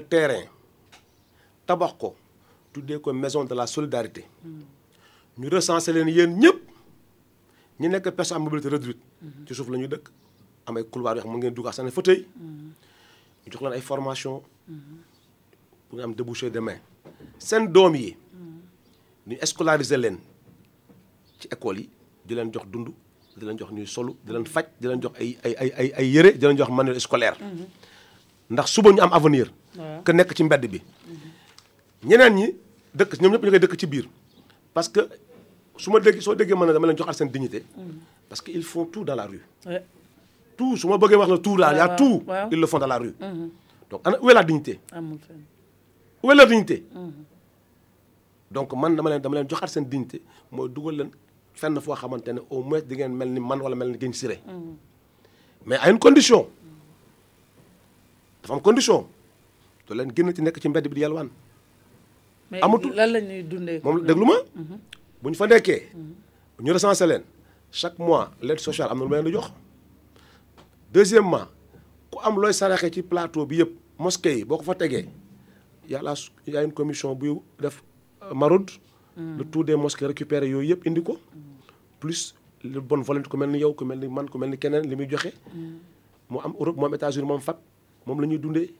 [0.00, 0.44] terrain
[1.66, 2.16] tabax ko
[3.12, 4.24] maison de la solidarité.
[5.38, 6.58] Ñu recensé leen yéen ñëpp.
[7.80, 9.00] Ñi nekk personne à mobilité réduite.
[9.46, 9.68] Ci suuf
[10.84, 11.32] couloir yoo xam
[11.90, 12.26] fauteuil
[13.46, 14.42] ñu formation
[15.88, 16.14] pour nga am
[16.50, 16.78] demain
[19.26, 20.18] ñu scolariser leen
[21.40, 21.88] ci école yi
[22.24, 22.88] di leen jox dund
[23.36, 25.88] di leen jox ñuy solu di leen faj di leen jox ay ay ay ay
[25.98, 27.36] ay yëre di leen jox manuel scolaire.
[28.50, 29.48] Ndax suba ñu am avenir.
[30.04, 30.80] Que nekk ci mbedd bi.
[32.04, 32.46] Ñeneen ñi
[32.94, 34.06] dëkk ñoom ñëpp ñu koy dëkk ci biir.
[34.74, 35.00] Parce que
[35.76, 37.64] su ma dégg soo déggee mën na dama leen joxaat seen dignité.
[38.28, 39.40] Parce que ils font tout dans la rue.
[40.56, 42.22] Tout su ma bëggee wax la tout là y a tout.
[42.52, 43.14] ils le font dans la rue.
[43.90, 44.78] Donc ana où est la dignité?
[46.22, 46.84] Où est la dignité?
[48.54, 50.18] Donc man dama leen dama leen joxaat seen dignité
[50.54, 51.10] mooy dugal leen
[51.60, 54.14] fenn foo xamante ne au moins di ngeen mel ni man wala mel ni Guèye
[54.14, 54.38] Siré
[55.66, 56.46] mais à une condition.
[58.42, 59.06] Dafa am condition.
[59.88, 61.28] Doo leen génn ci nekk ci mbedd bi di yalwaan.
[62.62, 62.92] Amatul.
[62.94, 64.36] lan la ñuy dundee moom déglu ma?
[65.22, 65.80] Bu ñu fa nekkee
[66.60, 67.22] ñu recensé leen.
[67.72, 69.48] Chaque mois l'aide sociale am na lu ma leen di jox.
[70.92, 71.48] Deuxièmement
[72.10, 75.08] ku am looy saraxe ci plateau bi yëpp mosquée yi boo ko fa tegee
[75.88, 76.14] y a la
[76.46, 77.82] y a une commission buy def
[78.32, 78.70] maraude
[79.16, 81.18] le tout des mosquées récupéré yooyu yëpp indi ko.
[82.00, 84.58] Plus le bonne volonté ku mel ni yow ku mel ni man ku mel ni
[84.58, 85.32] keneen li muy joxe.
[86.30, 87.58] Mu am Europe mu am États-Unis moom FAP
[88.06, 88.70] moom la ñuy dundee.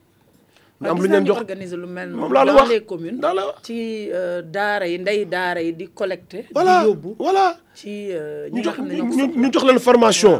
[0.81, 2.81] Ñu am lu ñu leen jox organiser lu mel moom noonu laa la wax les
[2.83, 3.19] communes.
[3.19, 3.61] daa la wax.
[3.63, 7.15] Ci euh, daara yi ndey daara yi di collecter voilà di yóbbu.
[7.19, 7.57] voilà.
[7.73, 10.35] Ci euh, ñu jox ñu jox leen formation.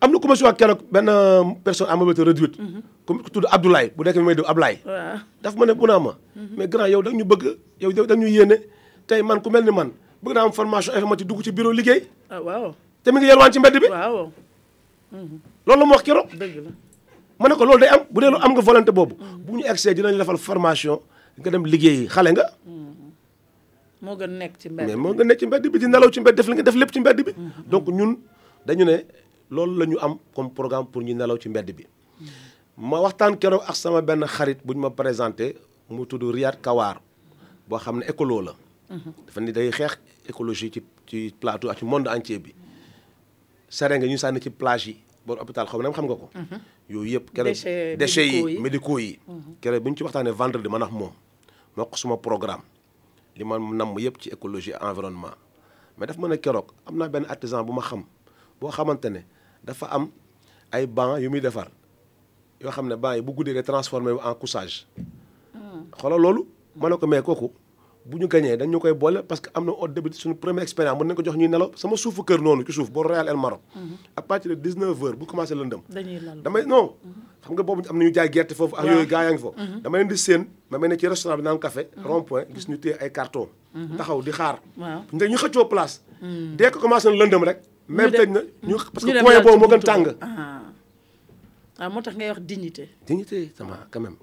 [0.00, 2.56] Am na ku ma si wax keroog benn euh, personne à mobilité réduite.
[3.06, 4.78] Comme ku tudd Abdoulaye bu nekk mi may dégg Ablaye.
[4.84, 5.18] Waaw.
[5.42, 6.12] Daf ma ne bu naa ma.
[6.56, 8.56] Mais grand yow da ñu bëgg yow da ñu yéene.
[9.06, 9.90] Tey man ku mel ni man
[10.22, 12.06] bëgg naa am formation informatique dugg ci bureau liggéey.
[12.30, 12.74] Ah waaw.
[13.02, 13.88] Te mi ngi yelwaan ci mbedd bi.
[13.90, 14.30] Waaw.
[15.66, 16.28] Loolu la wax keroog.
[16.36, 16.70] Dëgg la.
[17.38, 19.14] Ma ne ko loolu day am bu dee lu am nga volonté boobu.
[19.44, 21.00] Bu ñu egsee dinañ defal formation
[21.38, 22.06] nga dem liggéeyi.
[22.08, 22.46] Xale nga.
[24.00, 26.20] Moo gën nekk ci mbedd mais moo nga nekk ci mbedd bi di nelaw ci
[26.22, 27.32] mbedd def li nga def lépp ci mbedd bi.
[27.66, 28.14] Donc ñun
[28.66, 29.02] dañu ne
[29.50, 31.86] loolu la ñu am comme programme pour ñu nelaw ci mbedd bi
[32.76, 35.56] ma waxtaan keroog ak sama benn xarit bu ñu ma présenté
[35.90, 37.00] mu tudd Riyad Kawar
[37.68, 38.54] boo xam ne écolo la
[39.26, 42.54] dafa ni day xeex écologie ci ci plateau ak ci monde entier bi
[43.68, 44.96] sere nga ñu sànni ci plage yi
[45.26, 46.30] boor hôpital xaw ma xam nga ko
[46.88, 47.52] yooyu yëpp keroog
[47.98, 48.58] Déchets yi.
[48.60, 49.18] médicaux yi
[49.60, 51.12] keroog bu ñu ci waxtaanee vendredi man ak moom
[51.76, 52.62] moo ko suma programme
[53.36, 55.34] li ma namm yëpp ci écologie environnement
[55.98, 58.04] mais daf ma ne keroog am naa benn artisan bu ma xam
[58.60, 59.24] boo xamante ne
[59.68, 60.08] dafa am
[60.72, 61.68] ay banc yu muy defar
[62.60, 64.86] yoo xam ne banc yi bu guddee day transformé en couchage.
[66.00, 66.42] Xoolal loolu.
[66.76, 67.50] Ma ne ko mais kooku
[68.08, 70.62] bu ñu gañee dañ ñu koy boole parce que am na au début suñu première
[70.62, 73.28] expérience mën nañ ko jox ñuy nelaw sama suufu kër noonu ci suuf boo Royal
[73.28, 73.60] El Maroc.
[74.16, 75.80] À partir de 19 heures bu commencé lëndëm.
[75.90, 76.94] Dañuy lal damay non.
[77.42, 79.58] Xam nga boobu am na ñu jaay gerte foofu ak yooyu gaa yaa ngi foofu
[79.82, 82.68] dama leen di séen ma mel ne ci restaurant bi naan café rond point gis
[82.68, 83.48] ñu téye ay carton
[83.98, 84.60] taxaw di xaar.
[84.78, 85.02] Waaw.
[85.12, 86.00] Ñu xëccoo place.
[86.56, 87.58] Dès que commencé na lëndëm rek
[87.88, 90.06] même tëj na ñu parce que point lal boobu ci moo gën tàng.
[90.20, 90.62] Ah.
[91.78, 92.88] Ah moo tax ngay wax dignité.
[93.06, 94.16] Dignité sama quand même.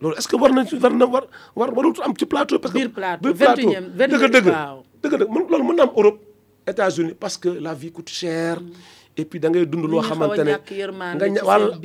[0.00, 1.24] Loolu est-ce que war na war na war
[1.56, 2.58] war warul am ci plateau?
[2.58, 3.68] Parce que Biir plateau, biir plateau.
[3.68, 4.46] 21e, dëgg dëgg.
[4.48, 4.78] waaw.
[5.02, 5.28] dëgg dëgg.
[5.30, 6.20] Mën loolu mën na am Europe
[6.66, 8.58] États-Unis parce que la vie coûte cher.
[9.16, 11.44] Et puis da ngay dund loo xamante ne nga ci ña-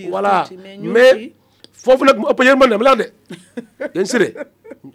[0.09, 0.45] voilà
[0.81, 1.33] mais
[1.73, 3.05] foofu nag mu ëpp yërmande ma la de.
[3.95, 4.33] Yéen siré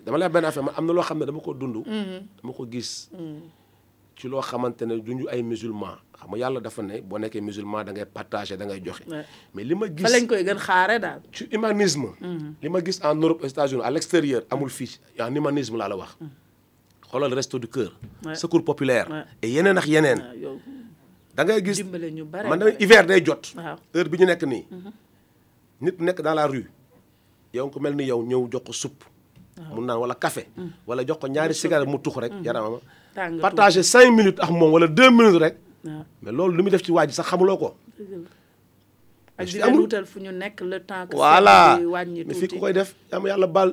[0.07, 2.66] dama wax benn affaire man am na loo xam ne dama ko dund dama ko
[2.71, 3.11] gis
[4.16, 7.85] ci loo xamante ne duñu ay musulman xam nga yàlla dafa ne boo nekkee musulman
[7.87, 8.05] da ngay
[8.59, 9.05] da ngay joxe.
[9.55, 11.21] Mais li ma gis fa lañ koy gën xaare daal.
[11.33, 12.09] ci humanisme
[12.62, 14.99] li ma gis en Europe aux États-Unis à l'extérieur amul fii.
[15.18, 16.16] En humanisme laa la wax.
[17.11, 17.93] Xoolal resto du cœur
[18.35, 19.07] secours populaire.
[19.43, 20.21] Et yeneen ak yeneen.
[20.43, 20.61] Yow.
[21.35, 21.83] Da ngay gis
[22.51, 23.55] man hiver day jot.
[23.95, 24.64] Heure bi ñu nekk nii.
[25.81, 26.66] Nit nekk dans la rue.
[27.55, 29.05] Yow ku mel ni yow ñëw jox ko supp.
[29.75, 30.47] Mu naan wala café.
[30.87, 32.33] Wala jox ko ñaari cigarette mu tux rek.
[32.45, 32.79] Yaramama
[33.41, 35.55] partager cinq minutes ak moom wala deux minutes rek
[35.85, 37.68] mais loolu lu muy def ci waa ji sax xamuloo ko.
[39.41, 39.72] Ak fi di amul.
[39.72, 41.81] leen wutal fu ñu nekk le temps que voilà.
[42.26, 43.72] mais fii ku koy def yam yàlla baal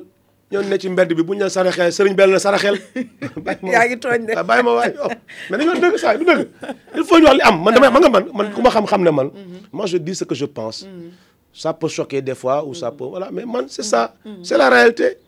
[0.50, 2.80] ñoo ne ci mbedd bi bu ñu la saraxee sëriñ bel na saraxel.
[3.44, 4.32] Bàyyi ma yaa ngi tooñ de.
[4.34, 4.92] waaw bàyyi ma waay.
[4.96, 5.08] Yow
[5.50, 6.48] mais dañoo dëgg saa yi du dëgg.
[6.96, 7.56] Il faut ñu wax li am.
[7.62, 9.28] Man damay man nga man man ku ma xam-xam ne man.
[9.72, 10.88] Moi je dis ce que je pense.
[11.52, 13.28] Ça peut choquer des fois ou ça peut voilà.
[13.30, 14.14] Mais man c'est ça.
[14.42, 15.18] C'est la réalité.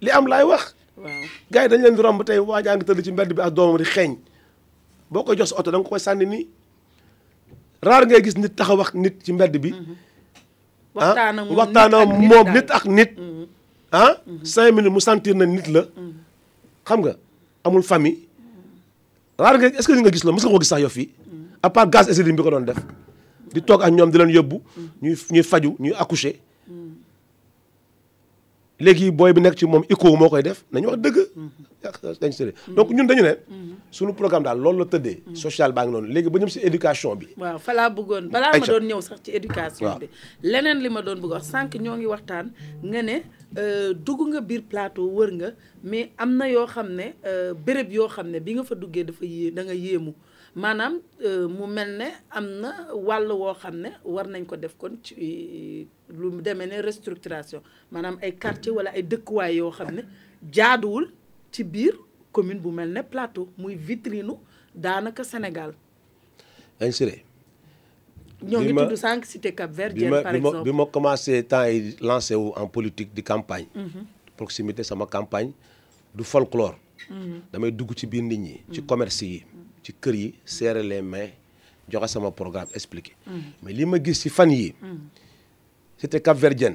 [0.00, 0.72] Li am laay wax.
[0.96, 1.10] Waaw.
[1.52, 3.76] Gars yi leen di romb tey waa jaa ngi tëdd ci mbedd bi ak doomam
[3.76, 4.16] di xeeñ
[5.14, 6.44] boo koy jox sa oto da nga ko koy sànni nii.
[7.86, 9.70] Rare ngay gis nit taxaw wax nit ci mbedd bi.
[10.94, 12.54] Waxtaan ak moom waxtaan ak nit moom daal.
[12.58, 13.10] nit ak nit.
[13.94, 14.12] Ah
[14.42, 15.82] cinq minutes mu sentir na nit la.
[16.82, 17.14] Xam nga
[17.64, 18.26] amul famille.
[19.38, 20.34] Rare nga est-ce que nga gis loolu?
[20.38, 21.08] Mos nga ko gis sax yow fii?
[21.62, 22.78] À part gaz acétylène bi ko doon def.
[23.54, 24.56] Di toog ak ñoom di leen yóbbu.
[25.02, 26.34] Ñuy ñuy faju ñuy accoucher
[28.80, 31.18] léegi booy bi nekk ci moom ICO moo koy def nañu wax dëgg.
[32.20, 33.34] Dañ sëri donc ñun dañu ne
[33.90, 35.22] suñu programme daal loolu la tëddee.
[35.34, 36.08] Social baa ngi noonu.
[36.08, 37.26] Léegi ba ñëm si éducation bi.
[37.36, 40.08] Waaw fa laa bëggoon balaa ma doon ñëw sax ci éducation bi
[40.42, 42.50] leneen li ma doon bëgg wax sànq ñoo ngi waxtaan
[42.82, 43.22] nga ne
[43.58, 45.48] euh, dugg nga biir plateau wër nga
[45.82, 49.04] mais am na yoo xam ne euh, béréb yoo xam ne bi nga fa duggee
[49.04, 50.12] dafa yée da nga yéemu.
[50.54, 54.76] Maanaam euh, mu mel ne am na wàll woo xam ne war nañ ko def
[54.78, 57.60] kon ci lu demee ne restructuration.
[57.90, 60.02] Maanaam ay quartier wala ay dëkkuwaay yoo xam ne
[60.52, 61.10] jaaduwul
[61.52, 61.94] ci biir
[62.32, 64.36] commune bu mel ne plateau muy vitrine
[64.74, 65.74] daanaka Sénégal.
[66.80, 67.22] Sëri
[68.42, 69.70] ñoo ngi tudd sànq cité Cap
[70.10, 70.62] ma par exemple.
[70.64, 73.66] bi ma commencé temps yi lancé wu en politique di campagne.
[74.36, 75.52] Proximité sama campagne
[76.14, 76.76] du folklore.
[77.52, 78.60] Damay dugg ci biir nit ñi.
[78.72, 79.44] Ci commerce yi
[79.84, 81.30] ci kër yi serrer les mains
[81.88, 83.12] joxe sama programme expliqué
[83.62, 84.74] mais li ma gis ci fan yi
[85.96, 86.74] c'était Cap Verdien.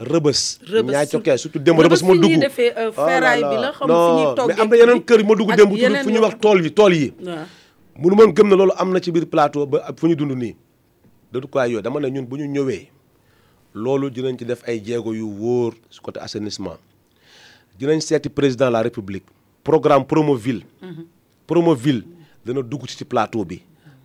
[0.00, 0.58] Rëbës
[0.90, 2.42] ñaay surtout- démb rëbës ma dugg.
[2.42, 5.70] euh, Oh ferraille bi la, non mais am na yeneen kër yi ma dugg démb
[6.02, 7.12] fu ñuy wax tool yi tool yi.
[7.96, 10.56] Munu moon gëm na loolu am na ci biir plateau ba fu ñu dund nii.
[11.32, 12.88] De quoi yooyu dama ne ñun bu ñu ñëwee
[13.74, 16.78] loolu dinañ ci def ay jéego yu wóor su côté assainissement.
[17.78, 19.24] Dinañ seeti président de la république
[19.62, 20.64] programme Promoville.
[21.46, 22.02] Promoville
[22.44, 23.62] dana dugg ci plateau bi.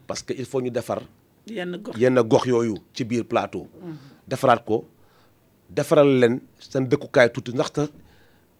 [0.07, 1.01] parce que il faut ñu defar
[1.47, 1.97] yenn gox.
[1.97, 3.67] yenn gox yooyu ci biir plateau.
[4.27, 4.85] defaraat ko
[5.69, 7.89] defaral leen seen dëkkukaay tuuti ndaxte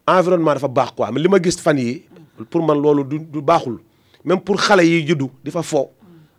[0.07, 1.11] environnement dafa baax quoi.
[1.11, 2.05] mais li ma gis fan yi
[2.49, 3.80] pour man loolu du du baaxul.
[4.26, 5.91] même pour xale yi juddu di fa fo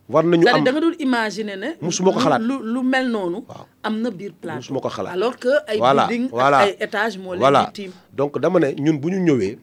[0.09, 2.41] war nañu am da nga doon imaginer ne Musuma ko xalaat.
[2.41, 3.43] lu lu mel noonu
[3.83, 4.59] am na biir plateau.
[4.59, 5.13] Musuma ko xalaat.
[5.13, 7.65] alors que ay building ay étage moo leen voilà.
[7.65, 7.91] di tiim.
[8.13, 9.57] donc dama ne ñun bu ñu ñëwee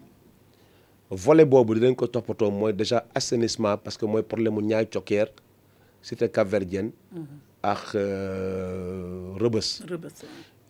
[1.15, 5.29] volet boobu dinañ ko toppatoo mooy déjà assainissement parce que mooy problème mu ñaay cokkeer
[6.03, 6.91] cité capverdienne
[7.63, 9.35] ak euh,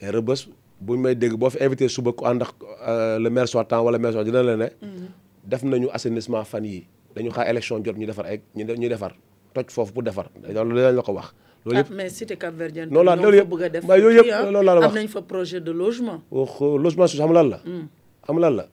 [0.00, 0.48] et rëbës
[0.80, 2.52] bu ñu may dégg boo fi invité suba ku ànd ak
[2.86, 4.68] euh, le maire sortant wala maire sortant dina la ne
[5.44, 8.88] def nañu assainissement fan yi dañu xaar élection jot ñu defar ay ñu de- ñu
[8.88, 9.12] defar
[9.54, 10.26] toj foofu pour defar.
[10.42, 11.32] Loolu dinañ la ko wax.
[11.64, 13.68] Loolu ah yëpp mais cité Cap Verdien Non, la- ñoo loolu fa yëpp- bëgg a
[13.68, 14.42] def waaye yooyu yëpp kii, ah.
[14.50, 14.90] loolu laa la wax.
[14.90, 16.20] am nañ fa projet de logement.
[16.30, 17.60] Wax logement social xam lan la?
[18.26, 18.66] Xam lan la?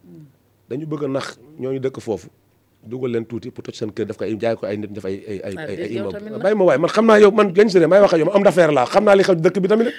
[0.71, 1.27] Dañu bëgg a nax
[1.59, 2.29] ñooñu dëkk foofu.
[2.81, 5.05] dugal leen tuuti pour toj seen kër def ko ay jaay ko ay nit def
[5.05, 6.39] ay ay ay Ah, ay immeuble.
[6.41, 8.33] bàyyi ma waay man xam naa yow man gañ sëriñ may wax ak yow ma
[8.33, 9.93] am d'affaire laa xam naa li xew ci dëkk bi tamit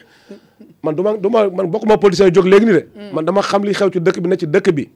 [0.82, 2.82] man du ma du ma man bokkuma politicien yu jóg léegi ni de.
[3.14, 4.88] Man dama xam li xew ci dëkk bi ne ci dëkk bi.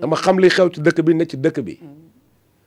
[0.00, 1.74] Dama xam li xew ci dëkk bi ne ci dëkk bi.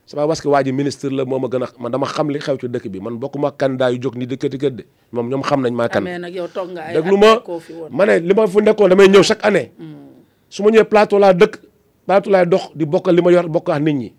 [0.06, 2.28] Sama pas parce que waa ji ministre la moo ma gën a man dama xam
[2.28, 4.84] li xew ci dëkk bi man bokkuma candidat yu jóg ni di këti kët de.
[5.12, 6.04] Moom ñoom xam nañ maa kan.
[6.04, 8.60] Amee nag yow toog nga ay déglu at ma fi ma ne li ma fu
[8.60, 9.72] nekkoon damay ñëw chaque année.
[10.54, 11.54] Su ma ñëwee plateau laa dëkk
[12.06, 14.10] plateau laay dox di bokkal li ma yor bokk ak nit ñi.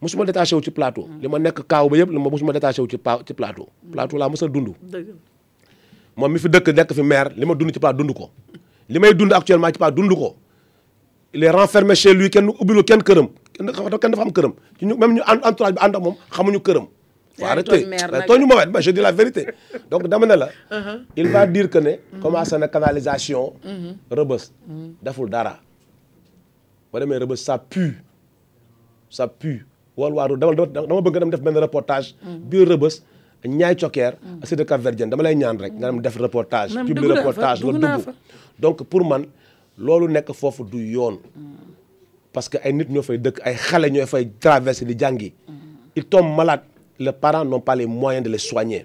[0.00, 1.08] Musuma détaché wu ci plateau.
[1.20, 3.66] Li ma nekk kaaw ba yëpp li ma musuma détaché wu ci pa ci plateau.
[3.92, 4.68] Plateau laa mos a dund.
[6.16, 8.30] Moom mi fi dëkk nekk fi maire li ma dund ci plateau dund ko.
[8.88, 10.36] Li may dund actuellement ci plateau dund ko.
[11.34, 13.28] Il est renfermé chez lui kenn ubbilu kenn këram.
[13.52, 14.54] Kenn dafa am këram.
[14.78, 16.86] Ci ñu même ñu en- entourage bi ànd ak moom xamuñu këram
[17.40, 17.86] faut arrêter.
[18.26, 19.46] Tooñu ma mais je dis la vérité.
[19.90, 20.48] Donc dama ne la.
[21.16, 23.54] Il va dire que ne commencé na canalisation
[24.10, 24.52] rëbës
[25.02, 25.58] deful dara.
[26.92, 28.02] Ba demee rëbës ça pue.
[29.08, 29.66] Ça pue.
[29.96, 32.14] Wal waaru dama dama bëgg dem def benn reportage.
[32.22, 33.00] Biir rëbës
[33.44, 34.14] ñaay cokkeer
[34.44, 35.08] cité Cap Verdien.
[35.08, 36.72] Dama lay ñaan rek nga dem def reportage.
[36.74, 38.12] Fa, reportage dugg
[38.60, 39.24] donc pour man
[39.78, 41.18] loolu nekk foofu du yoon.
[42.32, 45.32] Parce que ay nit ñoo fay dëkk ay xale ñoo fay traverser di jàngi.
[45.96, 46.62] Ils tombent malades
[47.00, 48.84] les parents n'ont pas les moyens de les soigner.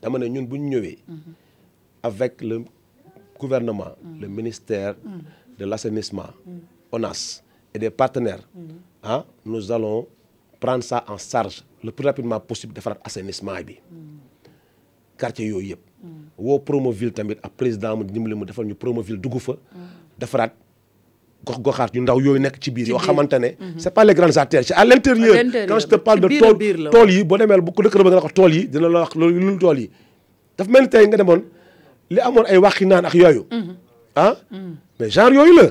[0.00, 0.98] Dama ne ñun bu ñu ñëwee
[2.02, 2.64] avec le
[3.38, 4.94] gouvernement le ministère
[5.58, 6.30] de l'assainissement
[6.90, 7.42] ONAS
[7.74, 8.48] et des partenaires
[9.02, 10.06] ah nous allons
[10.58, 13.76] prendre ça en charge le plus rapidement possible defaraat assainissement bi.
[15.18, 15.80] Quartier yooyu yëpp.
[16.38, 19.52] Woo Promoville tamit ak président mu dimbali mu defal ñu Promoville dugg fa
[20.18, 20.54] defaraat
[21.44, 24.36] gox goxaat yu ndaw yooyu nekk ci biir yoo xamante ne c'est pas les grandes
[24.36, 25.34] artères c'est à l'intérieur.
[25.68, 28.28] Quand je te parle de tool tool yi boo demee bu ko dëkk ba nga
[28.28, 29.90] tool yi dina la wax loolu lu tool yi.
[30.58, 31.42] Dafa mel ni tey nga demoon
[32.10, 33.46] li amoon ay waxi naan ak yooyu.
[34.16, 34.36] Ah?
[34.98, 35.68] Mais genre yooyu la.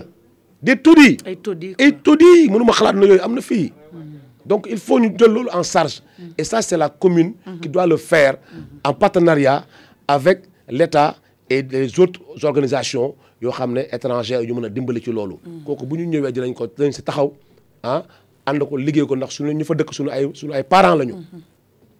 [0.62, 1.18] Des taudis.
[1.26, 3.72] Ay taudis mënuma xalaat na yooyu am na fii.
[4.46, 6.02] Donc il faut ñu jël loolu en charge.
[6.38, 8.38] Et ça c'est la commune qui doit le faire
[8.84, 9.66] en partenariat
[10.08, 11.16] avec l'État
[11.50, 15.40] et les autres organisations yoo xam ne étrangères yu mën a dimbali ci loolu.
[15.66, 17.34] kooku bu ñu ñëwee dinañ ko dinañ si taxaw
[17.84, 18.04] ah
[18.46, 21.16] ànd ko liggéey ko ndax suñu ñu fa dëkk suñu ay suñu ay parents lañu.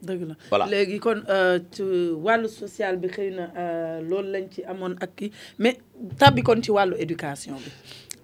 [0.02, 0.36] Dëgg la.
[0.50, 0.66] Voilà.
[0.68, 1.84] léegi kon euh, ci
[2.26, 5.78] wàllu social bi xëy na euh, loolu lañ ci amoon ak kii mais
[6.18, 7.72] tàbbi kon ci wàllu éducation bi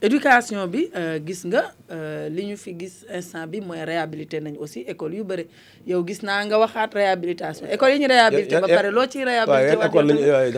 [0.02, 4.56] éducation bi euh, gis nga euh, li ñu fi gis instant bi mooy réhabilité nañ
[4.60, 5.48] aussi école yu bëri.
[5.88, 7.66] Yow gis naa nga waxaat réhabilitation.
[7.72, 10.12] École yi ñu réhabilité ba Ya- ya- pare loo ciy réhabilité waat école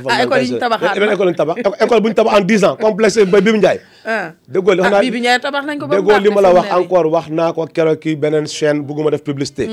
[0.10, 1.58] ah yi ñu tabaxaat école tabax.
[1.82, 3.82] École bu ñu tabax en 10 ans complexe ba Bibi Ndiaye.
[4.06, 4.34] Ah.
[4.48, 6.52] Déggoo li wax ah naa bi ñaay tabax nañ ko ba déggoo li ma la
[6.54, 9.70] wax encore wax naa ko keroog kii beneen chaîne bugguma def publicité.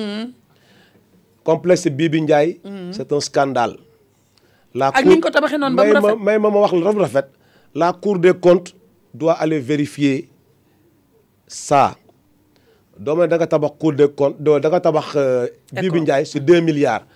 [1.43, 2.61] Complexe Bibi Ndiaye
[2.93, 3.77] c'est un scandale.
[4.75, 6.17] La Ak ni ñu ko tabaxee noonu ba mu rafet.
[6.21, 7.27] may ma ma wax la rafet.
[7.75, 8.75] La cour des comptes
[9.15, 10.29] doit aller vérifier
[11.47, 11.95] ça.
[12.99, 16.01] Dooma da nga tabax cour des comptes doo da nga tabax euh, Bibi.
[16.03, 17.07] Ndiaye c'est deux milliards.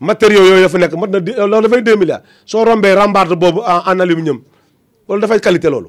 [0.00, 2.22] Matériaux yooyu dafa nekk mat na loolu dafay deux milliards.
[2.44, 4.40] Soo rombee rambarde boobu en aluminium
[5.08, 5.88] loolu dafay qualité loolu.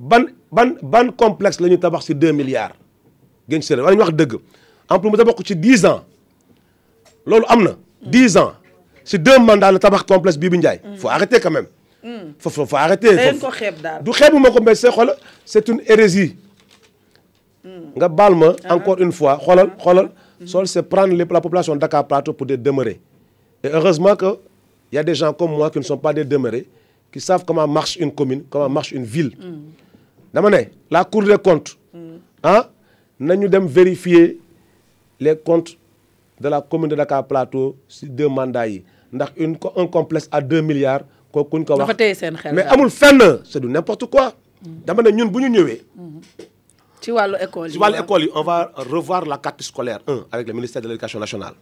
[0.00, 2.72] Ban ban ban complexe la ñu tabax ci deux milliards?
[3.48, 4.36] Gën ci wala ñu wax dëgg.
[4.88, 6.04] En plus mu tabax ko ci dix ans.
[7.26, 7.76] Loolu am na.
[8.02, 8.52] Dix ans.
[9.04, 10.80] Ci deux mandats la tabax complexe Bibi Ndiaye.
[10.96, 11.66] Faut arrêter quand même
[12.38, 13.10] faut faut arrêter.
[14.02, 16.36] Du xeebu ma ko mais c'est xoolal c'est une hérésie.
[17.96, 20.10] Nga baal ma encore une fois xoolal xoolal.
[20.44, 23.00] Sol c'est prendre la population de Dakar Plateau pour des demeurés.
[23.64, 24.36] Et heureusement que
[24.92, 26.68] y a des gens comme moi qui ne sont pas des demeurés
[27.10, 29.32] qui savent comment marche une commune comment marche une ville.
[30.32, 30.58] Dama ne
[30.90, 31.78] la cour des comptes
[32.42, 32.68] ah
[33.18, 34.38] nañu dem vérifier
[35.18, 35.78] les comptes
[36.38, 38.84] de la commune de Dakar Plateau si deux mandats yi.
[39.12, 41.00] Ndax une un complexe à deux milliards
[41.36, 41.80] kooku ñu ko wax.
[41.84, 42.74] Dafa téye seen xel mais daal.
[42.80, 44.32] amul fenn c'est du n'importe quoi.
[44.64, 45.80] Dama ne ñun bu ñu ñëwee.
[47.00, 47.72] Ci wàllu école yi.
[47.74, 48.04] ci wàllu waaw.
[48.04, 51.54] école yi on va revoir la carte scolaire un avec le ministère de l'éducation nationale.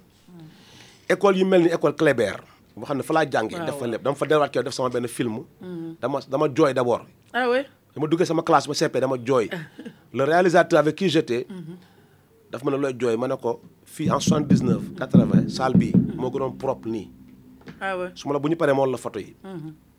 [1.11, 2.37] École yu mel ni école Kléber
[2.77, 4.89] boo xam ne fa laa jàngee waaw, def fa lépp dama fa delluwaat def sama
[4.91, 5.43] benn film.
[6.01, 7.03] Dama dama jooy d'abord.
[7.33, 7.63] Ah oui
[7.95, 9.51] dama duggee sama classe ba CP dama jooy.
[10.15, 11.47] Le réalisateur avec qui j'étais
[12.51, 16.31] daf ma ne looy jooy ma ne ko fii en 79 80 salle bii moo
[16.31, 17.09] gënoon propre nii.
[17.11, 17.24] ah
[18.15, 19.35] su ma la bu ñu paree moom la photo yi.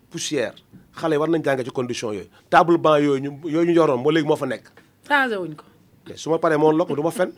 [0.09, 0.53] Poussière.
[0.95, 2.29] Xale yi war nañ jàngee ci condition yooyu.
[2.49, 4.65] Table banc yooyu ñu yooyu ñu yoroon ba léegi moo fa nekk.
[5.07, 5.63] Changé wuñ ko.
[6.07, 7.31] Mais su ma paree moom la ko du ma fen.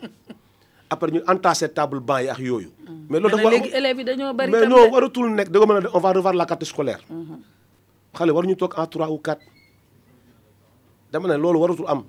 [0.90, 2.70] Après ñu entassé table banc yi ak yooyu.
[3.08, 4.90] Mais loolu dafa léegi élèves yi dañoo bari mais tam non de.
[4.92, 5.48] waratul nekk.
[5.50, 7.00] Da nga mën a on va revoir la carte scolaire.
[8.14, 9.42] Xale waruñu toog en trois ou quatre.
[11.12, 12.04] Dama ne loolu waratul am.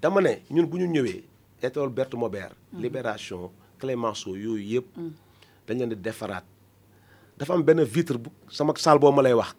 [0.00, 1.24] Dama ne ñun bu ñu ñëwee
[1.62, 4.86] école Berthe Maubert Libération Clémenceau yooyu yëpp
[5.66, 6.44] dañ leen di defaraat
[7.38, 9.54] dafa am benn vitre bu sama salle boobu ma lay wax.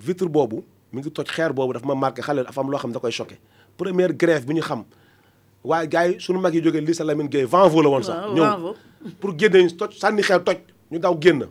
[0.00, 2.90] Vitre boobu mi ngi toj xeer boobu dafa ma marqué xale dafa am loo xam
[2.90, 3.38] ne da koy choqué.
[3.76, 4.84] Première grève bi ñu xam
[5.64, 8.74] waaye gars yi suñu mag yi jógee lycée Lamine Gueye Vanvo la woon sax ñëw
[9.20, 10.56] pour génne ñu toj sànni xeer toj
[10.90, 11.46] ñu daw génn.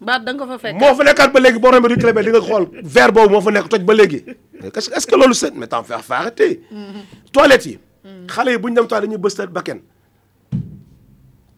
[0.00, 0.80] Baat da nga ko fa fekk.
[0.80, 3.40] Moo fa nekkaat ba léegi boo rombee du clébé di nga xool verre boobu moo
[3.40, 4.24] fa nekk toj ba léegi.
[4.60, 5.54] Mais est-ce que loolu c'est?
[5.54, 6.62] Mais faut arrêter.
[7.32, 7.78] Toilettes yi
[8.26, 9.80] xale yi bu ñu dem toilette dañuy bës bakken.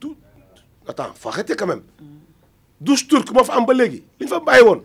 [0.01, 0.16] Tout
[0.86, 1.82] attends faut arrêter quand même
[2.80, 4.80] douche turque moo fa am ba léegi li ñu fa bàyyi woon.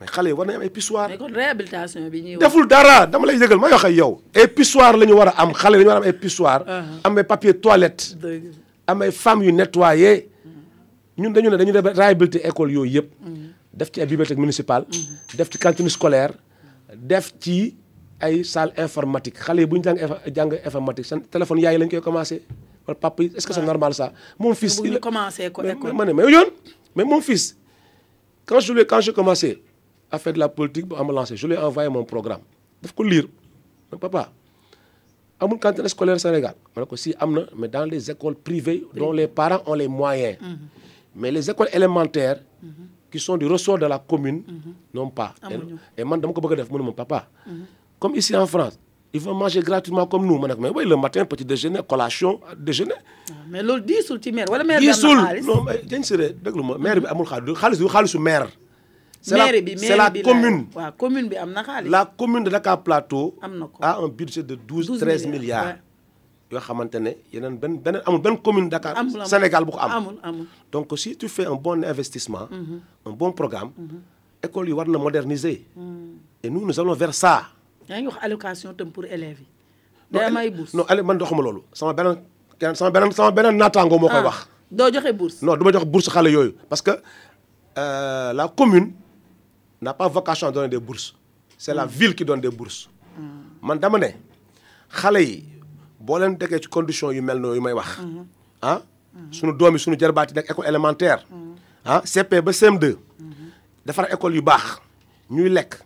[0.00, 1.08] Mais xale yi war nañu am ay pissoir.
[1.08, 4.20] Mais kon réhabilitation bi ñuy deful dara dama lay yëgal wax ak yow.
[4.34, 6.64] Ay pissoir la ñu war a am xale yi dañu war a am ay pissoir.
[7.04, 8.16] Am ay papier toilette.
[8.86, 10.28] Am ay femmes yu nettoyé
[11.18, 13.08] ñun dañu ne dañu def réhabilité école yooyu yëpp.
[13.72, 14.84] Def ci ay bibliothèque municipale.
[15.34, 16.32] Def ci cantine scolaire.
[16.96, 17.76] Def ci
[18.20, 19.36] ay salle informatique.
[19.38, 22.42] Xale yi bu ñu jàng infa- jàng informatique seen téléphone yaay lañ koy commencé
[22.90, 24.12] wala papa est-ce que c'est normal ça?
[24.38, 25.92] Mon fils il commencé ko mais école.
[25.94, 26.50] ma ne mais yoon
[26.94, 27.56] mais mon fils
[28.44, 29.62] quand je l'ai quand j'ai commencé
[30.10, 32.42] à faire de la politique ba am lancé je lui ai envoyé mon programme.
[32.82, 33.26] Daf ko lire.
[33.92, 34.32] Mais papa
[35.38, 36.54] amul cantine scolaire Sénégal.
[36.74, 39.74] Ma ne ko si am na mais dans les écoles privées dont les parents ont
[39.74, 40.36] les moyens.
[41.14, 42.40] Mais les écoles élémentaires
[43.10, 44.42] qui sont du ressort de la commune
[44.94, 45.34] n'ont pas.
[45.96, 47.28] Et- man dama ko bëgg a def mu ne ma papa.
[48.00, 48.78] Comme ici en France,
[49.12, 50.38] ils vont manger gratuitement comme nous.
[50.38, 52.94] Ma ne ko mais oui le matin petit déjeuner collation déjeuner.
[52.94, 55.42] waaw mais loolu diisul ci maire wala maire xaalis?
[55.46, 58.48] Non mais dañ sëree déglu ma maire bi amul xaalis xaalisu maire.
[59.20, 60.66] c'est la maire bi c'est la maire bi commune.
[60.74, 63.78] waaw commune bi am na xaalis La commune de Dakar Plateau Am na ko.
[63.82, 65.74] a un budget de 12, 12 13 milliards,
[66.52, 68.94] yoo xamante ne yeneen benn beneen amul benn commune Dakar
[69.26, 69.90] Sénégal bu ko am.
[69.90, 72.48] amul amul Donc si tu fais un bon investissement,
[73.04, 73.72] un bon programme,
[74.42, 75.66] école yi war na moderniser.
[76.42, 77.48] Et nous nous allons vers ça.
[77.90, 79.46] Yaa ngi wax allocation tam pour élèves yi
[80.10, 82.18] day am ay bourse non elle man doxuma loolu sama beneen
[82.58, 84.48] kenn sama beneen sama beneen naataango moo koy Ah, wax.
[84.70, 86.92] doo joxe bourse Non du ma jox bourse xale yooyu parce que
[87.78, 88.92] euh, la commune
[89.82, 91.14] n'a pas vocation à donner des bourses.
[91.56, 92.88] C'est la ville qui donne des bourses.
[93.62, 94.08] man dama ne
[94.92, 95.44] xale yi
[95.98, 97.98] boo leen tegee ci condition yu mel noonu yu may wax.
[98.62, 98.80] ah
[99.30, 101.24] sunu doom yi sunu jarbaat yi nekk école élémentaire.
[101.84, 102.96] ah CP ba CM2.
[103.86, 104.80] defar école yu baax
[105.30, 105.80] ñuy lekk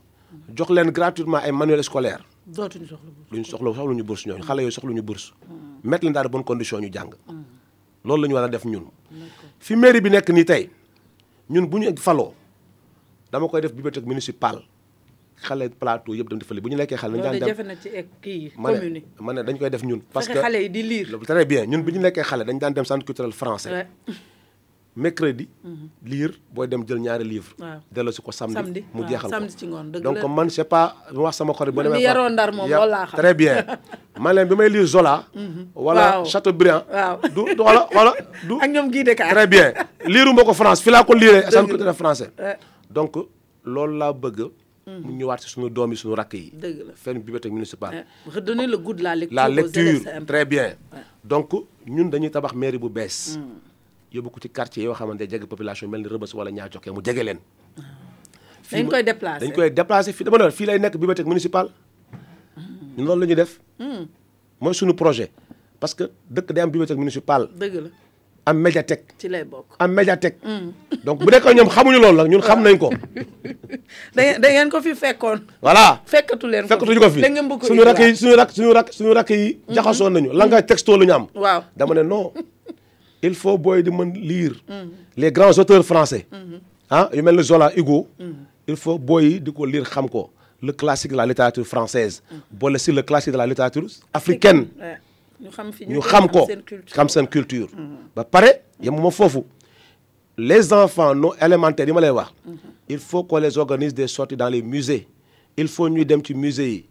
[0.57, 4.61] jox leen gratuitement ay manuels scolaires dootuñu soxla bourse luñ soxla soxluñu bourse ñooñu xale
[4.63, 5.33] yooyu soxluñu bourse.
[5.83, 7.11] mettre leen de bonnes conditions ñu jàng.
[8.05, 8.85] loolu la ñu war a def ñun.
[9.59, 10.71] fi mairie bi nekk nii tey
[11.51, 12.35] ñun bu ñu faloo
[13.33, 14.61] dama koy def bibliothèque municipale
[15.41, 17.57] xale plateau yëpp dem di fële bu ñu lekkee xale dañu daan dem
[18.57, 20.01] ma ne commune yi ma ne dañ koy def ñun.
[20.13, 22.75] parce que xale yi di lire très bien ñun bi ñu nekkee xale dañ daan
[22.75, 23.87] dem centre culturel français.
[24.97, 25.49] Mercredi.
[26.07, 27.81] lire booy dem jël ñaari livre Waaw.
[27.91, 28.85] delloo si ko samedi.
[28.95, 31.73] Mu jeexal ko donc man c'est pas wax sama xarit.
[31.75, 33.19] boo Man mi demee yaroo Ndar moom Ya- loolu laa xam.
[33.19, 33.67] très bien
[34.23, 35.27] man leen bi may lire Zola.
[35.75, 36.25] wala Waaw.
[36.31, 36.85] Chateaubriand.
[36.87, 37.17] Waaw.
[37.35, 38.13] du wala wala
[38.47, 38.55] du.
[38.63, 38.87] ak ñoom
[39.35, 39.73] très bien
[40.07, 41.43] liiru ma ko France fi laa ko liiree
[41.99, 42.31] français.
[42.39, 42.57] Ouais.
[42.89, 43.17] donc
[43.65, 44.47] loolu laa bëgg.
[44.87, 46.53] mu ñëwaat si suñu doom yi suñu rakk yi.
[46.55, 46.93] Dëgg la.
[46.95, 48.05] fenn bibliothèque municipale.
[48.05, 48.33] Ouais.
[48.35, 50.77] redonner le goût de la lecture la lecture très bien
[51.25, 51.51] donc
[51.87, 53.41] ñun dañuy tabax mairie bu bees
[54.15, 57.03] yóbbu ko ci quartier yoo xamante jege population mel ni Rebeuss wala ñaa jokkee mu
[57.03, 57.39] jege leen.
[58.71, 59.41] Dañ koy déplacer.
[59.43, 61.69] dañ koy déplacer fii dama ne fii lay nekk bibliothèque municipale.
[62.97, 63.59] Ñun loolu la ñuy def.
[64.61, 65.31] Mooy suñu projet.
[65.81, 67.49] Parce que dëkk day am bibliothèque municipale.
[67.59, 67.89] Dëgg la.
[68.47, 69.15] Am médiathèque.
[69.19, 69.75] Ci lay bokk.
[69.79, 70.39] Am médiathèque.
[71.05, 72.91] Donc bu nekkee ñoom xamuñu loolu nag ñun xam nañ ko.
[74.15, 75.41] Da ngeen ko fi fekkoon.
[75.63, 76.01] Voilà.
[76.07, 77.21] Fekkatu leen fekkatuñu ko fi.
[77.67, 80.31] Suñu rakk yi suñu rakk suñu rakk suñu rakk yi jaxasoo nañu.
[80.33, 81.27] Langage texto la ñu am.
[81.35, 81.63] Waaw.
[81.77, 82.33] Dama ne non
[83.27, 84.55] il faut booy di mën lire.
[85.17, 86.27] Les grands auteurs français.
[86.91, 88.07] Ah yu mel ni Zola Hugo.
[88.69, 90.31] Il faut booy yi di ko lire xam ko.
[90.63, 92.23] Le classique de la littérature française.
[92.51, 94.67] Boole si le classique de la littérature africaine.
[95.41, 96.47] Ñu xam fi ñu xam ko.
[96.87, 97.69] xam seen culture.
[98.15, 98.51] Ba pare
[98.81, 99.43] yemuma foofu.
[100.37, 102.31] Les enfants non élémentaires yi ma lay wax.
[102.89, 105.09] Il faut qu'on les organise des sorties dans les musées.
[105.57, 106.87] Il faut ñuy dem ci musée yi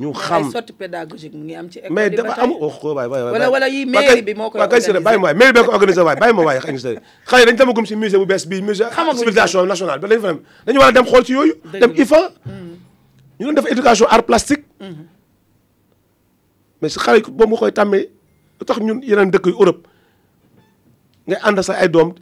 [0.00, 0.44] ñu xam.
[0.46, 3.22] ay sortie pédagogique mu ngi am ci école mais dafa am oh oh waay waay
[3.22, 5.52] waay Wala- wala yi mairie bi moo koy waaw kay Siré bàyyi ma waay mairie
[5.52, 8.16] bi ko organisé waay bàyyi ma waay xëy na Siré xëy dañu demagum si musée
[8.18, 11.04] bu bees bii musée Xamaguñ civilisation nationale ba dañu fa dem dañu war a dem
[11.04, 12.02] xool ci yooyu Dëgg dem la.
[12.02, 12.20] IFA.
[13.40, 14.64] Ñu doon def éducation art plastique.
[16.80, 18.08] Mais si xale yi boobu nga koy tàmmee
[18.58, 19.84] lu tax ñun yeneen dëkk yu Europe
[21.28, 22.14] ngay ànd sa ay doom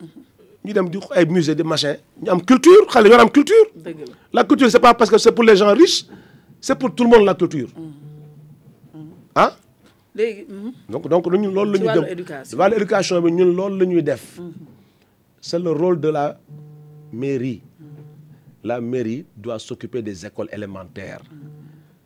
[0.65, 3.67] ñu dem di ay musée de machin ñu am culture xale am culture.
[4.33, 6.07] La culture c'est pas parce que c'est pour les gens riches
[6.61, 7.69] c'est pour tout le monde la culture
[9.35, 9.57] ah
[10.15, 10.73] léegi mhm.
[10.89, 12.59] donc donc ñun loolu la Ci ñuy wàllu dem éducation.
[12.59, 14.41] wàllu éducation bi ñun loolu la ñuy def.
[15.41, 16.39] C'est le rôle de la
[17.13, 17.63] mairie.
[18.65, 21.23] La mairie doit s'occuper des écoles élémentaires.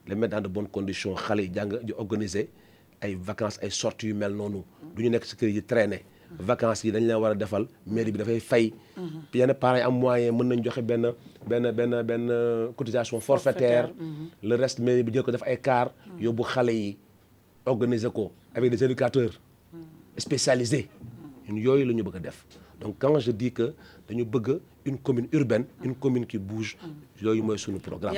[0.06, 1.14] Les mettre dans de bonnes conditions.
[1.14, 2.50] Xale yi jàng di organiser
[3.00, 4.62] ay vacances ay sorties yu mel noonu.
[4.94, 6.04] Du ñu nekk kër yi traîner
[6.40, 8.72] vacances yi dañ leen war a defal mairie bi dafay fay.
[9.34, 11.12] Yenn parents yi am moyen mën nañ joxe benn
[11.46, 12.28] benn benn benn
[12.76, 13.90] cotisation forfaitaire.
[14.42, 16.96] Le reste mairie bi jël ko def ay car yóbbu xale yi
[17.66, 19.38] organiser ko avec des éducateurs
[20.16, 20.88] spécialisés.
[21.48, 22.44] Ñun yooyu la ñu bëgg a def.
[22.80, 23.74] Donc quand je dis que
[24.08, 26.76] dañu bëgg une commune urbaine une commune qui bouge
[27.20, 28.14] yooyu mooy suñu programme.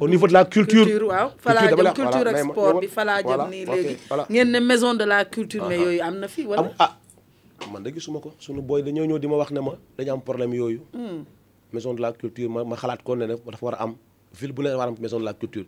[0.00, 0.86] Au niveau de la culture.
[1.06, 1.30] waaw.
[1.38, 3.96] Falaa jëm la- culture ak sport bi falaa jëm nii léegi.
[4.30, 6.72] ngeen ne maison de la culture mais yooyu am na fi wala?
[6.78, 6.96] Ah
[7.72, 8.32] man da gisuma ko.
[8.62, 10.80] Booy dañoo ñëw di ma wax ne ma dañu am problème yooyu.
[11.72, 13.96] Maison de la culture ma ma xalaat ko ne ne dafa war a am
[14.32, 15.66] ville bu ne war a am maison de la culture.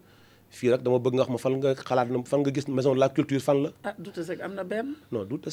[0.51, 2.95] Fii rek dama bëgg nga wax ma fan nga xalaat na fan nga gis maison
[2.95, 3.71] de la culture fan la.
[3.85, 4.95] Ah Douta Seck am na benn.
[5.13, 5.51] Non du te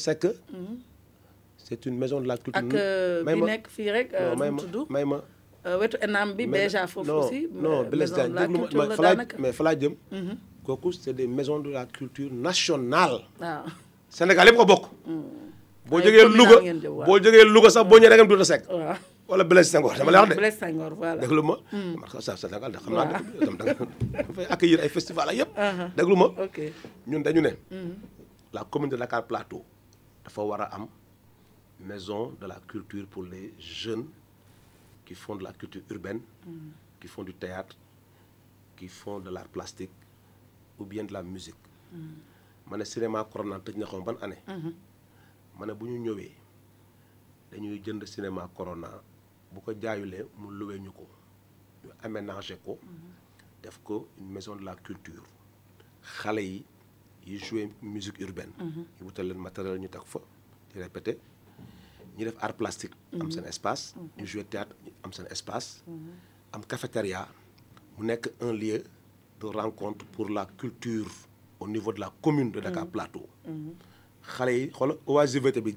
[1.58, 2.64] c'est une maison de la culture.
[2.64, 5.18] Ak euh, bi ma- nekk fii rek euh, may ma may ma.
[5.66, 9.02] Euh, wetu enam bi déjà foofu aussi non Blaise de Diagne déglu ma mais fa
[9.02, 9.36] laa daanaka.
[9.38, 9.94] mais fa laa jëm
[10.64, 13.20] kooku c'est des maisons de la culture nationale.
[13.40, 13.64] Waaw
[14.08, 14.84] Sénégal yëpp ko bokk
[15.88, 16.56] boo jógee Louga
[17.06, 18.96] boo jógee Louga sax boo ñëwee da waaw.
[19.28, 20.36] Wala Blaise Senghor dama lay wax de.
[20.40, 21.20] Blaise Senghor voilà.
[21.20, 21.56] Déglu ma.
[21.68, 23.74] Da xam naa da nga
[24.24, 25.50] dafay accueillir ay festival ak yëpp.
[25.96, 26.26] Déglu ma.
[26.44, 26.58] Ok.
[27.06, 27.52] Ñun dañu ne
[28.52, 29.62] la commune de Dakar Plateau
[30.24, 30.88] dafa war a am
[31.80, 34.06] maison de la culture pour les jeunes
[35.04, 36.20] qui font de la culture urbaine
[36.98, 37.76] qui font du théâtre
[38.76, 39.90] qui font de l'art plastique
[40.78, 41.54] ou bien de la musique.
[42.70, 44.40] Ma ne cinéma Corona tëj na ban année?
[45.58, 46.32] Ma ne bu ñu ñëwee
[47.50, 48.88] dañuy jënd cinéma Corona
[49.52, 51.06] bu ko jaayulee mu luwee ñu ko
[51.84, 52.78] ñu aménager ko
[53.62, 55.24] def ko une maison de la culture.
[56.22, 56.64] Xale yi
[57.26, 58.52] yi jouer musique urbaine.
[58.60, 60.20] Ñu wutal leen matériel ñu teg fa
[60.72, 61.18] di répéter.
[62.16, 63.94] Ñu def art plastique am seen espace.
[64.16, 65.82] Ñu jouer théâtre am seen espace.
[66.52, 67.26] Am cafétéria
[67.98, 68.84] mu nekk un lieu
[69.40, 71.08] de rencontre pour la culture
[71.60, 73.26] au niveau de la commune de Dakar Plateau
[74.36, 75.72] xale yi xoolal oisiveté bi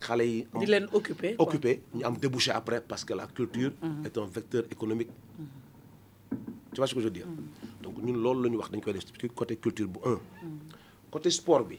[0.00, 1.46] xale yi di leen occupé quoi.
[1.46, 3.72] occupé ñu am débouché après parce que la culture
[4.04, 5.10] est un vecteur économique.
[6.72, 7.26] Tu vois ce que je veux dire?
[7.82, 10.18] Donc ñun loolu la ñu wax dañ koy def ci côté culture bu un.
[11.10, 11.78] Côté sport bi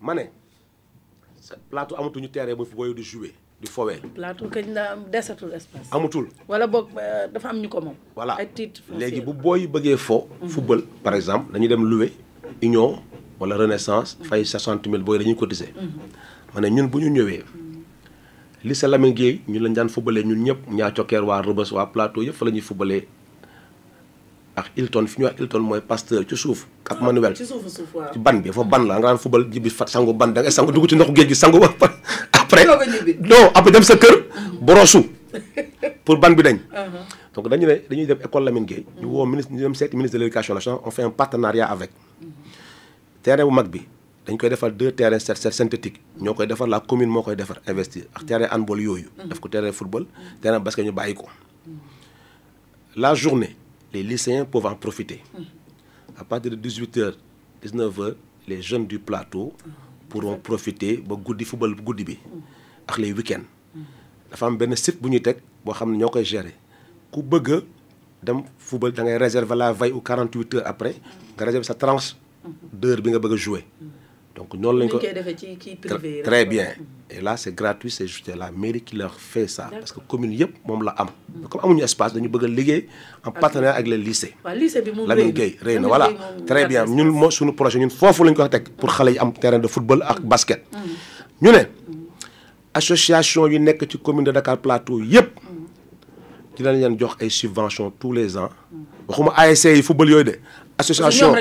[0.00, 0.24] ma ne
[1.40, 4.00] sa plateau amatuñu terrain bu fi booy di jouer di fowee.
[4.14, 5.88] Plateau kañ la desatul espace.
[5.92, 6.28] amatul.
[6.48, 7.94] Wala boog euh, dafa am ñu ko moom.
[8.16, 8.36] voilà.
[8.98, 12.12] Léegi bu booy bëggee fo football par exemple dañuy dem louer
[12.62, 12.98] union
[13.40, 15.72] wala renaissance fay 60 000 booy dañuy cotiser.
[16.54, 17.42] Ma ne ñun bu ñu ñëwee
[18.64, 22.22] lycée Lamine Gueye ñun lañ daan footballee ñun ñëpp ñaa cokkeer waa Rebeuss waa plateau
[22.22, 22.62] yëpp fa la ñuy
[24.54, 27.34] ak Hilton fi ñuy wax Hilton mooy Pasteur ci suuf Cap Manuel.
[27.34, 28.14] ci suufu suuf waaw.
[28.14, 30.46] ci ban bi foofu ban la nga daan football ji bi fa sangu ban da
[30.46, 31.58] ngay sangu dugg ci ndoxu géej gi sangu
[32.38, 32.64] après
[33.26, 34.14] non après dem sa kër
[34.62, 35.02] borosu.
[36.06, 36.58] Pour ban bi dañ.
[37.34, 40.18] Donc dañu ne dañuy dem école Lamine Gueye ñu woo ministre ñu dem seeti ministre
[40.18, 41.90] de l'éducation nationale on fait un partenariat avec
[43.24, 43.80] terrain bu mag bi
[44.28, 47.34] dañ koy defar deux terrains set set synthétique ñoo koy defar la commune moo koy
[47.36, 48.04] defar investir.
[48.14, 49.08] Ak terrain handball yooyu.
[49.28, 50.06] Def ko terrain football
[50.40, 51.26] terrain basket ñu bàyyi ko.
[52.96, 53.56] La journée
[53.92, 55.22] les lycéens peuvent en profiter.
[56.16, 57.14] À partir de 18h
[57.64, 58.14] 19h
[58.46, 59.52] les jeunes du plateau
[60.08, 62.18] pourront profiter ba guddi football guddi bi
[62.86, 63.48] ak les week-ends.
[64.30, 66.52] Dafa am benn site bu ñuy teg boo xam ne ñoo koy gérer.
[67.10, 67.60] Ku bëgg a
[68.22, 70.94] dem football da ngay réserver la veille ou 48 heures après
[71.36, 72.16] nga réserver sa tranche
[72.72, 73.64] d'heure bi nga bëgg a jouer.
[74.34, 74.98] Donc noonu lañ ko
[76.24, 76.68] très bien.
[77.08, 79.68] Et là c'est gratuit c'est juste la mairie qui leur fait ça.
[79.70, 81.08] Parce que commune yëpp moom la am.
[81.48, 82.88] Comme amuñu espace dañu bëgg a liggéey
[83.24, 84.34] en partenariat avec les lycées.
[85.06, 86.10] Lamine Gueye rëy na voilà.
[86.46, 86.84] Très bien.
[86.84, 89.68] Ñun moo suñu projet ñun foofu lañ ko teg pour xale yi am terrain de
[89.68, 90.64] football ak basket.
[91.40, 91.62] Ñu ne
[92.74, 95.30] association yu nekk ci commune de Dakar Plateau yëpp
[96.56, 98.50] dinañ leen jox ay subventions tous les ans.
[99.06, 100.34] Waxuma ASC yi football yooyu de
[100.78, 101.32] association.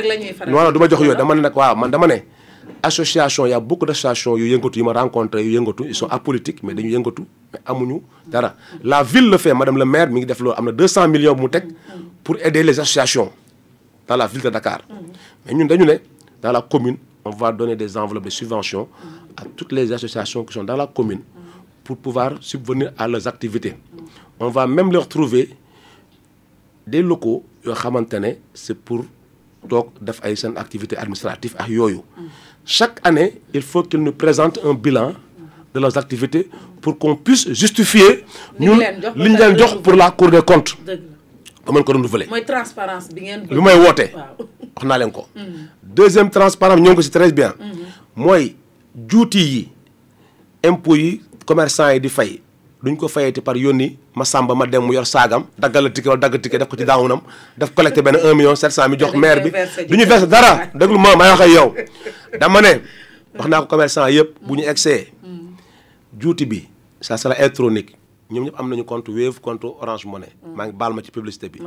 [0.47, 2.17] Non non du ma jox yooyu dama ne nag waaw man dama ne
[2.81, 6.63] association y a beaucoup d'associations yu yëngatu yu ma rencontré yu yëngatu ils sont apolitiques
[6.63, 8.55] mais dañu yëngatu mais amuñu dara.
[8.83, 11.33] La ville le fait madame le maire mi ngi def loolu am na 200 millions
[11.35, 11.65] bu mu teg
[12.23, 13.31] pour aider les associations
[14.07, 14.81] dans la ville de Dakar.
[15.45, 15.95] Mais ñun dañu ne
[16.41, 18.87] dans la commune on va donner des enveloppes de subventions
[19.37, 21.21] à toutes les associations qui sont dans la commune
[21.83, 23.75] pour pouvoir subvenir à leurs activités.
[24.39, 25.49] On va même leur trouver
[26.85, 29.05] des locaux yoo xamante ne c'est pour
[29.69, 32.01] toog def ay seen activité administrative ak yooyu.
[32.65, 35.13] Chaque année il faut qu'ils nous présentent un bilan
[35.73, 36.49] de leurs activités
[36.81, 38.25] pour qu'on puisse justifier
[38.59, 38.77] ñun
[39.15, 40.75] li ñu leen jox pour la Cour des comptes.
[41.65, 42.27] Ba mën ko renouveler.
[42.27, 43.47] Mooy transparence bi ngeen.
[43.49, 44.09] lu may woote.
[44.13, 44.47] Waaw.
[44.75, 45.27] wax naa leen ko.
[45.83, 47.53] Deuxième transparence ñoo ngi ko très bien.
[48.15, 48.55] Mooy
[49.07, 49.69] juuti yi
[50.63, 52.41] impôts yi commerçant yi di fay
[52.83, 56.07] duñ ko fayati par yónni ma sàmba ma dem mu yor saagam daggal la ticket
[56.11, 57.21] wala dagg ticket def ko ci daawunam
[57.57, 59.51] def collecté benn 1 million 700 mi jox maire bi.
[59.87, 60.67] Du ñu ci verser dara.
[60.75, 61.73] Déglu ma may wax ak yow.
[62.39, 62.81] Dama ne
[63.39, 65.07] wax naa ko commerçant yëpp bu ñu egsee.
[66.19, 66.67] Juuti bi
[66.99, 67.95] ça sera électronique.
[68.29, 70.29] Ñoom ñëpp am nañu compte Wave compte Orange Money.
[70.55, 71.59] Maa ngi baal ma ci publicité bi.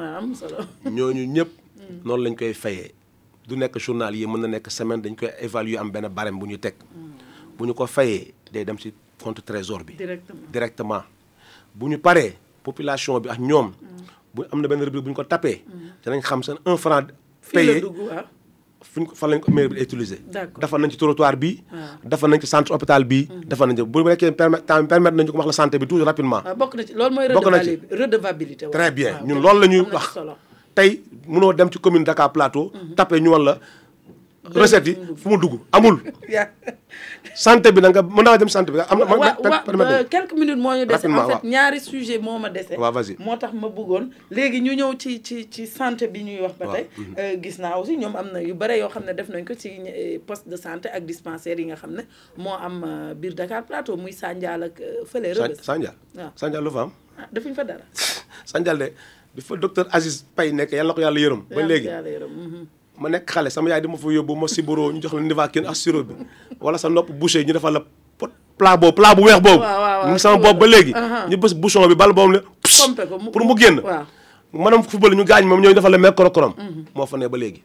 [0.85, 1.49] Ñooñu ñëpp
[2.05, 2.93] noonu lañ koy fayee.
[3.49, 6.47] Du nekk journal yi mën na nekk semaine dañ koy évaluer am benn barème bu
[6.47, 6.75] ñu teg.
[7.57, 8.93] Bu ñu ko fayee day dem ci
[9.27, 10.47] compte trésor bi directement.
[10.55, 11.03] directement
[11.75, 12.31] bu ñu paree
[12.63, 13.69] population bi ak ñoom
[14.35, 15.53] bu am na benn rubrique bu ñu ko tapé
[16.05, 17.07] danañ xam seen un franc
[17.53, 17.83] payé
[18.91, 20.21] fu ñu ko fan lañ ko mairie bi utiliser
[20.83, 21.51] nañ ci trottoir bi
[22.07, 23.99] nañ ci centre hôpital bi defal nañ ci bu
[24.41, 27.15] permettre permettre nañu ko wax la santé bi tout rapidement waaw bokk na ci loolu
[27.15, 27.27] mooy.
[27.37, 27.71] Bokk na ci.
[27.71, 28.65] redevabilité redevabilité.
[28.67, 28.73] waaw.
[28.77, 30.35] très bien waaw, ñun loolu la ñuy wax solo.
[30.77, 30.91] tey
[31.27, 33.59] mënoo dem ci commune Dakar Plateau tapé ñu wan la
[34.55, 35.97] recette yi fu mu dugg amul.
[37.35, 39.35] Santé bi da nga mën naa dem santé bi am na waaw
[39.93, 41.07] euh, quelques minutes moo ñu dese.
[41.07, 42.75] En fait ñaari sujet moo ma dese.
[42.79, 43.17] Waaw vas-y.
[43.19, 44.05] Moo tax ma bëggoon.
[44.31, 46.87] Léegi ñu ñëw ci ci ci santé bi ñuy wax ba tey.
[47.19, 49.55] Euh, gis naa aussi ñoom am na yu bare yoo xam ne def nañ ko
[49.55, 52.03] ci euh, poste de santé ak dispensaire yi nga xam ne
[52.37, 54.81] moo am biir Dakar Plateau muy Sandial ak
[55.11, 55.63] fële Rebeuss.
[55.63, 55.95] Sandial.
[56.17, 56.31] Waaw.
[56.37, 56.93] Sandial lu fa am?
[57.19, 57.85] Ah defuñ fa dara.
[58.53, 58.93] Sandial de
[59.35, 61.89] bi fa docteur Aziz Paye nekk yàlla ko yàlla yërëm ba léegi.
[61.89, 62.65] mhm.
[62.99, 65.67] Ma nekk xale sama yaay di ma fa yóbbu ma siboro ñu jox la Nivaquine
[65.69, 66.15] ak sirop bi
[66.61, 67.81] wala sa nopp bouché ñu defal la
[68.19, 69.63] pot plat boobu plat bu weex boobu.
[70.09, 70.93] mu sama bopp ba léegi.
[71.29, 72.39] Ñu bës bouchon bi bal boobu ne.
[73.33, 73.81] pour mu génn.
[73.81, 74.05] waaw.
[74.53, 76.55] maanaam football ñu gaañ moom ñooy defal le mecro korom.
[76.95, 77.63] moo fa ne ba léegi.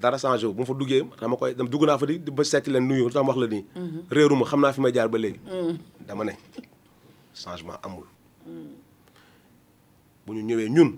[0.00, 2.70] dara changé wu bu ma fa duggee dama koy dugg naa fa di ba seeti
[2.70, 3.64] leen nuyu tam wax la nii.
[4.10, 5.40] réeru ma xam naa fi may jaar ba léegi.
[6.08, 6.32] dama ne
[7.34, 8.04] changement amul.
[10.26, 10.96] bu ñu ñëwee ñun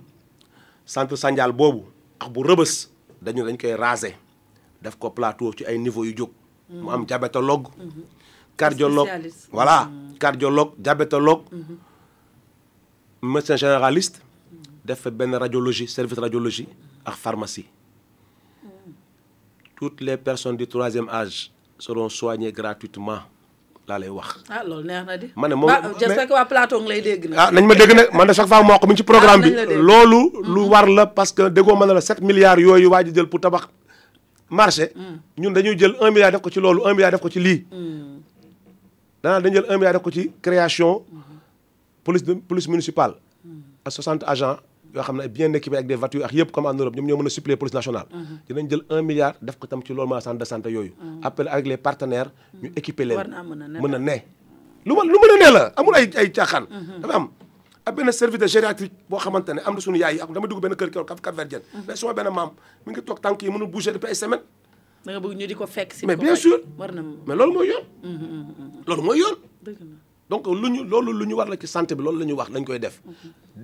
[0.86, 1.82] centre Sandial boobu
[2.21, 2.89] ak bu rëbës
[3.23, 4.14] dañu dañ koy raser
[4.83, 6.31] def ko plateau ci ay niveau yu jóg.
[6.69, 7.69] mu am diabétologue.
[8.57, 9.09] cardiologue
[9.53, 11.43] voilà cardiologue diabétologue.
[13.23, 14.23] médecin généraliste.
[14.85, 16.69] def fa benn radiologie service radiologie
[17.05, 17.66] ak pharmacie.
[19.77, 23.21] toutes les personnes du troisième âge seront soignées gratuitement
[23.89, 24.28] laa lay wax.
[24.53, 25.26] ah loolu neex na di.
[25.34, 27.39] ma ne moom j'espère que waa plateau ngi lay dégg nag.
[27.41, 29.49] ah nañ ma dégg nag man de chaque fois moo ko mi ci programme Ah,
[29.49, 29.80] bi dégg.
[29.89, 30.20] loolu
[30.55, 33.26] lu war la parce que déggoo ma na la 7 milliards yooyu waa ji jël
[33.26, 33.64] pour tabax
[34.51, 34.93] marché.
[35.39, 37.64] Ñun dañuy jël 1 milliard def ko ci loolu 1 milliard def ko ci lii.
[39.22, 41.03] Danaa dañu jël 1 milliard def ko ci création
[42.05, 43.14] police de police municipale.
[43.84, 44.59] Ak 60 agents
[44.95, 47.16] yoo xam ne bien équipés avec des voitures ak yëpp comme en Europe ñoom ñoo
[47.18, 48.07] mën a suppléer police nationale.
[48.49, 50.95] Dinañ jël 1 milliard def ko tam ci loolu ma centre de santé yooyu.
[51.22, 52.30] Après avec les partenaires
[52.62, 53.18] ñu équiper leen.
[53.18, 54.16] Mën a ne mën a ne.
[54.86, 56.64] Lu ma lu mën a ne la amul ay ay caaxaan.
[57.01, 57.28] Dafa am
[57.84, 60.47] ak benn service de gériatrique boo xamante ne am na suñu yaay yi ak dama
[60.47, 62.51] dugg benn kër keroog cap cap verdien mais suma benn maam
[62.86, 64.43] mi ngi toog tànk yi mënul bouger depuis ay semaine
[65.05, 66.05] da nga bëgg ñu di ko fekk si.
[66.07, 66.61] mais bien sûr.
[66.76, 67.84] War na mais loolu mooy yoon.
[68.86, 69.36] Loolu mooy yoon.
[70.31, 72.51] Donc lu ñu loolu lu ñu war la ci santé bi loolu la ñu wax
[72.51, 73.01] lañ koy def.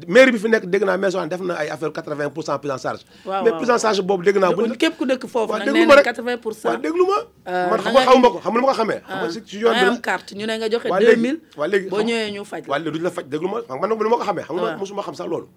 [0.08, 2.72] Mairie bi fi nekk dégg naa maison def na ay affaire 80 pour cent prise
[2.72, 3.02] en charge.
[3.44, 5.94] Mais prise en charge boobu dégg naa bu képp ku dëkk foofu nag nee na
[6.00, 6.04] rek.
[6.08, 6.68] 80 pour cent.
[6.70, 7.18] waaw déglu ma.
[7.52, 9.00] Euh, man xam nga xaw ma ko xam ma ko xamee.
[9.04, 11.40] Xam nga si ci yoon am bi carte ñu ne nga joxe waa 2000.
[11.56, 12.62] waa léegi boo ñëwee ñu faj.
[12.66, 13.60] léegi duñu la faj déglu ma.
[13.68, 15.48] Xam nga man ma ko xamee xam nga mosuma xam sax loolu.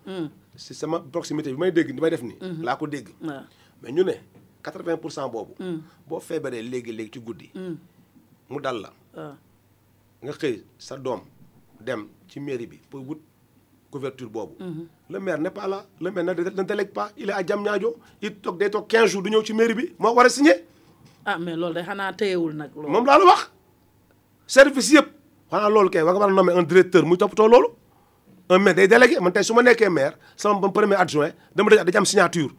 [0.55, 2.37] Si sama proximité bi may dégg di may def nii
[2.67, 3.07] laa ko dégg.
[3.81, 4.15] Mais ñu ne
[4.61, 5.53] 80 pour cent boobu
[6.05, 7.47] boo feebaree léegi-léegi ci guddi
[8.49, 8.91] mu dal la.
[10.23, 11.21] Nga xëy sa doom
[11.81, 13.21] dem ci mairie bi pour wut
[13.91, 14.55] couverture boobu.
[15.09, 18.35] Le maire n'est pas là le maire ne délègue pas il est à Diamniadio il
[18.35, 20.53] toog day toog 15 jours du ñëw ci mairie bi moo war a signé
[21.25, 22.89] ah mais loolu de xanaa téyewul nag loolu.
[22.89, 23.51] moom laa la wax.
[24.47, 25.07] Service yëpp.
[25.51, 27.67] Xanaa loolu kay war nga war a nommer un directeur muy toppatoo loolu.
[28.49, 31.97] Un maire day délégué man tey su ma nekkee maire sama premier adjoint dama da
[31.99, 32.49] am signature.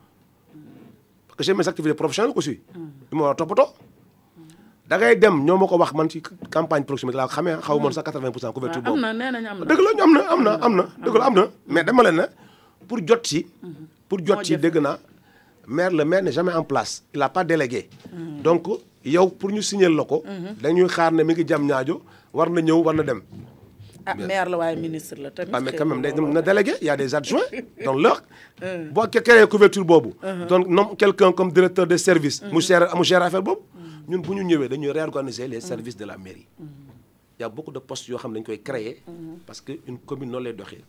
[1.26, 2.60] Parce que j'ai mes activités professionnelles aussi.
[3.10, 3.68] Li ma war a toppatoo
[4.88, 7.76] da ngay dem ñoo ma ko wax man ci campagne proximité laa ko xamee xaw
[7.78, 8.96] ma sax 80 pour cent couverture boobu.
[9.00, 9.20] na am
[9.60, 9.64] na.
[9.68, 11.44] dëgg la ñu am na am na am na dëgg la am na.
[11.68, 12.24] mais dama leen ne
[12.88, 13.46] pour jot ci
[14.08, 14.60] pour jot jafe.
[14.60, 14.98] dégg naa
[15.66, 17.90] maire le maire n'est jamais en place il a pas délégué.
[18.42, 18.64] Donc
[19.04, 20.24] yow pour ñu signer la ko
[20.62, 22.00] dañuy xaar ne mi ngi jam ñaajo
[22.32, 23.20] war na ñëw war na dem.
[24.06, 25.50] Ah maire la waaye ministre la tamit.
[25.52, 27.44] ah mais quand même na na délégué il y a des adjoints
[27.84, 28.22] donc leur
[28.94, 30.12] boo créé couverture boobu.
[30.48, 32.40] Donc nomme quelqu'un comme directeur des services.
[32.50, 33.60] Mu gère mu gère affaire boobu
[34.08, 36.46] ñun bu ñu ñëwee dañuy réorganiser les services de la mairie.
[37.38, 39.02] Il y a beaucoup de postes yoo xam ne dañu koy créer
[39.46, 40.82] parce que une commune noonu lay doxee.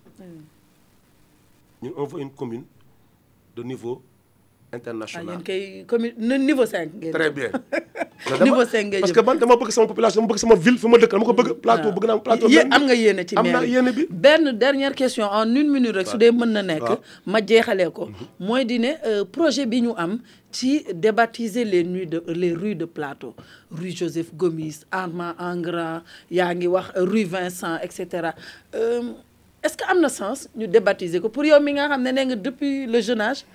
[1.82, 2.64] Ñun on veut une commune
[3.56, 4.02] de niveau
[4.74, 5.26] international.
[5.36, 7.12] Yéen kay commune ne niveau 5 ngeen.
[7.14, 7.50] très bien.
[8.44, 9.22] Niveau cinq ngay parce jëm.
[9.22, 11.34] que man dama bëgg sama population dama bëgg sama ville fi ma dëkk dama ko
[11.34, 11.54] bëgg.
[11.64, 14.04] Plateau bëgg naa plateau Yé- benn am nga yéene ci am maire naa yéene bi.
[14.10, 17.00] Benn dernière question en une minute rek su dee mën na nekk waaw.
[17.26, 18.10] ma jeexalee ko.
[18.40, 20.20] Mooy di ne euh, projet bi ñu am
[20.52, 23.34] ci débaptiser les nuits de les rues de plateau.
[23.72, 28.36] Rue Joseph Gomis Armand Engrand yaa ngi wax euh, rue Vincent et cetera.
[28.76, 29.14] Euh,
[29.64, 31.30] est-ce que am na sens ñu débaptiser ko?
[31.30, 33.46] Pour yow mi nga xam ne nee nga depuis le jeune âge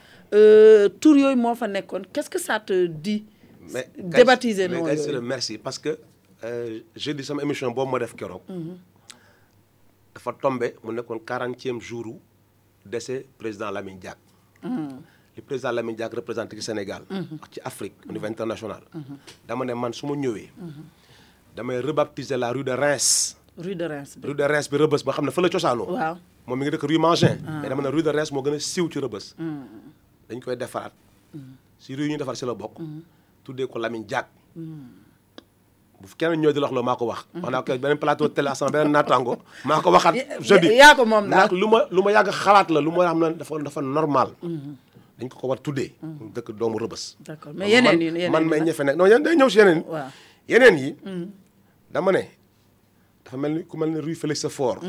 [1.00, 2.02] tur yooyu moo fa nekkoon.
[2.12, 3.24] Qu'est-ce que ça te dit?
[3.72, 5.58] Mais débaptiser noonu merci.
[5.58, 5.98] Parce que
[6.44, 8.42] euh, dit sama émission boobu ma def keroog.
[10.14, 12.18] Dafa tombé mu nekkoon quarantième jour
[12.84, 14.18] décès président Lamine Diack.
[15.36, 17.02] Li président Lamine Diack représenté ci Sénégal.
[17.42, 18.82] Ak ci Afrique au niveau international.
[19.48, 20.50] Dama ne man su ma ñëwee
[21.56, 23.36] damay rebaptiser la rue de Reims.
[23.56, 24.26] Rue de Reims bi.
[24.28, 25.86] Rue de Reims bi Rebeuss ba xam ne fa la cosaanoo.
[25.94, 26.16] Waaw.
[26.46, 27.38] Moom mi ngi dëkk rue Mangin.
[27.62, 29.34] Mais dama ne rue de Reims moo gën a siiw ci Rebeuss
[30.28, 30.92] dañ koy defaraat.
[31.78, 32.78] Si yi ñu defar si la bokk.
[33.44, 34.28] Tuddee ko Lamine Diack.
[36.00, 37.24] Bu kenn ñëw di la wax loolu maa ko wax.
[37.34, 40.68] Wax naa ko beneen plateau télé sama beneen naataango maa ko waxaat jeudi.
[40.76, 41.48] yaa ko moom daal.
[41.52, 44.28] lu ma lu ma yàgg xalaat la lu ma xam ne dafa dafa normal.
[45.18, 45.94] Dañ ko ko war tuddee.
[46.34, 47.54] Dëkk doomu Rebeuss d'accord.
[47.54, 50.08] Mais yeneen yi yeneen man may ñëfe nekk non yéen day ñëw si yeneen waaw.
[50.48, 50.88] Yeneen yi
[51.90, 52.22] dama ne
[53.24, 54.80] dafa mel ni ku mel ni rue Félix Faure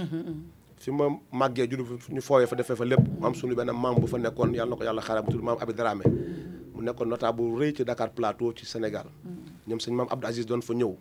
[0.86, 1.82] fi ma màggee judd
[2.14, 4.70] ñu fooyee fa defee fa lépp mu am suñu benn maam bu fa nekkoon yàlla
[4.70, 6.06] na ko yàlla xaaral bu tudd maam Abi Dramé.
[6.76, 9.08] Mu nekkoon notable bu rëy ci Dakar Plateau ci Sénégal.
[9.68, 10.94] Ñoom sëñ maam Abdou Aziz doon fa ñëw.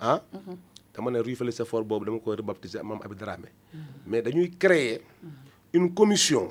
[0.00, 0.20] Ah?
[0.92, 3.48] Dama ne rue Félix Faure boobu dama koy rebaptiser maam Abi Dramé.
[4.06, 5.00] Mais dañuy créer
[5.72, 6.48] une commission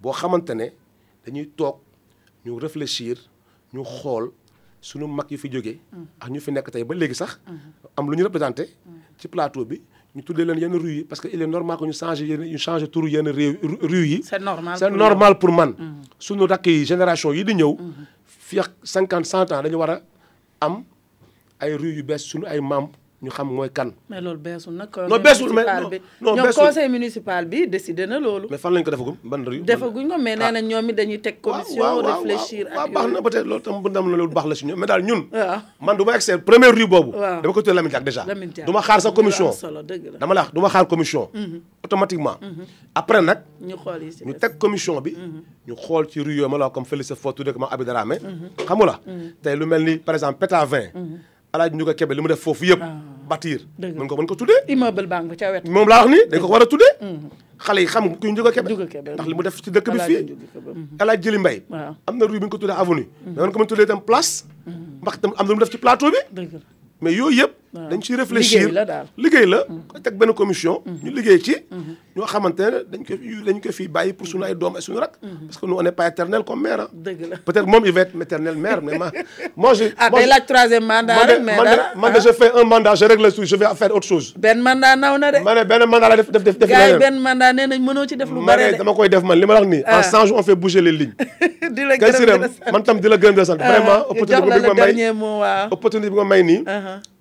[0.00, 0.66] boo xamante ne
[1.24, 1.76] dañuy toog
[2.44, 3.16] ñu réfléchir
[3.72, 4.30] ñu xool
[4.80, 5.78] sunu mag yi fi jógee
[6.20, 7.40] ak ñu fi nekk tey ba léegi sax
[7.96, 8.68] am lu ñu représenté
[9.16, 9.80] ci plateau bi
[10.14, 12.42] ñu tuddee leen yenn rue yi parce que il est normal que ñu changé yenn
[12.44, 14.22] ñu changé turu yenn réew rue yi.
[14.22, 15.74] C'est normal c'est pour normal pour man.
[16.18, 17.76] Sunu rakk yi génération yi di ñëw
[18.26, 20.00] fii ak cinquante cent ans dañu war a
[20.60, 20.84] am
[21.60, 22.88] ay rue yu bees sunu ay maam
[23.22, 23.92] ñu xam mooy kan.
[24.10, 24.90] Mais loolu beesul nag.
[25.08, 25.64] Non, beesul, mais
[26.20, 28.48] non, ñoom conseil municipal bi décidé na loolu.
[28.50, 29.16] mais fan lañ ko defagum?
[29.22, 29.60] Ban rue?
[29.62, 33.10] Defaguñ ko mais nee na ñoom it dañuy teg commission réfléchir waaw ak baax na
[33.12, 33.22] yooyu.
[33.22, 35.60] peut-être loolu tam bu ndam la loolu baax la si ñun mais daal ñun waaw.
[35.80, 37.12] man du ma egg première rue boobu.
[37.16, 37.40] Waaw.
[37.42, 38.24] dama ko tuddee Lamine Diack déjà.
[38.26, 38.66] Lamine Diack.
[38.66, 39.50] du ma xaar sa commission.
[39.70, 39.82] la.
[40.18, 41.30] dama la wax du ma xaar commission.
[41.84, 42.36] Automatiquement.
[42.92, 44.38] Après nag ñu xool yi si ñu des.
[44.40, 45.14] teg commission bi.
[45.68, 47.84] Ñu xool ci rue yooyu ma la wax comme Félix Faute tuddee ko ma Abi
[47.84, 48.18] Dramé.
[48.66, 49.00] Xam nga la
[49.42, 50.90] tey lu mel ni par exemple Péta 20
[51.52, 52.80] alaaji ñu ko kebe li mu def foofu yëpp
[53.32, 55.64] bâtir mën ko mën ko tuddee immeuble baa nga ca wet.
[55.74, 56.92] moom laa wax ni dañ ko war a tuddee
[57.64, 59.10] xale yi xam kuy Ndiouga Kébé Ndiouga Kébé.
[59.14, 60.70] ndax li mu def ci dëkk bi Alaaji fii Ndiouga Kébé.
[61.02, 61.94] El Hadj Jëli Mbaye Waaw.
[62.08, 64.44] am na rue bi ñu ko tuddee avenue mais man ko mën tuddee itam place
[65.02, 66.60] ndax itam am na lu mu def ci plateau bi dëgg la.
[67.00, 67.61] mais yooyu yëpp Waaw.
[67.72, 68.68] Dañ ciy réfléchir.
[69.16, 70.00] Liggéey la la.
[70.02, 70.82] Teg benn commission.
[70.86, 71.56] Ñu liggéey ci.
[72.16, 73.14] Ñoo xamante ne dañ ko
[73.46, 75.12] dañ ko fii bàyyi pour suñu ay doom ak suñu rak
[75.46, 77.36] parce que nous on n'est pas éternel comme maire ah dëgg la.
[77.38, 79.10] peut-être moom il va être éternel maire mais ma
[79.56, 81.16] moi je ah day laaj troisième mandat
[81.96, 84.34] man de je fais un mandat je règle tout je vais faire autre chose.
[84.36, 85.38] Benn mandat naw na de.
[85.42, 86.98] ma ne benn mandat la def def def def gars yi leneen.
[87.00, 88.76] benn mandat nee nañ mënoo ci def lu ma bare ne de.
[88.78, 89.98] dama koy def man li ma la wax nii Ah.
[89.98, 91.14] en 100 jours on fait bouger les lignes.
[91.72, 92.72] Di la kay gërëm Sirem di la sant.
[92.72, 93.56] man tam di la gërëm di la sant.
[93.56, 95.68] Vraiment ñu jox opportunité la bi le ma may dernier mot waaw.
[95.70, 96.64] opportunité bi nga may nii.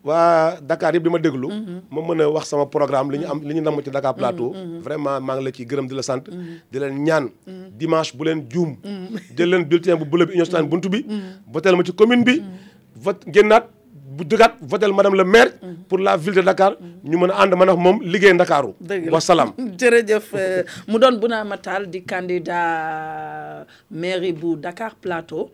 [0.03, 1.47] Waa Dakar yëpp di ma déglu.
[1.89, 4.53] Ma mën a wax sama programme li ñu am li ñu namm ci Dakar Plateau.
[4.81, 6.23] Vraiment maa ngi la ciy gërëm di la sant.
[6.71, 7.29] Di leen ñaan
[7.77, 8.75] dimanche bu leen juum.
[9.37, 11.05] Jël leen bulletin bu bula bi Union Citoyenne buntu bi.
[11.51, 12.41] Votel ma ci commune bi.
[12.95, 13.69] Vote génnaat
[14.11, 15.51] bu dëggaat votel madame le maire.
[15.87, 16.75] Pour la ville de Dakar.
[17.03, 18.73] Ñu mën a ànd man ak moom liggéey Ndakaaru.
[18.81, 19.53] Dëgg wa salaam.
[19.79, 25.51] jërëjëf euh, mu doon ma taal di candidat mairie bu Dakar Plateau.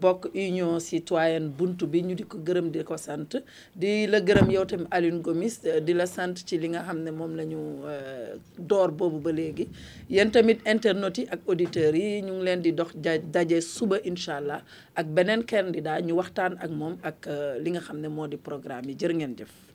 [0.00, 3.36] Bokk union citoyenne buntu bi ñu di ko gërëm di ko sant.
[3.74, 6.98] Di la gërëm yow tamit Alioune Gomis euh, di la sant ci li nga xam
[7.04, 9.68] ne moom la ñu euh, door boobu ba léegi.
[10.10, 12.90] Yéen tamit internautes yi ak auditeurs yi ñu ngi leen di dox
[13.34, 14.60] daje suba incha allah
[14.94, 18.36] ak beneen candidat ñu waxtaan ak moom ak euh, li nga xam ne moo di
[18.36, 18.96] programme yi.
[19.00, 19.71] Jërë ngeen jëf.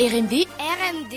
[0.00, 1.14] RMD RMD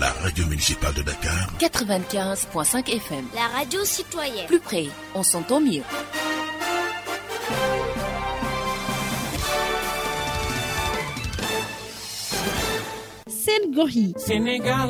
[0.00, 3.26] La radio municipale de Dakar 95.5 FM.
[3.34, 4.46] la radio citoyenne.
[4.46, 5.82] Plus près, on s'entend mieux.
[13.88, 14.88] yi Sénégal,